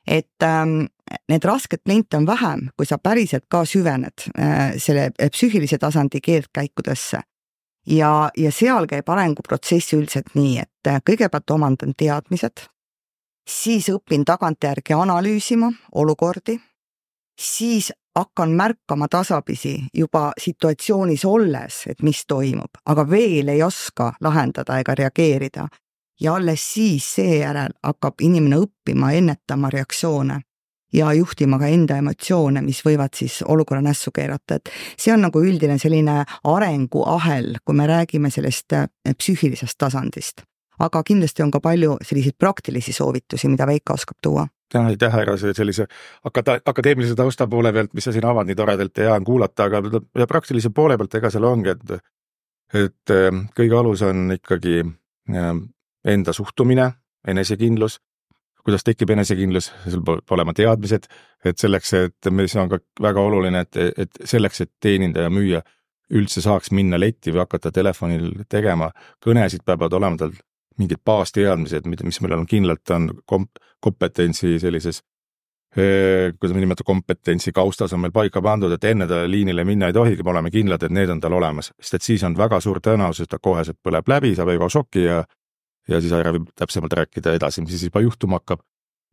et 0.07 0.43
ähm, 0.43 0.85
need 1.29 1.47
rasked 1.47 1.83
kliente 1.85 2.17
on 2.17 2.27
vähem, 2.27 2.69
kui 2.77 2.87
sa 2.87 2.97
päriselt 2.97 3.47
ka 3.51 3.63
süvened 3.67 4.29
äh, 4.39 4.77
selle 4.81 5.09
psüühilise 5.19 5.77
tasandi 5.77 6.21
keerdkäikudesse. 6.23 7.21
ja, 7.87 8.29
ja 8.37 8.51
seal 8.51 8.87
käib 8.87 9.09
arenguprotsess 9.09 9.93
üldiselt 9.93 10.33
nii, 10.35 10.57
et 10.59 10.91
äh, 10.91 11.01
kõigepealt 11.09 11.51
omandan 11.51 11.93
teadmised, 11.97 12.67
siis 13.47 13.89
õpin 13.89 14.25
tagantjärgi 14.25 14.93
analüüsima 14.93 15.71
olukordi, 15.95 16.59
siis 17.39 17.91
hakkan 18.17 18.49
märkama 18.49 19.07
tasapisi 19.07 19.83
juba 19.93 20.31
situatsioonis 20.41 21.25
olles, 21.25 21.83
et 21.87 22.01
mis 22.01 22.23
toimub, 22.27 22.79
aga 22.85 23.09
veel 23.09 23.51
ei 23.53 23.63
oska 23.63 24.13
lahendada 24.21 24.79
ega 24.79 24.95
reageerida. 24.95 25.67
ja 26.21 26.33
alles 26.35 26.73
siis 26.73 27.15
seejärel 27.15 27.75
hakkab 27.83 28.13
inimene 28.21 28.57
õppima 28.57 29.11
ennetama 29.13 29.69
reaktsioone 29.69 30.39
ja 30.93 31.13
juhtima 31.13 31.59
ka 31.59 31.67
enda 31.67 31.97
emotsioone, 31.97 32.61
mis 32.61 32.81
võivad 32.85 33.13
siis 33.13 33.43
olukorra 33.45 33.81
nässu 33.81 34.11
keerata, 34.11 34.55
et 34.55 34.69
see 34.97 35.13
on 35.13 35.21
nagu 35.21 35.43
üldine 35.43 35.77
selline 35.77 36.23
arenguahel, 36.43 37.59
kui 37.65 37.75
me 37.75 37.87
räägime 37.87 38.31
sellest 38.33 38.73
äh, 38.73 38.89
psüühilisest 39.17 39.77
tasandist. 39.77 40.41
aga 40.79 41.03
kindlasti 41.03 41.43
on 41.43 41.51
ka 41.51 41.59
palju 41.59 41.97
selliseid 42.01 42.35
praktilisi 42.39 42.93
soovitusi, 42.93 43.47
mida 43.47 43.67
Veiko 43.67 43.93
oskab 43.93 44.17
tuua 44.21 44.47
aitäh, 44.75 45.13
härra, 45.13 45.37
sellise 45.37 45.87
akata-, 46.27 46.59
akadeemilise 46.65 47.15
tausta 47.15 47.47
poole 47.47 47.73
pealt, 47.73 47.93
mis 47.93 48.07
sa 48.07 48.11
siin 48.15 48.25
avad 48.25 48.47
nii 48.47 48.55
toredalt 48.55 48.97
ja 48.97 49.09
hea 49.09 49.15
on 49.15 49.27
kuulata, 49.27 49.67
aga 49.69 50.01
ja 50.17 50.27
praktilise 50.27 50.69
poole 50.75 50.97
pealt, 50.97 51.15
ega 51.15 51.31
seal 51.33 51.47
ongi, 51.47 51.75
et 51.75 51.97
et 52.75 53.15
äh, 53.15 53.31
kõige 53.55 53.77
alus 53.79 54.03
on 54.03 54.33
ikkagi 54.35 54.81
äh, 54.83 55.53
enda 56.07 56.33
suhtumine, 56.35 56.91
enesekindlus, 57.27 58.01
kuidas 58.67 58.83
tekib 58.83 59.13
enesekindlus, 59.15 59.71
sul 59.87 60.03
peab 60.03 60.35
olema 60.35 60.53
teadmised, 60.53 61.07
et 61.45 61.57
selleks, 61.57 61.93
et 61.95 62.31
mis 62.31 62.55
on 62.59 62.67
ka 62.71 62.81
väga 63.01 63.23
oluline, 63.23 63.63
et, 63.63 63.79
et 64.03 64.21
selleks, 64.27 64.65
et 64.65 64.73
teenindaja, 64.83 65.31
müüja 65.31 65.63
üldse 66.17 66.43
saaks 66.43 66.71
minna 66.75 66.99
letti 66.99 67.31
või 67.31 67.43
hakata 67.45 67.71
telefonil 67.75 68.43
tegema 68.49 68.91
kõnesid, 69.23 69.63
peavad 69.67 69.95
olema 69.95 70.19
tal 70.19 70.35
mingid 70.77 71.01
baasteadmised, 71.05 71.87
mis 71.87 72.21
meil 72.21 72.37
on 72.37 72.47
kindlalt, 72.49 72.89
on 72.95 73.11
komp-, 73.25 73.61
kompetentsi 73.83 74.57
sellises 74.61 75.03
kuidas 76.39 76.53
me 76.55 76.61
nimetame, 76.61 76.85
kompetentsi 76.85 77.51
kaustas 77.51 77.93
on 77.93 77.99
meil 78.01 78.13
paika 78.15 78.41
pandud, 78.41 78.71
et 78.73 78.83
enne 78.87 79.05
ta 79.07 79.19
liinile 79.29 79.65
minna 79.67 79.89
ei 79.91 79.93
tohigi, 79.93 80.23
me 80.23 80.31
oleme 80.31 80.51
kindlad, 80.51 80.83
et 80.83 80.93
need 80.95 81.11
on 81.13 81.19
tal 81.21 81.35
olemas, 81.37 81.69
sest 81.81 81.99
et 81.99 82.07
siis 82.07 82.23
on 82.25 82.37
väga 82.37 82.59
suur 82.63 82.79
tõenäosus, 82.81 83.27
et 83.27 83.33
ta 83.35 83.39
koheselt 83.43 83.77
põleb 83.83 84.09
läbi, 84.09 84.33
saab 84.35 84.53
egošoki 84.55 85.03
ja 85.03 85.19
ja 85.87 86.01
siis 86.03 86.11
Aire 86.11 86.33
võib 86.35 86.49
täpsemalt 86.57 86.93
rääkida 86.99 87.35
edasi, 87.37 87.61
mis 87.63 87.71
siis 87.71 87.87
juba 87.87 88.01
juhtuma 88.03 88.41
hakkab. 88.41 88.59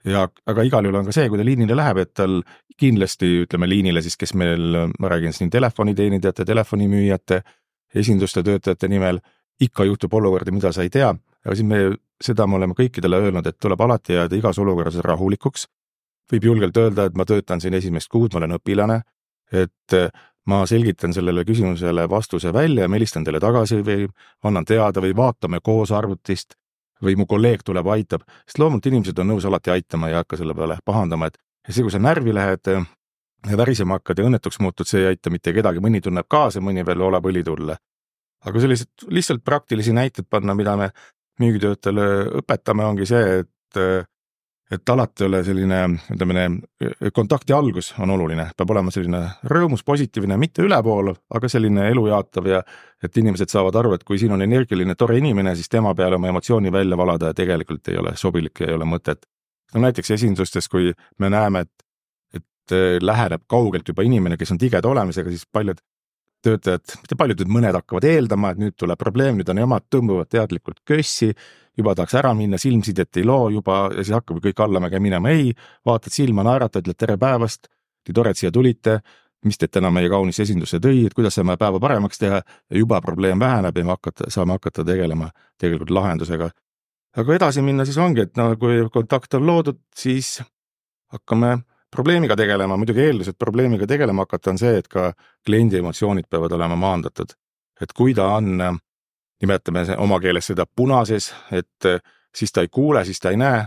ja 0.04 0.28
aga 0.46 0.62
igal 0.62 0.84
juhul 0.84 0.98
on 0.98 1.06
ka 1.06 1.12
see, 1.12 1.28
kui 1.28 1.38
ta 1.38 1.44
liinile 1.44 1.76
läheb, 1.76 2.00
et 2.02 2.14
tal 2.14 2.40
kindlasti 2.80 3.44
ütleme 3.44 3.68
liinile 3.68 4.02
siis, 4.02 4.16
kes 4.16 4.34
meil, 4.34 4.90
ma 4.98 5.08
räägin 5.08 5.32
siin 5.32 5.50
telefoniteenindajate, 5.50 6.44
telefonimüüjate, 6.44 7.42
esinduste 7.94 8.42
töötajate 8.42 8.88
nimel, 8.88 9.20
ikka 9.60 9.84
juhtub 9.84 10.14
olukordi, 10.14 10.50
mida 10.50 10.72
sa 10.72 10.82
ei 10.82 10.90
tea 10.90 11.14
aga 11.44 11.56
siis 11.56 11.68
me, 11.68 11.80
seda 12.22 12.46
me 12.46 12.56
oleme 12.58 12.76
kõikidele 12.78 13.20
öelnud, 13.20 13.46
et 13.46 13.58
tuleb 13.60 13.80
alati 13.80 14.16
jääda 14.16 14.36
igas 14.36 14.58
olukorras 14.58 14.96
rahulikuks. 15.04 15.66
võib 16.32 16.44
julgelt 16.44 16.76
öelda, 16.76 17.04
et 17.04 17.16
ma 17.16 17.24
töötan 17.24 17.60
siin 17.60 17.74
esimest 17.74 18.08
kuud, 18.08 18.32
ma 18.32 18.38
olen 18.38 18.56
õpilane, 18.56 19.02
et 19.52 19.96
ma 20.46 20.64
selgitan 20.66 21.12
sellele 21.12 21.44
küsimusele 21.44 22.08
vastuse 22.10 22.52
välja 22.52 22.84
ja 22.84 22.88
ma 22.88 22.96
helistan 22.96 23.24
teile 23.24 23.40
tagasi 23.40 23.80
või 23.84 24.08
annan 24.44 24.64
teada 24.64 25.00
või 25.04 25.16
vaatame 25.16 25.60
koos 25.64 25.92
arvutist 25.92 26.56
või 27.04 27.16
mu 27.16 27.26
kolleeg 27.26 27.64
tuleb, 27.64 27.86
aitab, 27.92 28.24
sest 28.46 28.58
loomulikult 28.58 28.92
inimesed 28.92 29.18
on 29.18 29.32
nõus 29.32 29.44
alati 29.44 29.72
aitama 29.74 30.08
ja 30.08 30.18
ei 30.18 30.22
hakka 30.22 30.38
selle 30.40 30.54
peale 30.56 30.78
pahandama, 30.84 31.28
et 31.28 31.38
see, 31.68 31.82
kui 31.82 31.92
sa 31.92 32.00
närvi 32.00 32.34
lähed, 32.34 32.70
värisema 33.56 33.98
hakkad 33.98 34.20
ja 34.20 34.28
õnnetuks 34.28 34.60
muutud, 34.64 34.88
see 34.88 35.02
ei 35.02 35.12
aita 35.12 35.32
mitte 35.32 35.52
kedagi, 35.52 35.82
mõni 35.84 36.00
tunneb 36.04 36.28
kaasa, 36.30 36.62
mõni 36.64 36.84
veel 36.86 37.02
oleb 37.04 37.26
õli 37.28 37.44
tulle. 37.44 37.76
aga 38.44 38.60
sellised 38.60 39.06
lihtsalt 39.08 39.40
praktilisi 39.44 39.92
näiteid 39.96 40.26
panna, 40.30 40.54
mida 40.54 40.76
me 40.76 40.90
müügitöötajale 41.42 42.08
õpetame, 42.40 42.84
ongi 42.86 43.06
see, 43.10 43.40
et 43.42 44.06
et 44.72 44.88
alati 44.88 45.26
ole 45.26 45.42
selline, 45.44 45.78
ütleme, 46.14 46.44
kontakti 47.14 47.52
algus 47.52 47.92
on 48.00 48.10
oluline, 48.14 48.46
peab 48.56 48.72
olema 48.72 48.92
selline 48.94 49.20
rõõmus, 49.50 49.84
positiivne, 49.86 50.38
mitte 50.40 50.64
ülepoole, 50.64 51.14
aga 51.36 51.50
selline 51.52 51.88
elujaatav 51.90 52.48
ja 52.48 52.62
et 53.04 53.16
inimesed 53.20 53.52
saavad 53.52 53.76
aru, 53.80 53.94
et 53.94 54.04
kui 54.08 54.18
siin 54.20 54.32
on 54.34 54.42
energiline, 54.44 54.96
tore 54.96 55.18
inimene, 55.20 55.54
siis 55.54 55.68
tema 55.68 55.94
peale 55.94 56.16
oma 56.16 56.32
emotsiooni 56.32 56.72
välja 56.72 56.96
valada 56.96 57.34
tegelikult 57.36 57.92
ei 57.92 58.00
ole 58.00 58.14
sobilik 58.16 58.64
ei 58.64 58.74
ole 58.74 58.88
mõtet. 58.88 59.26
no 59.74 59.80
näiteks 59.84 60.10
esindustes, 60.16 60.68
kui 60.68 60.92
me 61.18 61.30
näeme, 61.30 61.66
et, 61.66 61.86
et 62.40 62.76
läheneb 63.02 63.44
kaugelt 63.48 63.88
juba 63.88 64.02
inimene, 64.02 64.36
kes 64.40 64.54
on 64.54 64.58
tigeda 64.58 64.88
olemisega, 64.88 65.30
siis 65.30 65.44
paljud 65.52 65.80
töötajad, 66.44 66.96
mitte 67.02 67.16
paljud, 67.18 67.42
nüüd 67.42 67.52
mõned 67.56 67.76
hakkavad 67.78 68.06
eeldama, 68.08 68.52
et 68.52 68.60
nüüd 68.60 68.76
tuleb 68.80 69.00
probleem, 69.00 69.38
nüüd 69.40 69.50
on 69.52 69.60
jamad, 69.62 69.86
tõmbuvad 69.92 70.30
teadlikult 70.32 70.82
kössi, 70.86 71.32
juba 71.78 71.94
tahaks 71.96 72.14
ära 72.20 72.32
minna, 72.36 72.60
silmsidet 72.60 73.20
ei 73.20 73.26
loo 73.26 73.48
juba 73.54 73.88
ja 73.90 74.02
siis 74.02 74.14
hakkab 74.14 74.40
kõik 74.44 74.62
allamäge 74.62 75.00
minema, 75.02 75.32
ei, 75.34 75.52
vaatad 75.86 76.14
silma, 76.14 76.44
naeratad, 76.46 76.84
ütled 76.84 77.00
tere 77.00 77.16
päevast, 77.20 77.68
nii 78.06 78.16
tore, 78.16 78.34
et 78.34 78.40
siia 78.40 78.52
tulite, 78.54 78.98
mis 79.44 79.58
teid 79.60 79.74
täna 79.74 79.90
meie 79.92 80.08
kaunis 80.12 80.40
esindusse 80.40 80.80
tõi, 80.80 81.04
et 81.08 81.16
kuidas 81.16 81.36
saame 81.36 81.56
päeva 81.60 81.80
paremaks 81.82 82.20
teha 82.20 82.40
ja 82.40 82.78
juba 82.78 83.00
probleem 83.04 83.40
väheneb 83.40 83.76
ja 83.76 83.84
me 83.84 83.96
hakata, 83.96 84.30
saame 84.32 84.56
hakata 84.56 84.84
tegelema 84.86 85.30
tegelikult 85.60 85.92
lahendusega. 85.92 86.50
aga 87.16 87.34
edasi 87.34 87.62
minna 87.62 87.84
siis 87.84 87.98
ongi, 87.98 88.24
et 88.24 88.36
no 88.36 88.54
kui 88.56 88.80
kontakt 88.92 89.34
on 89.34 89.46
loodud, 89.46 89.78
siis 89.96 90.38
hakkame 91.12 91.58
probleemiga 91.94 92.36
tegelema, 92.36 92.76
muidugi 92.80 93.04
eeldus, 93.04 93.30
et 93.30 93.38
probleemiga 93.38 93.86
tegelema 93.86 94.26
hakata, 94.26 94.54
on 94.54 94.58
see, 94.58 94.78
et 94.80 94.88
ka 94.90 95.12
kliendi 95.46 95.78
emotsioonid 95.78 96.26
peavad 96.30 96.52
olema 96.56 96.76
maandatud. 96.76 97.36
et 97.82 97.92
kui 97.92 98.14
ta 98.14 98.28
on, 98.36 98.62
nimetame 99.42 99.82
oma 99.98 100.20
keeles 100.22 100.46
seda 100.46 100.64
punases, 100.66 101.32
et 101.50 101.88
siis 102.34 102.52
ta 102.52 102.62
ei 102.62 102.68
kuule, 102.68 103.04
siis 103.04 103.18
ta 103.20 103.32
ei 103.34 103.36
näe, 103.36 103.64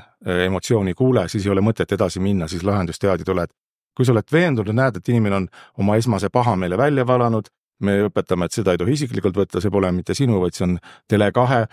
emotsiooni 0.48 0.96
ei 0.96 0.98
kuule, 0.98 1.28
siis 1.30 1.46
ei 1.46 1.52
ole 1.52 1.62
mõtet 1.62 1.92
edasi 1.92 2.24
minna, 2.24 2.48
siis 2.48 2.64
lahendusteadja 2.64 3.26
tuleb. 3.26 3.52
kui 3.98 4.06
sa 4.06 4.14
oled 4.14 4.28
veendunud, 4.32 4.76
näed, 4.78 5.00
et 5.00 5.10
inimene 5.10 5.36
on 5.36 5.46
oma 5.82 5.96
esmase 5.98 6.30
pahameele 6.30 6.78
välja 6.78 7.06
valanud, 7.08 7.48
me 7.82 7.96
õpetame, 8.06 8.46
et 8.46 8.54
seda 8.54 8.76
ei 8.76 8.78
tohi 8.78 8.94
isiklikult 8.94 9.38
võtta, 9.38 9.62
see 9.62 9.74
pole 9.74 9.90
mitte 9.92 10.14
sinu, 10.14 10.38
vaid 10.42 10.54
see 10.54 10.68
on 10.68 10.76
Tele2 11.10 11.64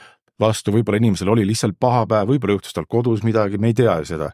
vastu, 0.41 0.73
võib-olla 0.73 1.03
inimesel 1.03 1.29
oli 1.29 1.45
lihtsalt 1.47 1.77
paha 1.81 2.07
päev, 2.09 2.33
võib-olla 2.33 2.57
juhtus 2.57 2.73
tal 2.73 2.89
kodus 2.89 3.23
midagi, 3.29 3.61
me 3.61 3.71
ei 3.73 3.77
tea 3.77 3.99
ju 4.01 4.09
seda 4.15 4.31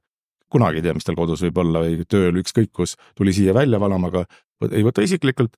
kunagi 0.51 0.81
ei 0.81 0.87
tea, 0.87 0.95
mis 0.97 1.07
tal 1.07 1.19
kodus 1.19 1.43
võib 1.47 1.59
olla 1.63 1.85
või 1.85 2.05
tööl, 2.09 2.41
ükskõik 2.43 2.73
kus, 2.77 2.97
tuli 3.19 3.35
siia 3.37 3.55
välja 3.57 3.81
valama, 3.81 4.11
aga 4.11 4.25
ei 4.71 4.85
võta 4.87 5.05
isiklikult. 5.05 5.57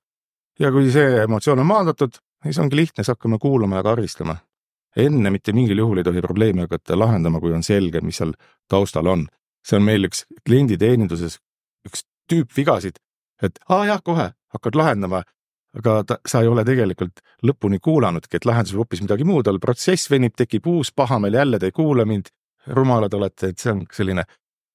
ja 0.59 0.71
kui 0.71 0.91
see 0.93 1.23
emotsioon 1.23 1.59
on 1.59 1.69
maandatud, 1.69 2.17
siis 2.43 2.59
ongi 2.61 2.77
lihtne, 2.77 3.03
siis 3.03 3.13
hakkame 3.15 3.39
kuulama 3.41 3.81
ja 3.81 3.83
karistama. 3.83 4.37
enne 4.95 5.29
mitte 5.33 5.53
mingil 5.53 5.77
juhul 5.77 5.97
ei 5.97 6.03
tohi 6.03 6.21
probleemi 6.21 6.61
hakata 6.61 6.99
lahendama, 6.99 7.39
kui 7.39 7.53
on 7.53 7.63
selge, 7.63 8.01
mis 8.01 8.17
seal 8.17 8.33
taustal 8.69 9.07
on. 9.07 9.27
see 9.65 9.77
on 9.77 9.83
meil 9.83 10.03
üks 10.05 10.25
klienditeeninduses 10.45 11.39
üks 11.87 12.03
tüüp 12.29 12.51
vigasid, 12.57 12.99
et 13.41 13.59
aa 13.69 13.85
jah, 13.85 14.01
kohe 14.03 14.31
hakkad 14.53 14.75
lahendama, 14.75 15.23
aga 15.77 16.03
ta, 16.07 16.17
sa 16.27 16.43
ei 16.43 16.47
ole 16.47 16.63
tegelikult 16.67 17.23
lõpuni 17.43 17.79
kuulanudki, 17.83 18.37
et 18.37 18.45
lahendus 18.45 18.73
võib 18.73 18.85
hoopis 18.85 19.01
midagi 19.03 19.27
muud 19.27 19.47
olla, 19.49 19.59
protsess 19.59 20.09
venib, 20.11 20.35
tekib 20.37 20.67
uus 20.69 20.93
pahameel, 20.95 21.39
jälle 21.41 21.59
te 21.59 21.71
ei 21.71 21.75
kuula 21.75 22.05
mind, 22.05 22.29
rumalad 22.77 23.13
olete, 23.17 23.51
et 23.51 23.59
see 23.59 23.73
on 23.73 23.83
selline 23.91 24.25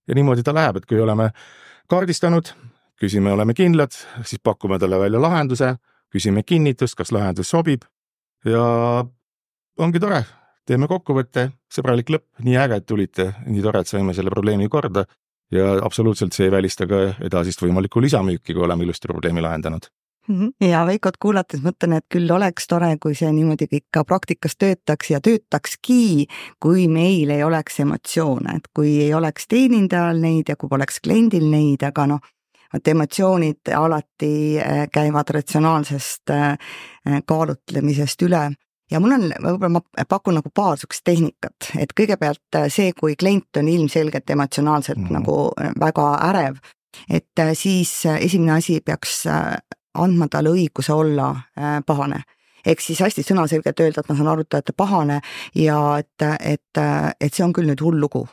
ja 0.09 0.17
niimoodi 0.17 0.43
ta 0.43 0.55
läheb, 0.57 0.81
et 0.81 0.89
kui 0.89 1.01
oleme 1.01 1.31
kaardistanud, 1.89 2.51
küsime, 3.01 3.33
oleme 3.33 3.55
kindlad, 3.55 3.95
siis 4.25 4.41
pakume 4.43 4.79
talle 4.79 4.99
välja 5.01 5.21
lahenduse, 5.23 5.75
küsime 6.13 6.43
kinnitust, 6.43 6.97
kas 6.99 7.13
lahendus 7.13 7.51
sobib. 7.51 7.85
Ja 8.45 8.65
ongi 9.79 10.01
tore, 10.01 10.23
teeme 10.67 10.89
kokkuvõtte, 10.91 11.49
sõbralik 11.73 12.11
lõpp, 12.13 12.27
nii 12.45 12.59
äge, 12.61 12.81
et 12.81 12.87
tulite, 12.89 13.31
nii 13.47 13.63
tore, 13.65 13.83
et 13.83 13.91
saime 13.91 14.15
selle 14.17 14.33
probleemi 14.35 14.69
korda. 14.73 15.05
Ja 15.53 15.79
absoluutselt 15.81 16.37
see 16.37 16.45
ei 16.49 16.53
välista 16.53 16.85
ka 16.89 16.99
edasist 17.25 17.63
võimalikku 17.63 18.03
lisamüüki, 18.05 18.53
kui 18.53 18.65
oleme 18.67 18.85
ilusti 18.85 19.09
probleemi 19.09 19.41
lahendanud. 19.41 19.89
Ja 20.61 20.85
Veikot 20.87 21.17
kuulates 21.21 21.63
mõtlen, 21.65 21.99
et 21.99 22.07
küll 22.13 22.31
oleks 22.31 22.67
tore, 22.69 22.91
kui 23.01 23.15
see 23.17 23.31
niimoodi 23.33 23.69
kõik 23.71 23.87
ka 23.95 24.05
praktikas 24.05 24.57
töötaks 24.61 25.11
ja 25.11 25.21
töötakski, 25.25 26.29
kui 26.61 26.89
meil 26.89 27.31
ei 27.31 27.45
oleks 27.45 27.81
emotsioone, 27.81 28.59
et 28.59 28.69
kui 28.75 28.99
ei 29.05 29.15
oleks 29.15 29.49
teenindajal 29.49 30.21
neid 30.21 30.49
ja 30.49 30.57
kui 30.57 30.69
poleks 30.69 31.01
kliendil 31.05 31.49
neid, 31.51 31.83
aga 31.87 32.07
noh, 32.13 32.21
et 32.75 32.89
emotsioonid 32.89 33.73
alati 33.77 34.33
äh, 34.61 34.87
käivad 34.93 35.31
ratsionaalsest 35.35 36.31
äh, 36.31 36.57
kaalutlemisest 37.27 38.23
üle. 38.29 38.49
Ja 38.89 39.01
mul 39.05 39.13
on, 39.19 39.27
võib-olla 39.29 39.69
ma 39.77 40.05
pakun 40.09 40.39
nagu 40.39 40.49
paar 40.55 40.77
niisugust 40.77 41.05
tehnikat, 41.05 41.73
et 41.81 41.93
kõigepealt 41.97 42.61
äh, 42.61 42.69
see, 42.73 42.93
kui 42.97 43.17
klient 43.21 43.61
on 43.61 43.69
ilmselgelt 43.69 44.31
emotsionaalselt 44.31 45.01
mm. 45.01 45.17
nagu 45.19 45.39
väga 45.81 46.07
ärev, 46.31 46.61
et 47.09 47.45
siis 47.55 47.93
esimene 48.19 48.57
asi 48.59 48.81
peaks 48.85 49.23
andma 49.95 50.29
talle 50.29 50.51
õiguse 50.55 50.93
olla 50.93 51.31
äh, 51.31 51.79
pahane 51.87 52.23
ehk 52.67 52.83
siis 52.83 53.01
hästi 53.03 53.25
sõnaselgelt 53.27 53.81
öelda, 53.85 54.03
et 54.03 54.11
ma 54.11 54.17
saan 54.19 54.33
aru, 54.33 54.45
et 54.45 54.51
te 54.51 54.61
olete 54.61 54.77
pahane 54.77 55.21
ja 55.57 55.79
et, 56.01 56.27
et, 56.41 56.83
et 57.21 57.35
see 57.35 57.45
on 57.47 57.55
küll 57.57 57.71
nüüd 57.71 57.85
hull 57.85 58.01
lugu. 58.01 58.27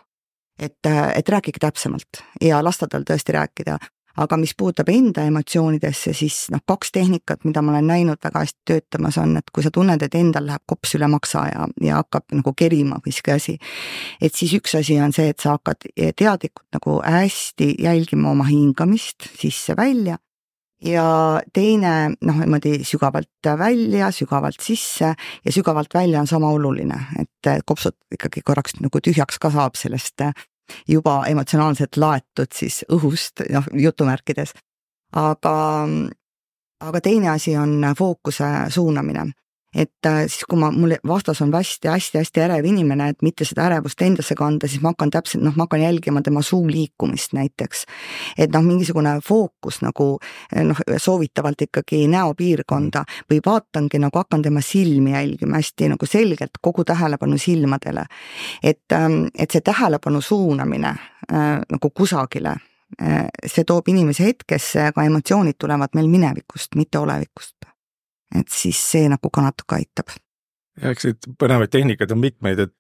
et, 0.60 0.88
et 0.88 1.30
rääkige 1.30 1.60
täpsemalt 1.60 2.22
ja 2.42 2.62
lasta 2.64 2.88
tal 2.88 3.04
tõesti 3.04 3.36
rääkida. 3.36 3.78
aga 4.16 4.38
mis 4.40 4.54
puudutab 4.56 4.88
enda 4.90 5.26
emotsioonidesse, 5.28 6.14
siis 6.16 6.46
noh, 6.52 6.62
kaks 6.66 6.92
tehnikat, 6.96 7.44
mida 7.44 7.62
ma 7.62 7.74
olen 7.74 7.88
näinud 7.88 8.22
väga 8.24 8.46
hästi 8.46 8.60
töötamas, 8.66 9.18
on, 9.20 9.36
et 9.38 9.52
kui 9.52 9.64
sa 9.64 9.72
tunned, 9.76 10.02
et 10.02 10.16
endal 10.16 10.48
läheb 10.48 10.64
kops 10.66 10.96
üle 10.96 11.10
maksa 11.12 11.42
ja, 11.50 11.68
ja 11.84 11.98
hakkab 12.00 12.32
nagu 12.32 12.54
kerima 12.56 13.02
miski 13.06 13.34
asi, 13.36 13.58
et 14.22 14.36
siis 14.36 14.54
üks 14.56 14.78
asi 14.80 14.96
on 15.04 15.12
see, 15.12 15.34
et 15.34 15.44
sa 15.44 15.58
hakkad 15.58 15.84
teadlikult 16.16 16.68
nagu 16.72 17.02
hästi 17.04 17.74
jälgima 17.84 18.32
oma 18.32 18.48
hingamist 18.48 19.28
sisse-välja 19.36 20.16
ja 20.86 21.42
teine 21.54 22.16
noh, 22.22 22.42
niimoodi 22.42 22.80
sügavalt 22.86 23.50
välja, 23.60 24.12
sügavalt 24.12 24.62
sisse 24.62 25.14
ja 25.46 25.52
sügavalt 25.52 25.94
välja 25.94 26.20
on 26.20 26.28
sama 26.28 26.50
oluline, 26.54 27.00
et 27.20 27.52
kopsud 27.66 27.98
ikkagi 28.14 28.42
korraks 28.46 28.80
nagu 28.82 29.02
tühjaks 29.02 29.40
ka 29.42 29.52
saab 29.54 29.80
sellest 29.80 30.22
juba 30.90 31.20
emotsionaalselt 31.30 31.98
laetud 31.98 32.54
siis 32.54 32.84
õhust, 32.92 33.44
noh 33.54 33.68
jutumärkides. 33.74 34.54
aga, 35.14 35.56
aga 36.82 37.02
teine 37.02 37.30
asi 37.30 37.58
on 37.58 37.94
fookuse 37.98 38.46
suunamine 38.70 39.32
et 39.76 40.08
äh, 40.08 40.22
siis, 40.28 40.46
kui 40.50 40.60
ma, 40.60 40.70
mul 40.72 40.96
vastas 41.08 41.42
on 41.44 41.52
hästi-hästi-hästi 41.54 42.44
ärev 42.46 42.66
inimene, 42.70 43.10
et 43.12 43.26
mitte 43.26 43.46
seda 43.48 43.66
ärevust 43.68 44.02
endasse 44.06 44.36
kanda, 44.40 44.70
siis 44.72 44.84
ma 44.84 44.94
hakkan 44.94 45.12
täpselt, 45.12 45.44
noh, 45.44 45.56
ma 45.58 45.66
hakkan 45.68 45.84
jälgima 45.84 46.24
tema 46.24 46.42
suu 46.46 46.64
liikumist 46.72 47.36
näiteks. 47.36 47.86
et 48.38 48.54
noh, 48.54 48.64
mingisugune 48.64 49.18
fookus 49.26 49.82
nagu 49.84 50.08
noh, 50.64 50.84
soovitavalt 50.98 51.68
ikkagi 51.68 52.06
näopiirkonda 52.12 53.04
või 53.32 53.42
vaatangi 53.46 54.00
nagu 54.00 54.20
hakkan 54.20 54.46
tema 54.46 54.64
silmi 54.64 55.12
jälgima 55.12 55.60
hästi 55.60 55.92
nagu 55.96 56.06
selgelt, 56.06 56.62
kogu 56.62 56.84
tähelepanu 56.84 57.38
silmadele. 57.38 58.06
et, 58.64 58.86
ähm, 58.94 59.28
et 59.38 59.52
see 59.52 59.62
tähelepanu 59.62 60.22
suunamine 60.22 60.88
äh, 60.88 61.62
nagu 61.70 61.90
kusagile 61.90 62.56
äh, 63.02 63.28
see 63.46 63.64
toob 63.64 63.88
inimese 63.88 64.24
hetkesse, 64.24 64.88
aga 64.92 65.04
emotsioonid 65.04 65.60
tulevad 65.60 65.96
meil 65.96 66.08
minevikust, 66.08 66.76
mitte 66.76 67.00
olevikust 67.00 67.75
et 68.34 68.50
siis 68.52 68.80
see 68.92 69.10
nagu 69.12 69.30
ka 69.34 69.44
natuke 69.46 69.78
aitab. 69.78 70.16
eks 70.82 71.08
neid 71.08 71.30
põnevaid 71.40 71.72
tehnikaid 71.72 72.12
on 72.12 72.20
mitmeid, 72.20 72.60
et, 72.60 72.74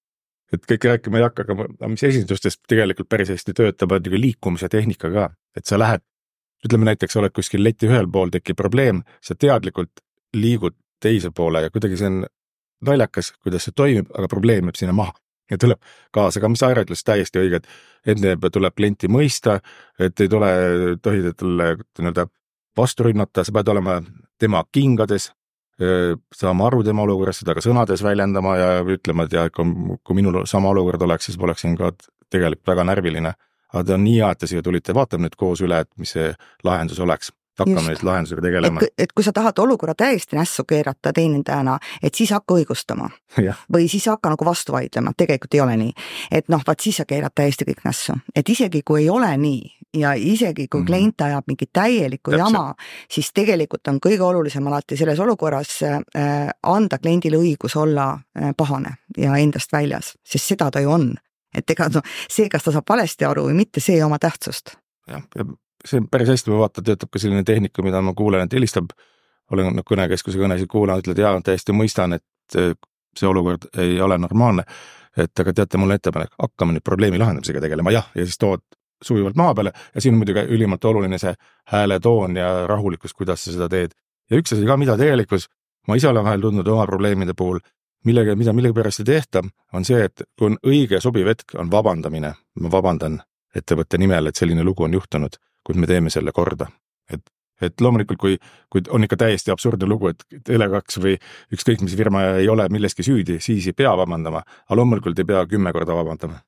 et 0.53 0.65
kõike 0.71 0.91
rääkima 0.91 1.21
ei 1.21 1.27
hakka, 1.27 1.45
aga 1.47 1.89
mis 1.91 2.03
esindustes 2.03 2.59
tegelikult 2.67 3.09
päris 3.09 3.31
hästi 3.31 3.55
töötab, 3.55 3.91
on 3.91 4.01
niisugune 4.03 4.21
liikumise 4.21 4.69
tehnika 4.71 5.11
ka, 5.13 5.29
et 5.55 5.65
sa 5.65 5.79
lähed, 5.79 6.03
ütleme 6.65 6.89
näiteks 6.89 7.15
oled 7.21 7.35
kuskil 7.35 7.63
leti 7.63 7.87
ühel 7.87 8.09
pool, 8.11 8.33
tekib 8.33 8.57
probleem, 8.59 9.03
sa 9.23 9.35
teadlikult 9.35 10.03
liigud 10.35 10.75
teise 10.99 11.31
poole 11.31 11.61
ja 11.63 11.71
kuidagi 11.71 11.99
see 11.99 12.09
on 12.09 12.25
naljakas, 12.85 13.31
kuidas 13.43 13.67
see 13.67 13.75
toimib, 13.75 14.09
aga 14.17 14.27
probleem 14.31 14.67
jääb 14.67 14.79
sinna 14.79 14.95
maha 14.95 15.15
ja 15.51 15.57
tuleb 15.61 15.81
kaasa, 16.15 16.39
aga 16.39 16.49
mis 16.49 16.63
Aire 16.65 16.83
ütles 16.85 17.03
täiesti 17.05 17.41
õige, 17.41 17.61
et 17.61 18.15
enne 18.15 18.35
tuleb 18.49 18.75
klienti 18.77 19.09
mõista, 19.11 19.59
et 19.99 20.19
ei 20.21 20.31
tule, 20.31 20.49
tohi 21.05 21.33
talle 21.37 21.69
nii-öelda 21.77 22.25
vastu 22.77 23.07
rünnata, 23.07 23.43
sa 23.43 23.53
pead 23.55 23.67
olema 23.71 24.01
tema 24.39 24.63
kingades, 24.71 25.31
saama 26.35 26.67
aru 26.67 26.83
tema 26.83 27.03
olukorrast, 27.03 27.43
seda 27.43 27.55
ka 27.55 27.63
sõnades 27.63 28.03
väljendama 28.03 28.55
ja 28.57 28.69
ütlema, 28.95 29.25
et 29.25 29.35
jah, 29.35 29.49
kui, 29.51 29.97
kui 30.03 30.15
minul 30.15 30.45
sama 30.47 30.71
olukord 30.71 31.01
oleks, 31.03 31.29
siis 31.29 31.39
ma 31.39 31.49
oleksin 31.49 31.75
ka 31.79 31.91
tegelikult 32.31 32.67
väga 32.67 32.85
närviline. 32.91 33.33
aga 33.73 33.83
ta 33.83 33.93
on 33.93 34.03
nii 34.03 34.19
hea, 34.21 34.29
et 34.31 34.39
te 34.39 34.47
siia 34.47 34.61
tulite, 34.63 34.93
vaatame 34.95 35.27
nüüd 35.27 35.35
koos 35.35 35.61
üle, 35.61 35.81
et 35.83 35.89
mis 35.99 36.13
see 36.15 36.31
lahendus 36.63 36.99
oleks. 36.99 37.31
hakkame 37.59 37.91
nüüd 37.91 38.03
lahendusega 38.03 38.41
tegelema. 38.41 38.81
et 38.97 39.11
kui 39.11 39.23
sa 39.23 39.31
tahad 39.31 39.59
olukorra 39.59 39.95
täiesti 39.95 40.35
nässu 40.35 40.63
keerata 40.63 41.13
teenindajana, 41.13 41.77
et 42.03 42.15
siis 42.15 42.31
hakka 42.31 42.55
õigustama 42.55 43.09
või 43.73 43.89
siis 43.91 44.07
hakka 44.07 44.29
nagu 44.29 44.45
vastu 44.45 44.71
vaidlema, 44.71 45.11
tegelikult 45.17 45.53
ei 45.53 45.61
ole 45.61 45.77
nii. 45.77 45.93
et 46.31 46.47
noh, 46.47 46.63
vaat 46.67 46.79
siis 46.79 47.03
sa 47.03 47.05
keerad 47.05 47.35
täiesti 47.35 47.67
kõik 47.67 47.83
nässu, 47.83 48.15
et 48.35 48.49
isegi 48.49 48.81
kui 48.81 49.03
ei 49.03 49.09
ole 49.09 49.37
nii 49.37 49.74
ja 49.95 50.13
isegi 50.13 50.67
kui 50.67 50.79
mm 50.79 50.83
-hmm. 50.83 50.87
klient 50.87 51.21
ajab 51.21 51.43
mingit 51.47 51.69
täielikku 51.73 52.31
Täpselt. 52.31 52.53
jama, 52.53 52.75
siis 53.09 53.31
tegelikult 53.33 53.87
on 53.87 53.99
kõige 54.05 54.21
olulisem 54.21 54.67
alati 54.67 54.97
selles 54.97 55.19
olukorras 55.19 55.83
äh, 55.83 56.49
anda 56.63 56.97
kliendile 56.97 57.37
õigus 57.37 57.75
olla 57.79 58.11
äh, 58.13 58.51
pahane 58.57 58.95
ja 59.17 59.35
endast 59.37 59.73
väljas, 59.73 60.17
sest 60.23 60.45
seda 60.45 60.71
ta 60.71 60.79
ju 60.79 60.91
on. 60.91 61.15
et 61.57 61.69
ega 61.69 61.87
noh, 61.89 62.03
see, 62.29 62.49
kas 62.49 62.63
ta 62.63 62.71
saab 62.71 62.83
valesti 62.89 63.25
aru 63.25 63.45
või 63.47 63.53
mitte, 63.53 63.79
see 63.79 63.95
ei 63.95 64.03
oma 64.03 64.19
tähtsust. 64.19 64.77
jah, 65.07 65.21
ja 65.35 65.45
see 65.85 66.01
päris 66.11 66.29
hästi, 66.29 66.51
ma 66.51 66.57
vaatan, 66.57 66.83
töötab 66.83 67.09
ka 67.09 67.19
selline 67.19 67.43
tehnika, 67.43 67.83
mida 67.85 68.01
ma 68.01 68.13
kuulen, 68.13 68.41
et 68.45 68.53
helistab, 68.53 68.91
olen 69.51 69.75
noh, 69.75 69.85
kõnekeskuse 69.85 70.39
kõnesid 70.41 70.67
kuulanud, 70.67 71.05
ütled 71.05 71.21
jaa, 71.21 71.41
täiesti 71.41 71.71
mõistan, 71.71 72.13
et 72.17 72.23
see 73.19 73.27
olukord 73.29 73.69
ei 73.77 74.01
ole 74.01 74.17
normaalne. 74.17 74.63
et 75.17 75.39
aga 75.39 75.53
teate, 75.53 75.77
mul 75.77 75.93
on 75.93 75.95
ettepanek, 75.95 76.33
hakkame 76.41 76.73
nüüd 76.75 76.83
probleemi 76.83 77.19
lahendamisega 77.21 77.61
tegelema, 77.63 77.91
jah, 77.95 78.09
ja 78.15 78.25
siis 78.25 78.35
tood 78.37 78.59
sujuvalt 79.03 79.35
maa 79.35 79.53
peale 79.55 79.73
ja 79.95 80.01
siin 80.01 80.15
on 80.15 80.21
muidugi 80.23 80.45
ülimalt 80.55 80.85
oluline 80.85 81.17
see 81.21 81.33
hääletoon 81.71 82.35
ja 82.37 82.67
rahulikkus, 82.67 83.13
kuidas 83.13 83.43
sa 83.45 83.53
seda 83.53 83.69
teed. 83.69 83.95
ja 84.31 84.37
üks 84.41 84.53
asi 84.53 84.65
ka, 84.65 84.77
mida 84.77 84.97
tegelikkus, 84.97 85.49
ma 85.87 85.95
ise 85.95 86.09
olen 86.09 86.23
vahel 86.23 86.41
tundnud 86.41 86.67
oma 86.67 86.85
probleemide 86.85 87.33
puhul, 87.37 87.59
millega, 88.05 88.35
mida 88.35 88.53
millegipärast 88.53 89.03
ei 89.03 89.11
tehta, 89.13 89.43
on 89.73 89.85
see, 89.85 90.03
et 90.05 90.23
kui 90.37 90.51
on 90.51 90.57
õige 90.65 91.01
sobiv 91.01 91.27
hetk, 91.27 91.57
on 91.59 91.71
vabandamine. 91.71 92.33
ma 92.59 92.71
vabandan 92.71 93.21
ettevõtte 93.55 93.97
nimel, 93.97 94.27
et 94.27 94.35
selline 94.35 94.63
lugu 94.63 94.83
on 94.83 94.93
juhtunud 94.93 95.37
kuid 95.65 95.81
me 95.81 95.89
teeme 95.89 96.13
selle 96.13 96.33
korda. 96.35 96.67
et, 97.11 97.21
et 97.61 97.81
loomulikult, 97.81 98.19
kui, 98.19 98.37
kui 98.69 98.83
on 98.93 99.05
ikka 99.05 99.17
täiesti 99.25 99.53
absurdne 99.53 99.87
lugu, 99.89 100.11
et 100.11 100.25
Tele2 100.49 101.01
või 101.03 101.15
ükskõik 101.55 101.85
mis 101.85 101.95
firma 101.97 102.25
ei 102.41 102.49
ole 102.51 102.67
milleski 102.73 103.05
süüdi, 103.05 103.39
siis 103.43 103.69
ei 103.69 103.77
pea 103.77 103.93
vabandama, 103.97 104.43
aga 104.65 104.79
loomulikult 104.81 105.19
ei 105.21 105.29
pea 105.33 105.45
kümme 105.49 105.73
korda 105.75 105.97
vabandama 105.97 106.41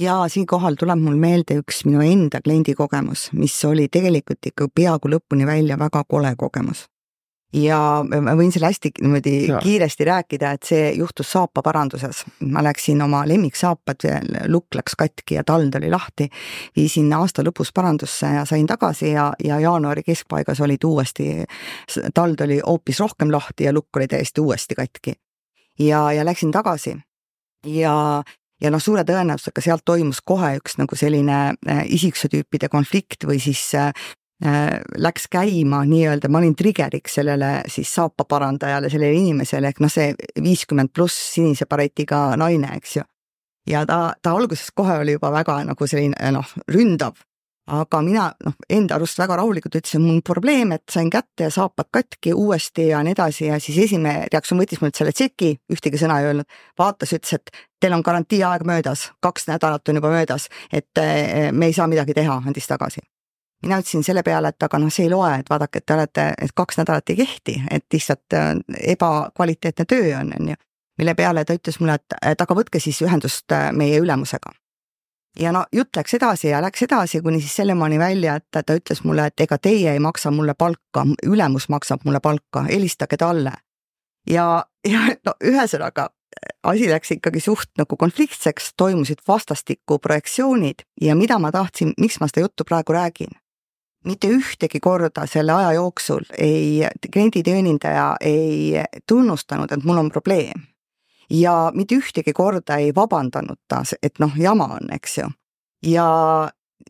ja 0.00 0.16
siinkohal 0.28 0.74
tuleb 0.80 0.98
mul 0.98 1.16
meelde 1.20 1.58
üks 1.60 1.84
minu 1.86 2.02
enda 2.02 2.40
kliendi 2.44 2.74
kogemus, 2.74 3.28
mis 3.32 3.56
oli 3.64 3.88
tegelikult 3.88 4.50
ikka 4.50 4.68
peaaegu 4.74 5.12
lõpuni 5.16 5.46
välja 5.46 5.78
väga 5.78 6.04
kole 6.08 6.34
kogemus 6.38 6.86
ja 7.54 7.78
ma 8.02 8.34
võin 8.34 8.52
selle 8.52 8.68
hästi 8.70 8.90
niimoodi 9.00 9.34
ja. 9.48 9.58
kiiresti 9.62 10.06
rääkida, 10.08 10.50
et 10.56 10.68
see 10.68 10.90
juhtus 10.98 11.30
saapaparanduses. 11.32 12.24
ma 12.50 12.62
läksin 12.64 13.02
oma 13.02 13.22
lemmiksaapad, 13.28 14.06
lukk 14.50 14.74
läks 14.74 14.96
katki 14.98 15.38
ja 15.38 15.44
tald 15.46 15.74
oli 15.78 15.90
lahti, 15.90 16.28
viisin 16.76 17.12
aasta 17.14 17.44
lõpus 17.46 17.70
parandusse 17.74 18.34
ja 18.34 18.44
sain 18.48 18.66
tagasi 18.66 19.12
ja, 19.12 19.32
ja 19.44 19.60
jaanuari 19.60 20.02
keskpaigas 20.02 20.60
olid 20.60 20.84
uuesti, 20.84 21.44
tald 22.14 22.40
oli 22.40 22.60
hoopis 22.66 23.00
rohkem 23.00 23.32
lahti 23.32 23.68
ja 23.68 23.72
lukk 23.72 23.96
oli 23.96 24.08
täiesti 24.08 24.40
uuesti 24.40 24.74
katki. 24.74 25.12
ja, 25.78 26.12
ja 26.12 26.24
läksin 26.24 26.50
tagasi 26.50 26.96
ja 27.66 28.22
ja 28.62 28.70
noh, 28.70 28.82
suure 28.82 29.04
tõenäosusega 29.04 29.64
sealt 29.64 29.84
toimus 29.84 30.20
kohe 30.24 30.56
üks 30.58 30.78
nagu 30.78 30.96
selline 30.96 31.40
äh, 31.68 31.86
isiksuse 31.86 32.30
tüüpide 32.32 32.68
konflikt 32.72 33.26
või 33.28 33.40
siis 33.42 33.66
äh, 33.78 33.92
Äh, 34.46 34.80
läks 34.96 35.28
käima 35.30 35.84
nii-öelda, 35.86 36.28
ma 36.28 36.40
olin 36.42 36.56
trigger'iks 36.58 37.14
sellele 37.20 37.62
siis 37.70 37.92
saapaparandajale, 37.94 38.90
sellele 38.90 39.14
inimesele 39.14 39.70
ehk 39.70 39.78
noh, 39.80 39.92
see 39.92 40.10
viiskümmend 40.42 40.90
pluss 40.92 41.14
sinise 41.36 41.68
baretiga 41.70 42.18
naine, 42.36 42.72
eks 42.74 42.96
ju. 42.96 43.04
ja 43.70 43.84
ta, 43.86 43.98
ta 44.20 44.34
alguses 44.34 44.74
kohe 44.74 44.98
oli 45.04 45.14
juba 45.14 45.30
väga 45.32 45.60
nagu 45.70 45.86
selline 45.86 46.32
noh, 46.34 46.50
ründav. 46.66 47.22
Aga 47.66 48.00
mina 48.04 48.26
noh, 48.44 48.56
enda 48.68 48.98
arust 48.98 49.18
väga 49.18 49.38
rahulikult 49.40 49.78
ütlesin, 49.78 50.02
mul 50.04 50.18
on 50.18 50.24
probleem, 50.26 50.74
et 50.76 50.84
sain 50.92 51.08
kätte 51.10 51.46
ja 51.46 51.52
saapad 51.54 51.88
katki 51.94 52.34
uuesti 52.36 52.90
ja 52.90 53.00
nii 53.04 53.14
edasi 53.16 53.46
ja 53.48 53.58
siis 53.62 53.78
esimene 53.86 54.26
reaktsioon 54.32 54.60
võttis 54.60 54.82
mult 54.82 54.98
selle 54.98 55.14
tšeki, 55.16 55.54
ühtegi 55.72 56.00
sõna 56.00 56.20
ei 56.20 56.28
öelnud, 56.28 56.60
vaatas, 56.78 57.14
ütles, 57.16 57.38
et 57.38 57.50
teil 57.80 57.96
on 57.96 58.04
garantiiaeg 58.04 58.66
möödas, 58.68 59.08
kaks 59.24 59.48
nädalat 59.48 59.88
on 59.88 60.00
juba 60.00 60.12
möödas, 60.12 60.50
et 60.72 60.92
eh, 61.00 61.50
me 61.52 61.72
ei 61.72 61.76
saa 61.76 61.88
midagi 61.88 62.16
teha, 62.16 62.42
andis 62.44 62.68
tagasi 62.68 63.04
mina 63.64 63.78
ütlesin 63.80 64.04
selle 64.04 64.22
peale, 64.22 64.50
et 64.52 64.62
aga 64.66 64.78
noh, 64.78 64.92
see 64.92 65.06
ei 65.06 65.10
loe, 65.12 65.30
et 65.40 65.50
vaadake, 65.50 65.80
et 65.80 65.86
te 65.88 65.96
olete, 65.96 66.26
et 66.46 66.52
kaks 66.56 66.78
nädalat 66.80 67.10
ei 67.10 67.16
kehti, 67.22 67.54
et 67.72 67.86
lihtsalt 67.92 68.36
äh, 68.36 68.50
ebakvaliteetne 68.94 69.86
töö 69.88 70.10
on, 70.18 70.34
on 70.40 70.52
ju. 70.52 70.58
mille 70.98 71.14
peale 71.18 71.44
ta 71.44 71.56
ütles 71.56 71.80
mulle, 71.80 71.96
et, 71.98 72.18
et 72.34 72.40
aga 72.40 72.54
võtke 72.54 72.80
siis 72.80 73.00
ühendust 73.02 73.52
äh, 73.52 73.70
meie 73.72 73.98
ülemusega. 74.02 74.52
Ja 75.40 75.52
no 75.52 75.64
jutt 75.72 75.96
läks 75.96 76.14
edasi 76.14 76.48
ja 76.48 76.62
läks 76.62 76.82
edasi, 76.82 77.22
kuni 77.22 77.40
siis 77.40 77.56
sellemaani 77.56 77.98
välja, 77.98 78.36
et 78.36 78.64
ta 78.66 78.76
ütles 78.76 79.04
mulle, 79.04 79.26
et 79.26 79.40
ega 79.40 79.58
teie 79.58 79.92
ei 79.92 80.00
maksa 80.00 80.30
mulle 80.30 80.54
palka, 80.54 81.06
ülemus 81.26 81.68
maksab 81.68 82.04
mulle 82.04 82.20
palka, 82.20 82.62
helistage 82.68 83.16
talle. 83.16 83.52
ja, 84.30 84.64
ja 84.88 85.00
no 85.26 85.34
ühesõnaga 85.44 86.08
asi 86.62 86.90
läks 86.90 87.10
ikkagi 87.10 87.40
suht 87.40 87.70
nagu 87.78 87.96
konfliktseks, 87.96 88.72
toimusid 88.76 89.22
vastastikku 89.28 89.98
projektsioonid 89.98 90.86
ja 91.00 91.14
mida 91.14 91.38
ma 91.38 91.52
tahtsin, 91.52 91.94
miks 91.98 92.20
ma 92.20 92.28
seda 92.28 92.46
juttu 92.46 92.64
praegu 92.64 92.92
räägin? 92.92 93.40
mitte 94.04 94.28
ühtegi 94.28 94.80
korda 94.84 95.26
selle 95.26 95.52
aja 95.52 95.72
jooksul 95.72 96.26
ei, 96.38 96.84
klienditeenindaja 97.12 98.16
ei 98.20 98.84
tunnustanud, 99.08 99.72
et 99.72 99.84
mul 99.84 100.02
on 100.02 100.10
probleem. 100.12 100.66
Ja 101.30 101.72
mitte 101.74 101.98
ühtegi 101.98 102.32
korda 102.32 102.76
ei 102.82 102.92
vabandanud 102.94 103.60
ta, 103.68 103.82
et 104.02 104.18
noh, 104.22 104.32
jama 104.36 104.68
on, 104.78 104.90
eks 104.92 105.18
ju. 105.18 105.28
ja, 105.86 106.06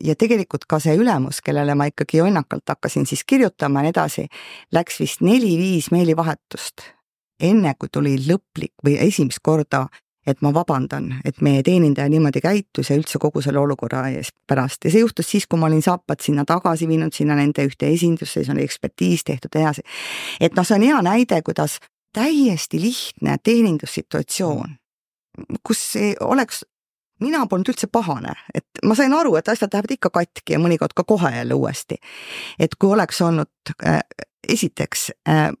ja 0.01 0.15
tegelikult 0.15 0.65
ka 0.69 0.79
see 0.79 0.95
ülemus, 0.97 1.41
kellele 1.45 1.75
ma 1.75 1.89
ikkagi 1.91 2.17
jonnakalt 2.17 2.69
hakkasin 2.69 3.05
siis 3.05 3.23
kirjutama 3.23 3.79
ja 3.79 3.89
nii 3.89 3.95
edasi, 3.95 4.27
läks 4.73 4.99
vist 4.99 5.21
neli-viis 5.21 5.91
meilivahetust, 5.91 6.89
enne 7.39 7.75
kui 7.79 7.91
tuli 7.91 8.17
lõplik 8.27 8.73
või 8.85 8.97
esimest 9.07 9.43
korda 9.43 9.87
et 10.25 10.41
ma 10.41 10.51
vabandan, 10.53 11.11
et 11.25 11.41
meie 11.45 11.61
teenindaja 11.63 12.09
niimoodi 12.09 12.41
käitus 12.41 12.89
ja 12.89 12.97
üldse 12.97 13.19
kogu 13.21 13.43
selle 13.45 13.61
olukorra 13.61 14.07
ees 14.09 14.31
pärast 14.49 14.85
ja 14.85 14.93
see 14.93 15.03
juhtus 15.03 15.29
siis, 15.29 15.45
kui 15.47 15.59
ma 15.61 15.69
olin 15.69 15.83
saapad 15.85 16.21
sinna 16.25 16.45
tagasi 16.49 16.87
viinud, 16.89 17.13
sinna 17.13 17.37
nende 17.37 17.65
ühte 17.67 17.89
esindusse, 17.93 18.39
siis 18.39 18.49
oli 18.53 18.65
ekspertiis 18.65 19.23
tehtud 19.27 19.53
ja 19.53 19.61
nii 19.61 19.67
edasi. 19.67 19.85
et 20.41 20.57
noh, 20.57 20.65
see 20.65 20.79
on 20.79 20.87
hea 20.87 21.01
näide, 21.05 21.41
kuidas 21.45 21.77
täiesti 22.15 22.79
lihtne 22.81 23.35
teenindussituatsioon, 23.43 24.77
kus 25.67 25.81
oleks 26.23 26.63
mina 27.19 27.45
polnud 27.47 27.71
üldse 27.71 27.87
pahane, 27.91 28.33
et 28.53 28.83
ma 28.83 28.95
sain 28.97 29.13
aru, 29.13 29.35
et 29.39 29.49
asjad 29.51 29.73
lähevad 29.73 29.95
ikka 29.95 30.11
katki 30.19 30.55
ja 30.55 30.61
mõnikord 30.61 30.95
ka 30.95 31.03
kohe 31.07 31.31
jälle 31.35 31.53
uuesti. 31.53 31.97
et 32.59 32.75
kui 32.75 32.91
oleks 32.91 33.21
olnud 33.21 33.73
äh, 33.85 33.99
esiteks 34.47 35.11
äh,, 35.29 35.51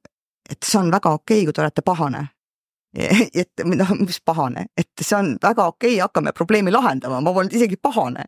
et 0.49 0.63
see 0.63 0.79
on 0.79 0.91
väga 0.91 1.11
okei 1.11 1.37
okay,, 1.37 1.45
kui 1.45 1.53
te 1.53 1.61
olete 1.61 1.81
pahane, 1.81 2.27
et 3.41 3.65
noh, 3.65 3.93
mis 3.99 4.19
pahane, 4.25 4.67
et 4.77 4.89
see 5.01 5.17
on 5.17 5.35
väga 5.43 5.67
okei 5.67 5.95
okay,, 5.95 6.01
hakkame 6.01 6.33
probleemi 6.33 6.71
lahendama, 6.71 7.21
ma 7.21 7.33
polnud 7.33 7.53
isegi 7.53 7.77
pahane. 7.81 8.25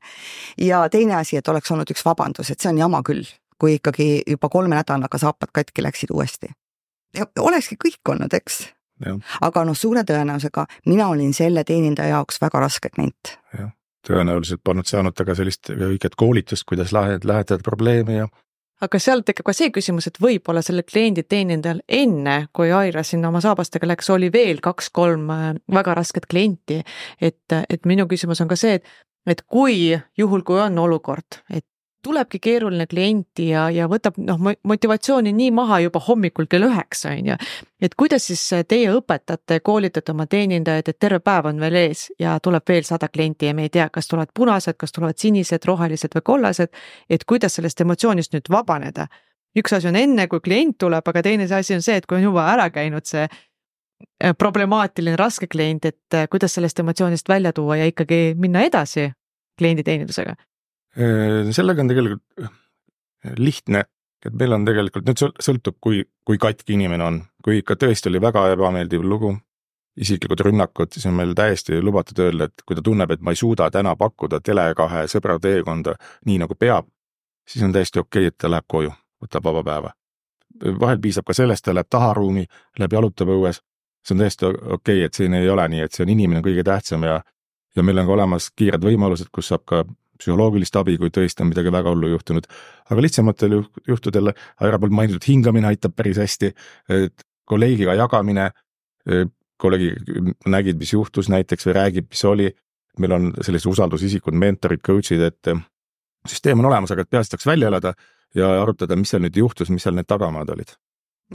ja 0.58 0.88
teine 0.90 1.16
asi, 1.16 1.38
et 1.38 1.48
oleks 1.48 1.72
olnud 1.72 1.92
üks 1.92 2.06
vabandus, 2.06 2.52
et 2.52 2.60
see 2.60 2.72
on 2.72 2.80
jama 2.86 3.04
küll, 3.04 3.28
kui 3.60 3.78
ikkagi 3.80 4.24
juba 4.28 4.50
kolme 4.50 4.76
nädalaga 4.76 5.18
saapad 5.18 5.52
katki 5.54 5.84
läksid 5.84 6.16
uuesti. 6.16 6.54
Olekski 7.40 7.78
kõik 7.82 8.14
olnud, 8.14 8.34
eks. 8.34 8.64
aga 9.42 9.66
noh, 9.66 9.78
suure 9.78 10.04
tõenäosusega 10.08 10.66
mina 10.86 11.08
olin 11.14 11.34
selle 11.34 11.64
teenindaja 11.64 12.18
jaoks 12.18 12.42
väga 12.42 12.64
raske 12.66 12.90
klient. 12.90 13.38
jah, 13.54 13.72
tõenäoliselt 14.08 14.64
polnud 14.64 14.90
saanud 14.90 15.16
ta 15.16 15.26
ka 15.26 15.36
sellist 15.36 15.70
õiget 15.70 16.18
koolitust, 16.18 16.66
kuidas 16.70 16.94
lahendada 16.94 17.62
probleeme 17.64 18.22
ja 18.22 18.28
aga 18.82 19.00
seal 19.02 19.24
tekib 19.26 19.48
ka 19.48 19.56
see 19.58 19.72
küsimus, 19.74 20.08
et 20.10 20.20
võib-olla 20.22 20.62
sellel 20.66 20.86
kliendi 20.88 21.24
teenindajal 21.26 21.82
enne, 21.88 22.38
kui 22.56 22.72
Aira 22.74 23.04
sinna 23.08 23.32
oma 23.32 23.42
saabastega 23.44 23.90
läks, 23.90 24.10
oli 24.14 24.30
veel 24.34 24.62
kaks-kolm 24.64 25.30
äh, 25.34 25.48
väga 25.74 25.96
rasket 25.98 26.28
klienti. 26.30 26.84
et, 27.22 27.58
et 27.70 27.86
minu 27.86 28.08
küsimus 28.10 28.42
on 28.42 28.52
ka 28.52 28.60
see, 28.60 28.78
et, 28.78 28.86
et 29.26 29.42
kui 29.42 29.98
juhul, 30.18 30.46
kui 30.46 30.62
on 30.62 30.78
olukord, 30.86 31.42
et 31.50 31.66
tulebki 32.04 32.40
keeruline 32.40 32.86
klient 32.88 33.40
ja, 33.42 33.68
ja 33.74 33.88
võtab 33.90 34.18
noh, 34.22 34.40
motivatsiooni 34.68 35.34
nii 35.36 35.52
maha 35.56 35.80
juba 35.86 36.02
hommikul 36.08 36.48
kell 36.50 36.68
üheksa, 36.68 37.14
on 37.16 37.32
ju. 37.32 37.38
et 37.82 37.96
kuidas 38.00 38.28
siis 38.30 38.44
teie 38.68 38.92
õpetate, 38.94 39.60
koolitate 39.66 40.14
oma 40.14 40.28
teenindajaid, 40.30 40.92
et 40.92 41.00
terve 41.00 41.20
päev 41.24 41.50
on 41.52 41.60
veel 41.62 41.80
ees 41.82 42.08
ja 42.20 42.38
tuleb 42.44 42.68
veel 42.70 42.86
sada 42.88 43.10
klienti 43.10 43.50
ja 43.50 43.56
me 43.58 43.68
ei 43.68 43.74
tea, 43.74 43.90
kas 43.94 44.08
tulevad 44.08 44.34
punased, 44.34 44.78
kas 44.78 44.96
tulevad 44.96 45.18
sinised, 45.18 45.66
rohelised 45.66 46.16
või 46.16 46.26
kollased. 46.32 46.74
et 47.10 47.26
kuidas 47.26 47.58
sellest 47.60 47.82
emotsioonist 47.82 48.34
nüüd 48.34 48.52
vabaneda. 48.52 49.08
üks 49.58 49.74
asi 49.74 49.88
on 49.88 49.96
enne, 49.96 50.28
kui 50.28 50.40
klient 50.40 50.78
tuleb, 50.78 51.08
aga 51.08 51.22
teine 51.22 51.44
asi 51.44 51.74
on 51.76 51.82
see, 51.82 51.96
et 51.98 52.06
kui 52.06 52.18
on 52.18 52.24
juba 52.24 52.46
ära 52.54 52.70
käinud 52.70 53.06
see 53.06 53.28
äh, 53.28 54.34
problemaatiline 54.38 55.16
raske 55.18 55.48
klient, 55.48 55.86
et 55.86 56.14
äh, 56.14 56.28
kuidas 56.30 56.54
sellest 56.54 56.80
emotsioonist 56.80 57.30
välja 57.30 57.54
tuua 57.54 57.78
ja 57.78 57.86
ikkagi 57.86 58.36
minna 58.38 58.62
edasi 58.62 59.12
klienditeenindusega 59.58 60.36
Äh, 60.36 60.57
sellega 60.98 61.84
on 61.84 61.92
tegelikult 61.92 62.24
äh, 62.42 62.54
lihtne, 63.38 63.84
et 64.26 64.34
meil 64.34 64.56
on 64.56 64.66
tegelikult, 64.66 65.06
nüüd 65.08 65.42
sõltub, 65.44 65.78
kui, 65.82 66.02
kui 66.26 66.40
katki 66.42 66.74
inimene 66.78 67.06
on, 67.06 67.20
kui 67.44 67.62
ikka 67.62 67.78
tõesti 67.80 68.10
oli 68.10 68.22
väga 68.22 68.48
ebameeldiv 68.56 69.06
lugu, 69.06 69.36
isiklikud 69.98 70.42
rünnakud, 70.46 70.92
siis 70.94 71.06
on 71.10 71.16
meil 71.18 71.34
täiesti 71.38 71.82
lubatud 71.82 72.20
öelda, 72.22 72.50
et 72.50 72.66
kui 72.66 72.78
ta 72.78 72.84
tunneb, 72.86 73.12
et 73.12 73.22
ma 73.22 73.34
ei 73.34 73.40
suuda 73.40 73.70
täna 73.74 73.96
pakkuda 73.98 74.40
Tele2 74.46 75.06
sõbra 75.14 75.38
teekonda 75.42 75.96
nii 76.30 76.42
nagu 76.44 76.56
peab, 76.56 76.90
siis 77.48 77.66
on 77.66 77.74
täiesti 77.74 78.00
okei 78.00 78.28
okay,, 78.28 78.34
et 78.34 78.38
ta 78.38 78.52
läheb 78.52 78.68
koju. 78.68 78.94
võtab 79.18 79.44
vaba 79.44 79.64
päeva. 79.64 79.92
vahel 80.80 81.00
piisab 81.02 81.26
ka 81.26 81.34
sellest, 81.34 81.64
ta 81.66 81.74
läheb 81.74 81.88
taharuumi, 81.90 82.46
läheb 82.80 82.94
jalutab 82.94 83.30
õues. 83.34 83.62
see 84.06 84.14
on 84.16 84.20
täiesti 84.20 84.46
okei 84.46 84.74
okay,, 84.74 85.02
et 85.02 85.14
siin 85.14 85.34
ei 85.34 85.50
ole 85.50 85.68
nii, 85.68 85.82
et 85.82 85.92
see 85.92 86.04
on 86.04 86.10
inimene 86.10 86.42
kõige 86.42 86.64
tähtsam 86.64 87.04
ja, 87.04 87.22
ja 87.76 87.84
meil 87.84 87.98
on 87.98 88.06
ka 88.06 88.14
olemas 88.14 88.52
kiired 88.56 88.84
võimalused, 88.84 89.30
kus 89.34 89.48
saab 89.48 89.66
ka 89.66 89.84
psühholoogilist 90.20 90.76
abi, 90.80 90.98
kui 91.02 91.12
tõesti 91.14 91.44
on 91.44 91.52
midagi 91.52 91.72
väga 91.74 91.94
hullu 91.94 92.12
juhtunud. 92.14 92.48
aga 92.90 93.04
lihtsamatel 93.04 93.58
juhtudel, 93.88 94.34
Aira 94.62 94.80
poolt 94.80 94.96
mainitud 94.96 95.28
hingamine 95.28 95.68
aitab 95.68 95.96
päris 95.96 96.18
hästi, 96.22 96.54
et 96.90 97.26
kolleegiga 97.46 97.96
jagamine, 97.98 98.52
kolleegid 99.58 100.34
nägid, 100.46 100.78
mis 100.80 100.94
juhtus 100.94 101.30
näiteks 101.30 101.68
või 101.68 101.78
räägib, 101.82 102.10
mis 102.10 102.26
oli. 102.26 102.52
meil 102.98 103.12
on 103.14 103.34
sellised 103.46 103.70
usaldusisikud, 103.70 104.34
mentorid, 104.34 104.82
coach'id, 104.82 105.22
et 105.22 105.50
süsteem 106.26 106.60
on 106.60 106.66
olemas, 106.66 106.92
aga 106.92 107.04
et 107.06 107.10
peaasi 107.10 107.30
saaks 107.30 107.46
välja 107.46 107.68
elada 107.68 107.94
ja 108.36 108.50
arutada, 108.62 108.96
mis 108.98 109.12
seal 109.14 109.22
nüüd 109.22 109.38
juhtus, 109.38 109.70
mis 109.70 109.84
seal 109.86 109.94
need 109.96 110.10
tagamaad 110.10 110.50
olid 110.50 110.74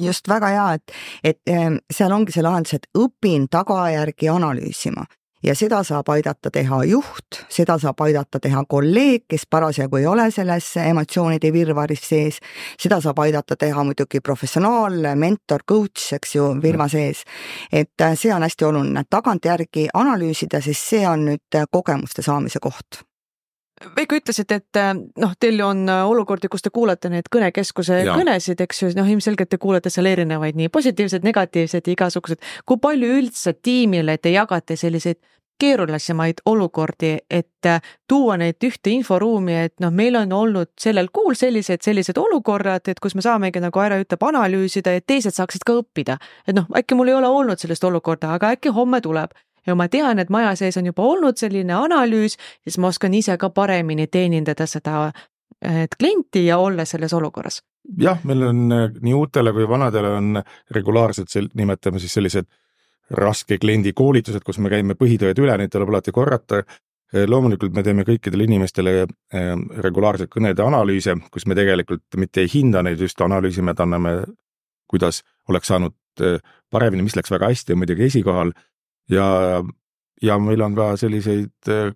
just 0.00 0.28
väga 0.28 0.48
hea, 0.48 0.66
et, 0.74 0.92
et 1.22 1.50
seal 1.92 2.12
ongi 2.12 2.32
see 2.32 2.42
lahendus, 2.42 2.74
et 2.74 2.86
õpin 2.98 3.44
tagajärgi 3.52 4.30
analüüsima 4.32 5.04
ja 5.42 5.54
seda 5.54 5.82
saab 5.84 6.08
aidata 6.14 6.50
teha 6.50 6.82
juht, 6.84 7.42
seda 7.50 7.78
saab 7.82 8.00
aidata 8.06 8.40
teha 8.42 8.64
kolleeg, 8.68 9.26
kes 9.28 9.46
parasjagu 9.50 10.00
ei 10.00 10.06
ole 10.06 10.30
selles 10.30 10.70
emotsioonide 10.84 11.52
virvarris 11.52 12.08
sees, 12.08 12.40
seda 12.80 13.00
saab 13.00 13.22
aidata 13.24 13.56
teha 13.56 13.84
muidugi 13.84 14.20
professionaal, 14.20 15.12
mentor, 15.18 15.66
coach, 15.68 16.12
eks 16.18 16.36
ju, 16.36 16.48
firma 16.62 16.88
sees. 16.88 17.24
et 17.72 18.00
äh, 18.00 18.16
see 18.18 18.34
on 18.34 18.42
hästi 18.42 18.64
oluline, 18.64 19.04
tagantjärgi 19.10 19.88
analüüsida, 19.94 20.60
sest 20.60 20.92
see 20.94 21.06
on 21.08 21.26
nüüd 21.30 21.58
äh, 21.58 21.66
kogemuste 21.70 22.22
saamise 22.22 22.60
koht 22.62 23.02
Veiko 23.96 24.16
ütlesite, 24.18 24.60
et 24.62 24.80
äh, 24.80 24.92
noh, 24.94 25.34
teil 25.40 25.60
on 25.66 25.84
olukordi, 25.88 26.48
kus 26.52 26.64
te 26.64 26.70
kuulete 26.74 27.10
neid 27.12 27.28
kõnekeskuse 27.32 28.02
ja. 28.04 28.16
kõnesid, 28.18 28.60
eks 28.62 28.82
ju, 28.84 28.92
noh, 28.98 29.08
ilmselgelt 29.08 29.50
te 29.52 29.58
kuulete 29.62 29.90
seal 29.92 30.10
erinevaid 30.12 30.58
nii 30.58 30.70
positiivseid, 30.72 31.26
negatiivseid, 31.26 31.92
igasuguseid. 31.94 32.42
kui 32.66 32.80
palju 32.82 33.12
üldse 33.20 33.54
tiimile 33.58 34.18
te 34.18 34.34
jagate 34.34 34.76
selliseid 34.76 35.20
keerulisemaid 35.62 36.42
olukordi, 36.46 37.16
et 37.30 37.66
äh, 37.66 37.80
tuua 38.08 38.36
neid 38.40 38.64
ühte 38.66 38.90
inforuumi, 38.90 39.54
et 39.68 39.74
noh, 39.84 39.92
meil 39.94 40.16
on 40.18 40.32
olnud 40.34 40.72
sellel 40.80 41.10
kuul 41.14 41.36
sellised, 41.38 41.84
sellised 41.84 42.18
olukorrad, 42.18 42.88
et 42.90 43.00
kus 43.02 43.14
me 43.14 43.22
saamegi, 43.22 43.62
nagu 43.62 43.82
Aira 43.82 44.00
ütleb, 44.02 44.26
analüüsida, 44.26 44.96
et 44.98 45.06
teised 45.06 45.36
saaksid 45.36 45.66
ka 45.68 45.78
õppida. 45.82 46.18
et 46.46 46.56
noh, 46.58 46.66
äkki 46.78 46.98
mul 46.98 47.12
ei 47.12 47.18
ole 47.20 47.30
olnud 47.30 47.62
sellist 47.62 47.84
olukorda, 47.84 48.34
aga 48.34 48.54
äkki 48.56 48.74
homme 48.74 49.00
tuleb 49.00 49.36
ja 49.66 49.74
ma 49.74 49.88
tean, 49.88 50.18
et 50.18 50.30
maja 50.30 50.54
sees 50.58 50.76
on 50.76 50.86
juba 50.86 51.02
olnud 51.02 51.38
selline 51.38 51.74
analüüs, 51.74 52.36
siis 52.64 52.78
ma 52.78 52.88
oskan 52.88 53.14
ise 53.14 53.36
ka 53.38 53.50
paremini 53.50 54.06
teenindada 54.06 54.66
seda 54.66 55.12
klienti 55.98 56.46
ja 56.46 56.58
olla 56.58 56.84
selles 56.84 57.12
olukorras. 57.12 57.62
jah, 57.98 58.18
meil 58.24 58.42
on 58.42 58.72
äh, 58.72 58.90
nii 59.00 59.14
uutele 59.14 59.52
kui 59.52 59.68
vanadele 59.68 60.08
on 60.08 60.42
regulaarselt 60.70 61.28
sel-, 61.28 61.50
nimetame 61.54 61.98
siis 61.98 62.14
sellised 62.14 62.46
raske 63.10 63.58
kliendi 63.58 63.92
koolitused, 63.92 64.42
kus 64.44 64.58
me 64.58 64.70
käime 64.70 64.94
põhitõed 64.98 65.38
üle, 65.38 65.56
neid 65.58 65.70
tuleb 65.70 65.90
alati 65.92 66.12
korrata. 66.12 66.62
loomulikult 67.28 67.74
me 67.76 67.82
teeme 67.82 68.06
kõikidele 68.08 68.46
inimestele 68.48 68.92
eh, 69.02 69.48
regulaarselt 69.84 70.30
kõnede 70.32 70.62
analüüse, 70.64 71.14
kus 71.30 71.46
me 71.46 71.54
tegelikult 71.54 72.16
mitte 72.16 72.40
ei 72.40 72.48
hinda 72.54 72.82
neid, 72.82 73.00
just 73.00 73.20
analüüsime, 73.20 73.70
et 73.70 73.80
anname, 73.80 74.14
kuidas 74.88 75.22
oleks 75.48 75.68
saanud 75.68 75.94
paremini, 76.70 77.02
mis 77.02 77.16
läks 77.16 77.30
väga 77.30 77.50
hästi, 77.52 77.72
on 77.72 77.82
muidugi 77.82 78.08
esikohal. 78.08 78.52
Ja, 79.10 79.26
ja 80.22 80.38
meil 80.38 80.62
on 80.62 80.74
ka 80.78 80.92
selliseid 81.00 81.70
eh, 81.72 81.92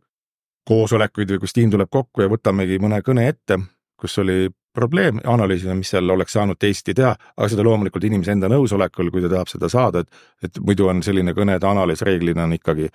koosolekuid 0.66 1.34
või 1.34 1.42
kus 1.44 1.54
tiim 1.54 1.70
tuleb 1.70 1.90
kokku 1.92 2.24
ja 2.24 2.30
võtamegi 2.30 2.78
mõne 2.82 3.00
kõne 3.06 3.28
ette, 3.30 3.58
kus 4.00 4.18
oli 4.18 4.48
probleem, 4.76 5.20
analüüsida, 5.24 5.74
mis 5.76 5.90
seal 5.94 6.10
oleks 6.12 6.34
saanud 6.36 6.58
teisiti 6.60 6.94
teha, 6.96 7.14
aga 7.36 7.48
seda 7.48 7.64
loomulikult 7.64 8.04
inimese 8.04 8.34
enda 8.34 8.50
nõusolekul, 8.52 9.08
kui 9.14 9.24
ta 9.24 9.30
tahab 9.32 9.48
seda 9.48 9.70
saada, 9.72 10.02
et, 10.04 10.24
et 10.44 10.60
muidu 10.60 10.90
on 10.90 11.00
selline 11.06 11.32
kõnede 11.36 11.64
analüüs 11.68 12.04
reeglina 12.04 12.44
on 12.44 12.56
ikkagi 12.58 12.90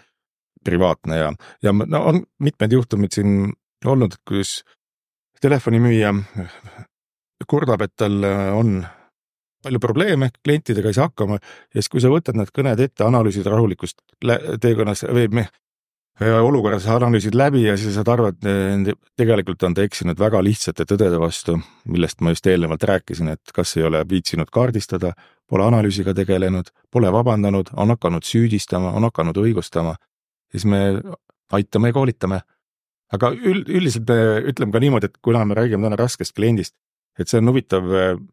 privaatne 0.66 1.18
ja, 1.18 1.32
ja 1.66 1.74
no 1.74 2.04
on 2.12 2.22
mitmed 2.44 2.76
juhtumid 2.78 3.16
siin 3.16 3.50
olnud, 3.86 4.20
kus 4.28 4.60
telefonimüüja 5.42 6.14
kurdab, 7.50 7.82
et 7.88 7.96
tal 7.98 8.20
on 8.54 8.84
palju 9.64 9.80
probleeme, 9.80 10.32
klientidega 10.44 10.92
ei 10.92 10.98
saa 10.98 11.10
hakkama 11.10 11.38
ja 11.40 11.80
siis, 11.80 11.90
kui 11.92 12.04
sa 12.04 12.12
võtad 12.12 12.38
need 12.38 12.54
kõned 12.56 12.80
ette, 12.82 13.04
analüüsid 13.06 13.48
rahulikust 13.50 14.02
teekonnas 14.62 15.06
või 15.08 15.28
olukorras 16.22 16.86
analüüsid 16.92 17.36
läbi 17.36 17.64
ja 17.66 17.76
siis 17.78 17.96
saad 17.96 18.10
aru, 18.14 18.28
et 18.30 18.92
tegelikult 19.18 19.64
on 19.64 19.74
ta 19.74 19.86
eksinud 19.86 20.20
väga 20.20 20.42
lihtsate 20.44 20.86
tõdede 20.86 21.20
vastu, 21.22 21.58
millest 21.90 22.22
ma 22.22 22.34
just 22.34 22.48
eelnevalt 22.48 22.84
rääkisin, 22.84 23.32
et 23.34 23.54
kas 23.56 23.74
ei 23.78 23.88
ole 23.88 24.04
viitsinud 24.10 24.52
kaardistada, 24.54 25.14
pole 25.50 25.66
analüüsiga 25.66 26.14
tegelenud, 26.14 26.70
pole 26.92 27.12
vabandanud, 27.12 27.74
on 27.74 27.96
hakanud 27.96 28.28
süüdistama, 28.28 28.94
on 28.98 29.10
hakanud 29.10 29.38
õigustama, 29.42 29.96
siis 30.52 30.66
me 30.66 31.02
aitame 31.52 31.92
ja 31.92 31.98
koolitame. 31.98 32.42
aga 33.12 33.34
üld, 33.36 33.68
üldiselt 33.68 34.08
me 34.08 34.40
ütleme 34.48 34.72
ka 34.72 34.80
niimoodi, 34.80 35.10
et 35.10 35.18
kuna 35.22 35.44
me 35.46 35.56
räägime 35.56 35.84
täna 35.84 35.98
raskest 36.00 36.32
kliendist, 36.36 36.76
et 37.20 37.28
see 37.28 37.42
on 37.42 37.52
huvitav, 37.52 37.90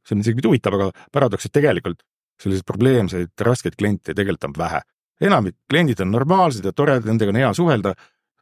see 0.07 0.17
on 0.17 0.23
isegi 0.23 0.39
mitte 0.39 0.53
huvitav, 0.53 0.79
aga 0.79 1.09
paradoks, 1.13 1.49
et 1.49 1.55
tegelikult 1.55 2.05
selliseid 2.39 2.67
probleemseid 2.67 3.43
raskeid 3.43 3.75
kliente 3.79 4.15
tegelikult 4.15 4.51
on 4.51 4.59
vähe 4.59 4.85
enamik 5.21 5.57
kliendid 5.71 6.01
on 6.01 6.11
normaalsed 6.11 6.65
ja 6.65 6.73
toredad, 6.73 7.07
nendega 7.07 7.33
on 7.33 7.41
hea 7.41 7.51
suhelda, 7.55 7.95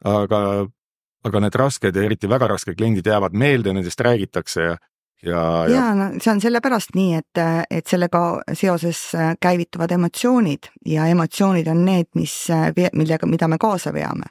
aga, 0.05 0.41
aga 1.25 1.41
need 1.41 1.57
rasked 1.57 1.95
ja 1.95 2.05
eriti 2.05 2.29
väga 2.29 2.51
rasked 2.53 2.77
kliendid 2.77 3.07
jäävad 3.07 3.33
meelde, 3.37 3.73
nendest 3.73 4.01
räägitakse 4.01 4.61
ja 4.61 4.77
ja, 5.23 5.41
ja. 5.65 5.75
ja 5.75 5.85
no 5.97 6.11
see 6.21 6.29
on 6.29 6.41
sellepärast 6.41 6.93
nii, 6.93 7.17
et, 7.17 7.39
et 7.73 7.87
sellega 7.89 8.19
seoses 8.53 8.99
käivituvad 9.41 9.91
emotsioonid 9.95 10.69
ja 10.85 11.07
emotsioonid 11.09 11.67
on 11.73 11.81
need, 11.85 12.11
mis, 12.13 12.35
millega, 12.93 13.25
mida 13.25 13.49
me 13.49 13.57
kaasa 13.57 13.93
veame 13.93 14.29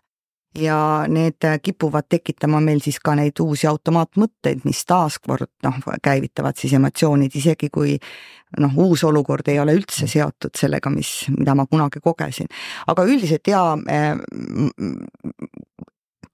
ja 0.57 1.05
need 1.09 1.45
kipuvad 1.63 2.09
tekitama 2.09 2.61
meil 2.61 2.81
siis 2.85 2.99
ka 3.03 3.15
neid 3.19 3.41
uusi 3.43 3.67
automaatmõtteid, 3.71 4.65
mis 4.65 4.83
taaskord 4.89 5.51
noh, 5.67 5.79
käivitavad 6.03 6.57
siis 6.59 6.75
emotsioonid, 6.79 7.35
isegi 7.37 7.71
kui 7.73 7.97
noh, 8.61 8.77
uus 8.87 9.05
olukord 9.05 9.49
ei 9.53 9.61
ole 9.61 9.77
üldse 9.77 10.09
seotud 10.11 10.57
sellega, 10.57 10.91
mis, 10.93 11.13
mida 11.37 11.55
ma 11.59 11.67
kunagi 11.71 12.01
kogesin. 12.05 12.49
aga 12.87 13.05
üldiselt 13.05 13.49
jaa, 13.49 13.77
eh, 13.91 14.15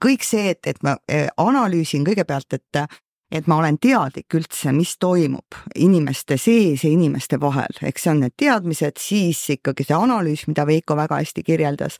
kõik 0.03 0.27
see, 0.27 0.51
et, 0.55 0.67
et 0.67 0.83
ma 0.83 0.97
eh, 1.09 1.29
analüüsin 1.37 2.05
kõigepealt, 2.07 2.59
et 2.59 2.85
et 3.33 3.47
ma 3.49 3.57
olen 3.63 3.79
teadlik 3.81 4.35
üldse, 4.37 4.73
mis 4.77 4.95
toimub 5.01 5.57
inimeste 5.81 6.37
sees 6.41 6.85
ja 6.85 6.91
inimeste 6.93 7.39
vahel, 7.41 7.79
eks 7.83 8.05
see 8.05 8.13
on 8.13 8.21
need 8.25 8.35
teadmised, 8.39 9.01
siis 9.01 9.41
ikkagi 9.57 9.87
see 9.89 9.97
analüüs, 9.97 10.45
mida 10.51 10.67
Veiko 10.69 10.97
väga 10.99 11.21
hästi 11.23 11.45
kirjeldas 11.47 11.99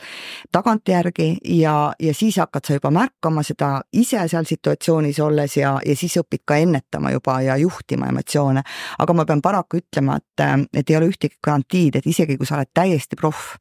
tagantjärgi 0.53 1.29
ja, 1.57 1.77
ja 2.01 2.15
siis 2.15 2.37
hakkad 2.43 2.69
sa 2.69 2.77
juba 2.77 2.93
märkama 2.95 3.45
seda 3.47 3.73
ise 3.97 4.21
seal 4.29 4.49
situatsioonis 4.49 5.23
olles 5.25 5.57
ja, 5.57 5.75
ja 5.87 5.97
siis 5.97 6.19
õpid 6.21 6.45
ka 6.49 6.61
ennetama 6.61 7.15
juba 7.17 7.41
ja 7.47 7.57
juhtima 7.61 8.11
emotsioone. 8.13 8.63
aga 8.99 9.17
ma 9.17 9.25
pean 9.25 9.43
paraku 9.43 9.81
ütlema, 9.81 10.19
et, 10.21 10.69
et 10.77 10.91
ei 10.91 11.01
ole 11.01 11.09
ühtegi 11.13 11.41
garantiid, 11.45 11.97
et 11.97 12.07
isegi 12.07 12.37
kui 12.37 12.47
sa 12.47 12.59
oled 12.59 12.73
täiesti 12.75 13.17
proff, 13.17 13.57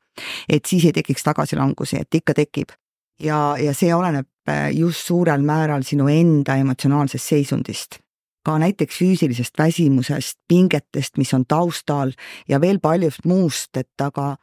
et 0.49 0.65
siis 0.65 0.86
ei 0.89 0.95
tekiks 0.95 1.24
tagasilangusi, 1.24 2.03
et 2.03 2.22
ikka 2.22 2.36
tekib 2.36 2.76
ja, 3.22 3.55
ja 3.59 3.74
see 3.78 3.93
oleneb 3.95 4.28
just 4.73 5.07
suurel 5.07 5.41
määral 5.45 5.83
sinu 5.83 6.07
enda 6.07 6.55
emotsionaalsest 6.55 7.27
seisundist. 7.27 7.99
ka 8.45 8.57
näiteks 8.57 8.97
füüsilisest 8.97 9.53
väsimusest, 9.57 10.39
pingetest, 10.47 11.17
mis 11.17 11.33
on 11.33 11.43
taustal 11.45 12.11
ja 12.49 12.61
veel 12.61 12.79
paljust 12.79 13.25
muust, 13.25 13.77
et 13.77 14.01
aga, 14.01 14.35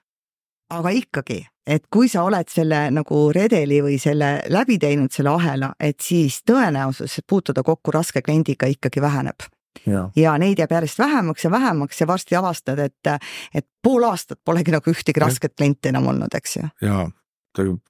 aga 0.71 0.89
ikkagi, 0.95 1.41
et 1.67 1.83
kui 1.91 2.09
sa 2.09 2.23
oled 2.23 2.47
selle 2.47 2.91
nagu 2.95 3.33
redeli 3.35 3.81
või 3.83 3.99
selle 3.99 4.37
läbi 4.49 4.79
teinud, 4.79 5.11
selle 5.11 5.35
ahela, 5.35 5.73
et 5.81 5.99
siis 5.99 6.45
tõenäosus 6.47 7.19
puutuda 7.27 7.67
kokku 7.67 7.91
raske 7.91 8.23
kliendiga 8.23 8.71
ikkagi 8.71 9.03
väheneb 9.03 9.51
Ja. 9.87 10.09
ja 10.17 10.33
neid 10.39 10.59
jääb 10.59 10.73
järjest 10.75 10.99
vähemaks 10.99 11.45
ja 11.45 11.51
vähemaks 11.51 12.01
ja 12.01 12.07
varsti 12.07 12.37
avastad, 12.37 12.79
et, 12.79 13.23
et 13.55 13.67
pool 13.83 14.03
aastat 14.03 14.41
polegi 14.45 14.73
nagu 14.75 14.91
ühtegi 14.91 15.21
rasket 15.21 15.55
klienti 15.57 15.93
enam 15.93 16.09
olnud, 16.11 16.35
eks 16.35 16.57
ju. 16.57 16.69
ja 16.83 17.05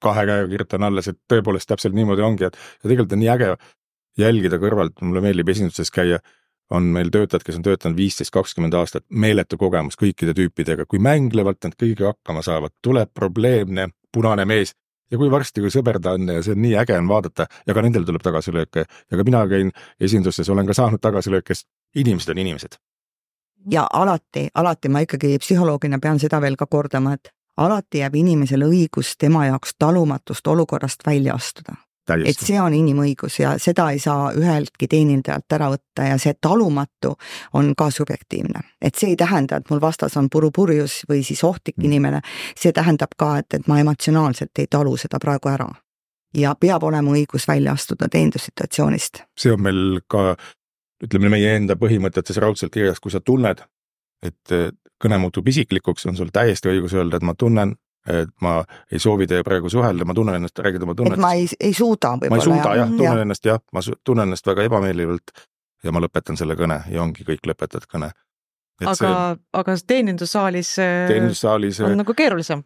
kahe 0.03 0.27
käega 0.27 0.49
kirjutan 0.51 0.87
alla, 0.89 1.05
see 1.05 1.16
tõepoolest 1.31 1.69
täpselt 1.71 1.97
niimoodi 1.97 2.25
ongi, 2.25 2.49
et 2.49 2.57
ja 2.57 2.89
tegelikult 2.89 3.14
on 3.16 3.23
nii 3.23 3.31
äge 3.35 3.55
jälgida 4.19 4.59
kõrvalt, 4.59 4.99
mulle 5.05 5.23
meeldib 5.25 5.49
esindustes 5.55 5.93
käia, 5.95 6.19
on 6.75 6.91
meil 6.93 7.11
töötajad, 7.12 7.45
kes 7.47 7.57
on 7.57 7.64
töötanud 7.64 7.97
viisteist, 7.97 8.33
kakskümmend 8.35 8.75
aastat, 8.77 9.07
meeletu 9.09 9.57
kogemus 9.61 9.97
kõikide 10.01 10.35
tüüpidega, 10.37 10.85
kui 10.89 11.01
mänglevalt 11.03 11.64
nad 11.64 11.77
kõigiga 11.79 12.12
hakkama 12.12 12.43
saavad, 12.45 12.75
tuleb 12.85 13.12
probleemne 13.14 13.89
punane 14.12 14.45
mees. 14.49 14.75
Ja 15.09 15.16
kui 15.16 15.31
varsti, 15.33 15.62
kui 15.64 15.73
sõber 15.73 15.97
ta 16.05 16.12
on 16.19 16.29
ja 16.29 16.43
see 16.45 16.53
on 16.53 16.61
nii 16.61 16.75
äge 16.77 16.99
on 17.01 17.09
vaadata 17.09 17.47
ja 17.66 17.73
ka 17.73 17.81
nendel 17.81 18.05
tuleb 18.05 18.21
tagasilööke. 18.21 18.85
Ja 18.85 19.16
ka 19.16 19.25
mina 19.25 19.41
käin 19.49 19.71
esindustes, 20.05 20.51
olen 20.53 20.69
ka 20.69 20.77
saanud 20.77 21.01
tagasilööke, 21.01 21.57
sest 21.57 21.69
inimesed 21.97 22.35
on 22.35 22.43
inimesed. 22.45 22.77
ja 23.73 23.87
alati, 23.93 24.49
alati 24.55 24.89
ma 24.89 25.01
ikkagi 25.01 25.39
psühholoogina 25.39 25.99
pean 25.99 26.21
seda 26.21 26.41
veel 26.41 26.57
ka 26.57 26.66
kordama, 26.66 27.14
et 27.14 27.33
alati 27.59 28.02
jääb 28.02 28.14
inimesele 28.14 28.66
õigus 28.68 29.14
tema 29.18 29.46
jaoks 29.46 29.74
talumatust 29.78 30.46
olukorrast 30.46 31.06
välja 31.06 31.34
astuda. 31.34 31.74
et 32.24 32.40
see 32.40 32.56
on 32.61 32.72
inimõigus 32.72 33.34
ja 33.42 33.50
seda 33.61 33.90
ei 33.92 33.98
saa 34.00 34.30
üheltki 34.32 34.86
teenindajalt 34.88 35.52
ära 35.52 35.66
võtta 35.74 36.06
ja 36.09 36.14
see 36.18 36.32
talumatu 36.40 37.11
on 37.52 37.74
ka 37.76 37.90
subjektiivne. 37.90 38.61
et 38.80 38.94
see 38.94 39.11
ei 39.11 39.16
tähenda, 39.16 39.56
et 39.56 39.70
mul 39.70 39.80
vastas 39.80 40.16
on 40.16 40.30
purupurjus 40.30 41.02
või 41.11 41.22
siis 41.22 41.44
ohtlik 41.44 41.76
mm. 41.76 41.84
inimene, 41.84 42.20
see 42.56 42.72
tähendab 42.72 43.12
ka, 43.18 43.36
et, 43.38 43.54
et 43.54 43.68
ma 43.68 43.80
emotsionaalselt 43.80 44.59
ei 44.59 44.66
talu 44.70 44.96
seda 44.96 45.18
praegu 45.18 45.48
ära. 45.48 45.68
ja 46.34 46.54
peab 46.54 46.82
olema 46.82 47.12
õigus 47.12 47.48
välja 47.48 47.72
astuda 47.72 48.09
teenindussituatsioonist. 48.09 49.22
see 49.36 49.52
on 49.52 49.62
meil 49.62 50.00
ka 50.06 50.36
ütleme 51.04 51.28
meie 51.28 51.56
enda 51.56 51.76
põhimõtetes 51.76 52.40
raudselt 52.40 52.72
kirjas, 52.72 53.00
kui 53.00 53.11
sa 53.11 53.20
tunned, 53.20 53.61
et 54.22 54.59
kõne 55.03 55.18
muutub 55.22 55.49
isiklikuks, 55.49 56.07
on 56.11 56.16
sul 56.16 56.32
täiesti 56.32 56.70
õigus 56.72 56.94
öelda, 56.96 57.20
et 57.20 57.26
ma 57.26 57.34
tunnen, 57.38 57.74
et 58.09 58.30
ma 58.44 58.61
ei 58.92 59.01
soovi 59.03 59.26
teiega 59.28 59.46
praegu 59.46 59.70
suhelda, 59.72 60.07
ma 60.09 60.16
tunnen 60.16 60.38
ennast, 60.38 60.59
räägid 60.64 60.82
oma 60.86 60.94
tunnetest. 60.94 61.20
et 61.20 61.26
ma 61.26 61.32
ei, 61.36 61.49
ei 61.61 61.76
suuda 61.76 62.14
võib-olla. 62.16 62.34
ma 62.34 62.40
ei 62.40 62.49
suuda 62.49 62.74
jah, 62.80 62.94
tunnen 62.96 63.20
ja. 63.20 63.26
ennast 63.26 63.51
jah, 63.51 63.62
ma 63.72 63.84
tunnen 64.05 64.28
ennast 64.28 64.46
väga 64.46 64.66
ebameeldivalt 64.68 65.34
ja 65.84 65.94
ma 65.94 66.03
lõpetan 66.03 66.38
selle 66.40 66.57
kõne 66.59 66.80
ja 66.90 67.03
ongi 67.03 67.26
kõik, 67.28 67.44
lõpetad 67.46 67.86
kõne 67.90 68.11
aga 68.87 68.95
see..., 68.95 69.45
aga 69.59 69.74
teenindussaalis 69.91 70.70
äh, 70.83 71.09
teenindussaalis 71.11 71.81
on 71.83 71.93
äh, 71.93 71.99
nagu 71.99 72.14
keerulisem. 72.14 72.62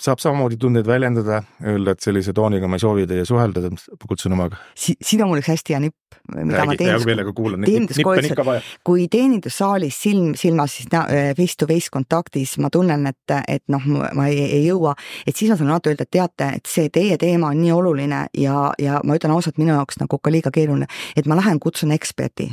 saab 0.00 0.22
samamoodi 0.22 0.58
tundeid 0.60 0.86
väljendada, 0.86 1.40
öelda, 1.66 1.94
et 1.96 2.04
sellise 2.04 2.34
tooniga 2.36 2.68
ma 2.70 2.78
ei 2.78 2.84
soovi 2.84 3.06
teie 3.10 3.24
suhelda, 3.26 3.72
kutsun 4.06 4.36
oma 4.36 4.46
si. 4.74 4.94
siin 5.02 5.24
on 5.24 5.32
mul 5.32 5.42
üks 5.42 5.50
hästi 5.50 5.74
hea 5.74 5.82
nipp, 5.86 5.96
mida 6.34 6.60
Räägi, 6.60 6.70
ma 6.70 6.76
teenindus, 6.78 7.66
teeninduskoolitusel, 7.66 8.70
kui 8.86 9.08
teenindussaalis 9.10 10.00
silm 10.04 10.32
silmas 10.38 10.78
siis 10.78 10.90
face 10.90 11.58
to 11.58 11.66
face 11.70 11.90
kontaktis 11.92 12.56
ma 12.62 12.70
tunnen, 12.70 13.10
et, 13.10 13.36
et 13.48 13.64
noh, 13.72 13.82
ma 13.90 14.28
ei, 14.30 14.44
ei 14.60 14.64
jõua, 14.68 14.94
et 15.26 15.34
siis 15.34 15.50
ma 15.50 15.58
saan 15.58 15.74
alati 15.74 15.92
öelda, 15.92 16.06
et 16.06 16.14
teate, 16.14 16.52
et 16.60 16.70
see 16.70 16.92
teie 16.94 17.18
teema 17.20 17.50
on 17.50 17.62
nii 17.62 17.74
oluline 17.74 18.24
ja, 18.38 18.70
ja 18.78 19.02
ma 19.04 19.18
ütlen 19.18 19.34
ausalt, 19.34 19.58
minu 19.58 19.74
jaoks 19.74 19.98
nagu 20.02 20.22
ka 20.22 20.32
liiga 20.32 20.54
keeruline, 20.54 20.86
et 21.16 21.26
ma 21.30 21.38
lähen 21.40 21.58
kutsun 21.62 21.94
eksperdi 21.96 22.52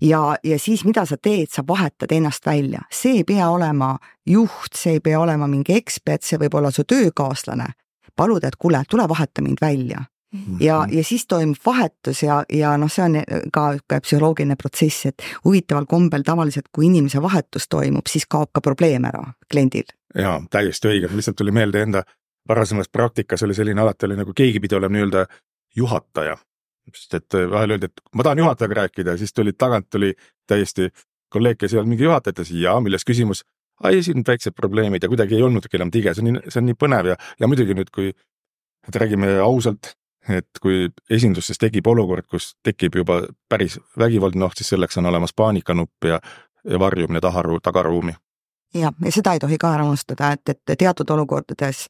ja, 0.00 0.36
ja 0.44 0.58
siis, 0.58 0.84
mida 0.84 1.04
sa 1.04 1.16
teed, 1.16 1.50
sa 1.52 1.64
vahetad 1.68 2.12
ennast 2.12 2.46
välja, 2.46 2.80
see 2.92 3.20
ei 3.20 3.24
pea 3.24 3.50
olema 3.50 3.96
juht, 4.26 4.76
see 4.76 4.98
ei 4.98 5.00
pea 5.00 5.20
olema 5.20 5.48
mingi 5.50 5.76
ekspert, 5.76 6.22
see 6.22 6.38
võib 6.40 6.56
olla 6.58 6.70
su 6.70 6.84
töökaaslane. 6.84 7.66
paluda, 8.16 8.48
et 8.48 8.56
kuule, 8.56 8.82
tule 8.90 9.08
vaheta 9.08 9.42
mind 9.42 9.58
välja. 9.60 10.04
ja, 10.60 10.80
mhm. 10.80 10.92
ja 10.92 11.04
siis 11.04 11.26
toimub 11.26 11.56
vahetus 11.66 12.22
ja, 12.22 12.44
ja 12.52 12.76
noh, 12.76 12.90
see 12.90 13.04
on 13.04 13.16
ka 13.52 13.64
niisugune 13.72 14.00
psühholoogiline 14.00 14.56
protsess, 14.56 15.06
et 15.06 15.22
huvitaval 15.44 15.86
kombel 15.86 16.22
tavaliselt, 16.22 16.68
kui 16.72 16.86
inimese 16.86 17.22
vahetus 17.22 17.68
toimub, 17.68 18.06
siis 18.06 18.26
kaob 18.26 18.50
ka 18.52 18.60
probleem 18.60 19.04
ära 19.04 19.24
kliendil. 19.50 19.90
jaa, 20.14 20.42
täiesti 20.50 20.88
õige, 20.88 21.10
lihtsalt 21.14 21.36
tuli 21.36 21.50
meelde 21.50 21.82
enda 21.82 22.04
varasemas 22.48 22.88
praktikas 22.88 23.42
oli 23.42 23.54
selline, 23.54 23.80
alati 23.80 24.06
oli 24.06 24.16
nagu 24.16 24.32
keegi 24.34 24.60
pidi 24.60 24.74
olema 24.74 24.92
nii-öelda 24.92 25.26
juhataja 25.76 26.36
sest 26.94 27.14
et 27.14 27.38
äh, 27.38 27.46
vahel 27.50 27.76
öeldi, 27.76 27.90
et 27.90 28.02
ma 28.14 28.26
tahan 28.26 28.38
juhatajaga 28.42 28.82
rääkida 28.82 29.16
siis 29.20 29.32
tuli 29.32 29.52
tagant 29.52 29.90
tuli 29.90 30.14
täiesti 30.48 30.90
kolleeg, 31.30 31.58
kes 31.58 31.74
ei 31.74 31.80
olnud 31.80 31.94
mingi 31.94 32.06
juhataja, 32.06 32.34
ütles 32.34 32.52
ja 32.54 32.74
milles 32.80 33.06
küsimus. 33.06 33.44
ai, 33.82 34.02
siin 34.04 34.24
väiksed 34.26 34.52
probleemid 34.52 35.02
ja 35.02 35.08
kuidagi 35.08 35.38
ei 35.38 35.42
olnudki 35.42 35.78
enam 35.78 35.90
tige, 35.90 36.12
see 36.14 36.20
on 36.20 36.26
nii, 36.28 36.40
see 36.52 36.60
on 36.60 36.66
nii 36.68 36.76
põnev 36.76 37.06
ja, 37.12 37.14
ja 37.40 37.48
muidugi 37.48 37.76
nüüd, 37.78 37.88
kui, 37.94 38.10
et 38.88 38.96
räägime 39.02 39.38
ausalt, 39.40 39.94
et 40.28 40.60
kui 40.60 40.90
esindustes 41.10 41.56
tekib 41.58 41.88
olukord, 41.88 42.26
kus 42.28 42.50
tekib 42.66 42.98
juba 43.00 43.22
päris 43.48 43.78
vägivaldne 43.98 44.44
oht, 44.44 44.60
siis 44.60 44.74
selleks 44.74 45.00
on 45.00 45.08
olemas 45.08 45.32
paanikanupp 45.32 46.10
ja, 46.10 46.20
ja 46.68 46.82
varjumine 46.82 47.24
taharu-, 47.24 47.62
tagaruumi. 47.62 48.12
jah, 48.74 48.92
ja 49.04 49.12
seda 49.16 49.32
ei 49.32 49.40
tohi 49.40 49.58
ka 49.58 49.72
ära 49.78 49.88
unustada, 49.88 50.34
et, 50.36 50.52
et 50.52 50.76
teatud 50.78 51.16
olukordades 51.16 51.86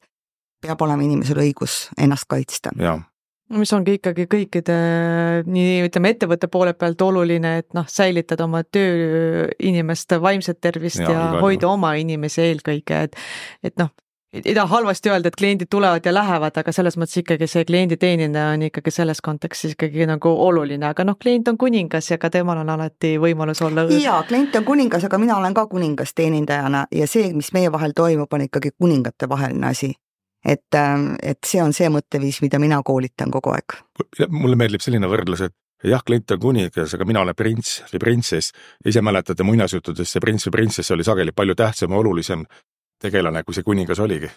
peab 0.61 0.81
olema 0.87 1.03
inimesel 1.03 1.43
õigus 1.43 1.89
ennast 1.99 2.29
kaitsta. 2.31 2.71
jah 2.79 3.03
mis 3.51 3.73
ongi 3.75 3.97
ikkagi 3.99 4.27
kõikide 4.31 4.75
nii 5.47 5.81
ütleme, 5.87 6.13
ettevõtte 6.15 6.49
poole 6.51 6.73
pealt 6.77 7.01
oluline, 7.05 7.57
et 7.61 7.69
noh, 7.77 7.87
säilitada 7.89 8.47
oma 8.47 8.63
tööinimeste 8.63 10.21
vaimset 10.21 10.61
tervist 10.61 11.01
ja, 11.01 11.09
ja 11.11 11.25
hoida 11.41 11.67
jah. 11.67 11.75
oma 11.75 11.95
inimesi 11.99 12.43
eelkõige, 12.45 13.03
et 13.07 13.19
et 13.67 13.77
noh, 13.81 13.91
ei 14.33 14.55
taha 14.55 14.67
halvasti 14.67 15.09
öelda, 15.11 15.27
et 15.27 15.35
kliendid 15.35 15.67
tulevad 15.69 16.05
ja 16.05 16.13
lähevad, 16.13 16.55
aga 16.57 16.71
selles 16.71 16.95
mõttes 16.99 17.19
ikkagi 17.19 17.47
see 17.51 17.65
kliendi 17.67 17.97
teenindamine 17.99 18.53
on 18.55 18.67
ikkagi 18.69 18.93
selles 18.95 19.19
kontekstis 19.21 19.75
ikkagi 19.75 20.07
nagu 20.07 20.31
oluline, 20.47 20.87
aga 20.87 21.03
noh, 21.07 21.17
klient 21.19 21.51
on 21.51 21.57
kuningas 21.59 22.11
ja 22.13 22.17
ka 22.21 22.31
temal 22.31 22.61
on 22.63 22.71
alati 22.71 23.17
võimalus 23.19 23.61
olla 23.65 23.85
jaa, 23.91 24.21
klient 24.29 24.55
on 24.55 24.67
kuningas, 24.67 25.03
aga 25.07 25.19
mina 25.19 25.35
olen 25.37 25.57
ka 25.57 25.67
kuningas 25.71 26.15
teenindajana 26.15 26.85
ja 26.95 27.07
see, 27.07 27.33
mis 27.35 27.51
meie 27.53 27.71
vahel 27.71 27.95
toimub, 27.95 28.31
on 28.31 28.47
ikkagi 28.47 28.71
kuningate 28.79 29.29
vaheline 29.29 29.67
asi 29.67 29.91
et, 30.45 30.67
ähm, 30.75 31.15
et 31.21 31.39
see 31.45 31.61
on 31.63 31.73
see 31.73 31.89
mõtteviis, 31.89 32.41
mida 32.41 32.59
mina 32.59 32.81
koolitan 32.83 33.31
kogu 33.31 33.53
aeg. 33.53 33.77
mulle 34.29 34.55
meeldib 34.55 34.81
selline 34.81 35.07
võrdlus, 35.07 35.45
et 35.45 35.55
jah, 35.83 36.03
klient 36.05 36.31
on 36.31 36.39
kuningas, 36.39 36.95
aga 36.95 37.05
mina 37.05 37.21
olen 37.21 37.35
prints 37.35 37.81
või 37.93 37.99
printsess. 37.99 38.51
ise 38.85 39.01
mäletate 39.01 39.43
muinasjuttudes 39.43 40.11
see 40.11 40.19
prints 40.19 40.47
või 40.47 40.57
printsess 40.59 40.91
oli 40.91 41.03
sageli 41.03 41.31
palju 41.31 41.55
tähtsam 41.55 41.91
ja 41.91 41.97
olulisem 41.97 42.45
tegelane, 43.01 43.43
kui 43.43 43.53
see 43.53 43.63
kuningas 43.63 43.99
oligi 43.99 44.29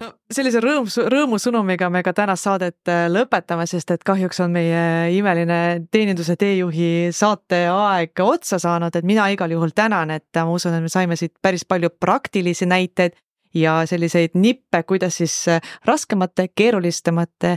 no 0.00 0.10
sellise 0.32 0.60
rõõms, 0.64 0.96
rõõmusõnumiga 1.12 1.90
me 1.92 2.02
ka 2.04 2.12
tänast 2.16 2.46
saadet 2.46 2.88
äh, 2.88 3.06
lõpetame, 3.12 3.66
sest 3.68 3.90
et 3.94 4.04
kahjuks 4.06 4.40
on 4.44 4.54
meie 4.54 5.12
imeline 5.16 5.86
teeninduse 5.92 6.36
teejuhi 6.40 7.10
saateaeg 7.16 8.24
otsa 8.24 8.60
saanud, 8.62 8.96
et 8.96 9.06
mina 9.06 9.28
igal 9.32 9.52
juhul 9.52 9.74
tänan, 9.76 10.10
et 10.16 10.40
ma 10.40 10.48
usun, 10.52 10.76
et 10.76 10.86
me 10.86 10.92
saime 10.92 11.18
siit 11.20 11.34
päris 11.42 11.66
palju 11.68 11.92
praktilisi 12.00 12.68
näiteid 12.70 13.18
ja 13.54 13.82
selliseid 13.86 14.30
nippe, 14.34 14.82
kuidas 14.82 15.16
siis 15.16 15.48
äh, 15.48 15.60
raskemate, 15.84 16.48
keerulisemate 16.54 17.56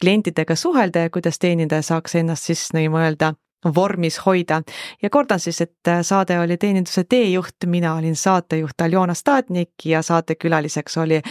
klientidega 0.00 0.56
suhelda 0.56 0.98
ja 0.98 1.10
kuidas 1.10 1.38
teenindaja 1.38 1.82
saaks 1.82 2.14
ennast 2.14 2.50
siis 2.50 2.68
nii-öelda 2.74 3.34
vormis 3.74 4.26
hoida. 4.26 4.62
ja 5.02 5.10
kordan 5.10 5.40
siis, 5.40 5.60
et 5.60 5.88
äh, 5.88 6.02
saade 6.02 6.40
oli 6.40 6.56
Teeninduse 6.56 7.04
teejuht, 7.04 7.66
mina 7.66 7.94
olin 7.94 8.16
saatejuht 8.16 8.80
Aljona 8.80 9.14
Stadnik 9.14 9.70
ja 9.84 10.02
saatekülaliseks 10.02 10.96
oli 10.98 11.22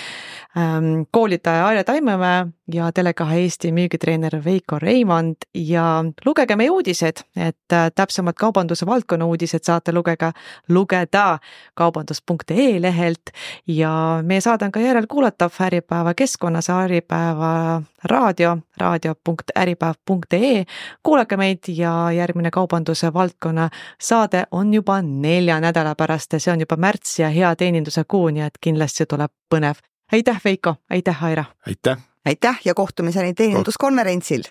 koolitaja 1.12 1.68
Aire 1.68 1.84
Taimemäe 1.84 2.46
ja 2.74 2.90
Tele2 2.90 3.34
Eesti 3.34 3.72
müügitreener 3.72 4.44
Veiko 4.46 4.80
Reimand 4.80 5.36
ja 5.56 6.04
lugege 6.26 6.56
meie 6.56 6.70
uudised, 6.70 7.24
et 7.36 7.74
äh, 7.74 7.92
täpsemad 7.96 8.34
kaubanduse 8.40 8.86
valdkonna 8.86 9.26
uudised 9.26 9.64
saate 9.64 9.94
lugega, 9.94 10.32
lugeda 10.70 11.40
kaubandus.ee 11.74 12.82
lehelt 12.82 13.32
ja 13.68 13.92
meie 14.24 14.42
saade 14.42 14.66
on 14.66 14.72
ka 14.72 14.80
järelkuulatav 14.80 15.56
Äripäeva 15.62 16.14
keskkonnas, 16.14 16.70
Äripäeva 16.70 17.82
raadio, 18.04 18.58
raadio.äripäev.ee. 18.78 20.66
kuulake 21.04 21.38
meid 21.38 21.64
ja 21.68 22.12
järgmine 22.12 22.52
kaubanduse 22.52 23.14
valdkonna 23.14 23.70
saade 24.02 24.44
on 24.52 24.74
juba 24.74 25.02
nelja 25.02 25.60
nädala 25.60 25.96
pärast 25.96 26.34
ja 26.34 26.40
see 26.40 26.54
on 26.54 26.60
juba 26.60 26.76
märts 26.76 27.20
ja 27.20 27.30
hea 27.30 27.56
teeninduse 27.56 28.04
kuu, 28.08 28.30
nii 28.30 28.44
et 28.44 28.60
kindlasti 28.62 29.06
tuleb 29.06 29.32
põnev. 29.56 29.80
Aitäh, 30.12 30.42
Veiko, 30.46 30.76
aitäh, 30.90 31.24
Aira! 31.24 31.46
aitäh! 31.68 31.98
aitäh 32.26 32.60
ja 32.66 32.74
kohtumiseni 32.74 33.34
teeninduskonverentsil, 33.34 34.44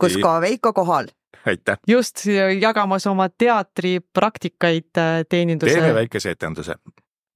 kus 0.00 0.16
ka 0.22 0.40
Veiko 0.40 0.72
kohal 0.72 1.06
aitäh! 1.46 1.78
just, 1.88 2.24
jagamas 2.60 3.06
oma 3.06 3.28
teatripraktikaid 3.28 4.98
äh, 4.98 5.24
teeninduse. 5.28 5.72
teeme 5.72 5.94
väikese 5.94 6.30
etenduse. 6.30 6.74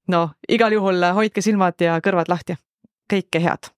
noh, 0.07 0.35
igal 0.49 0.71
juhul 0.71 1.03
hoidke 1.13 1.41
silmad 1.41 1.81
ja 1.81 1.99
kõrvad 1.99 2.29
lahti. 2.29 2.57
kõike 3.13 3.41
head 3.43 3.71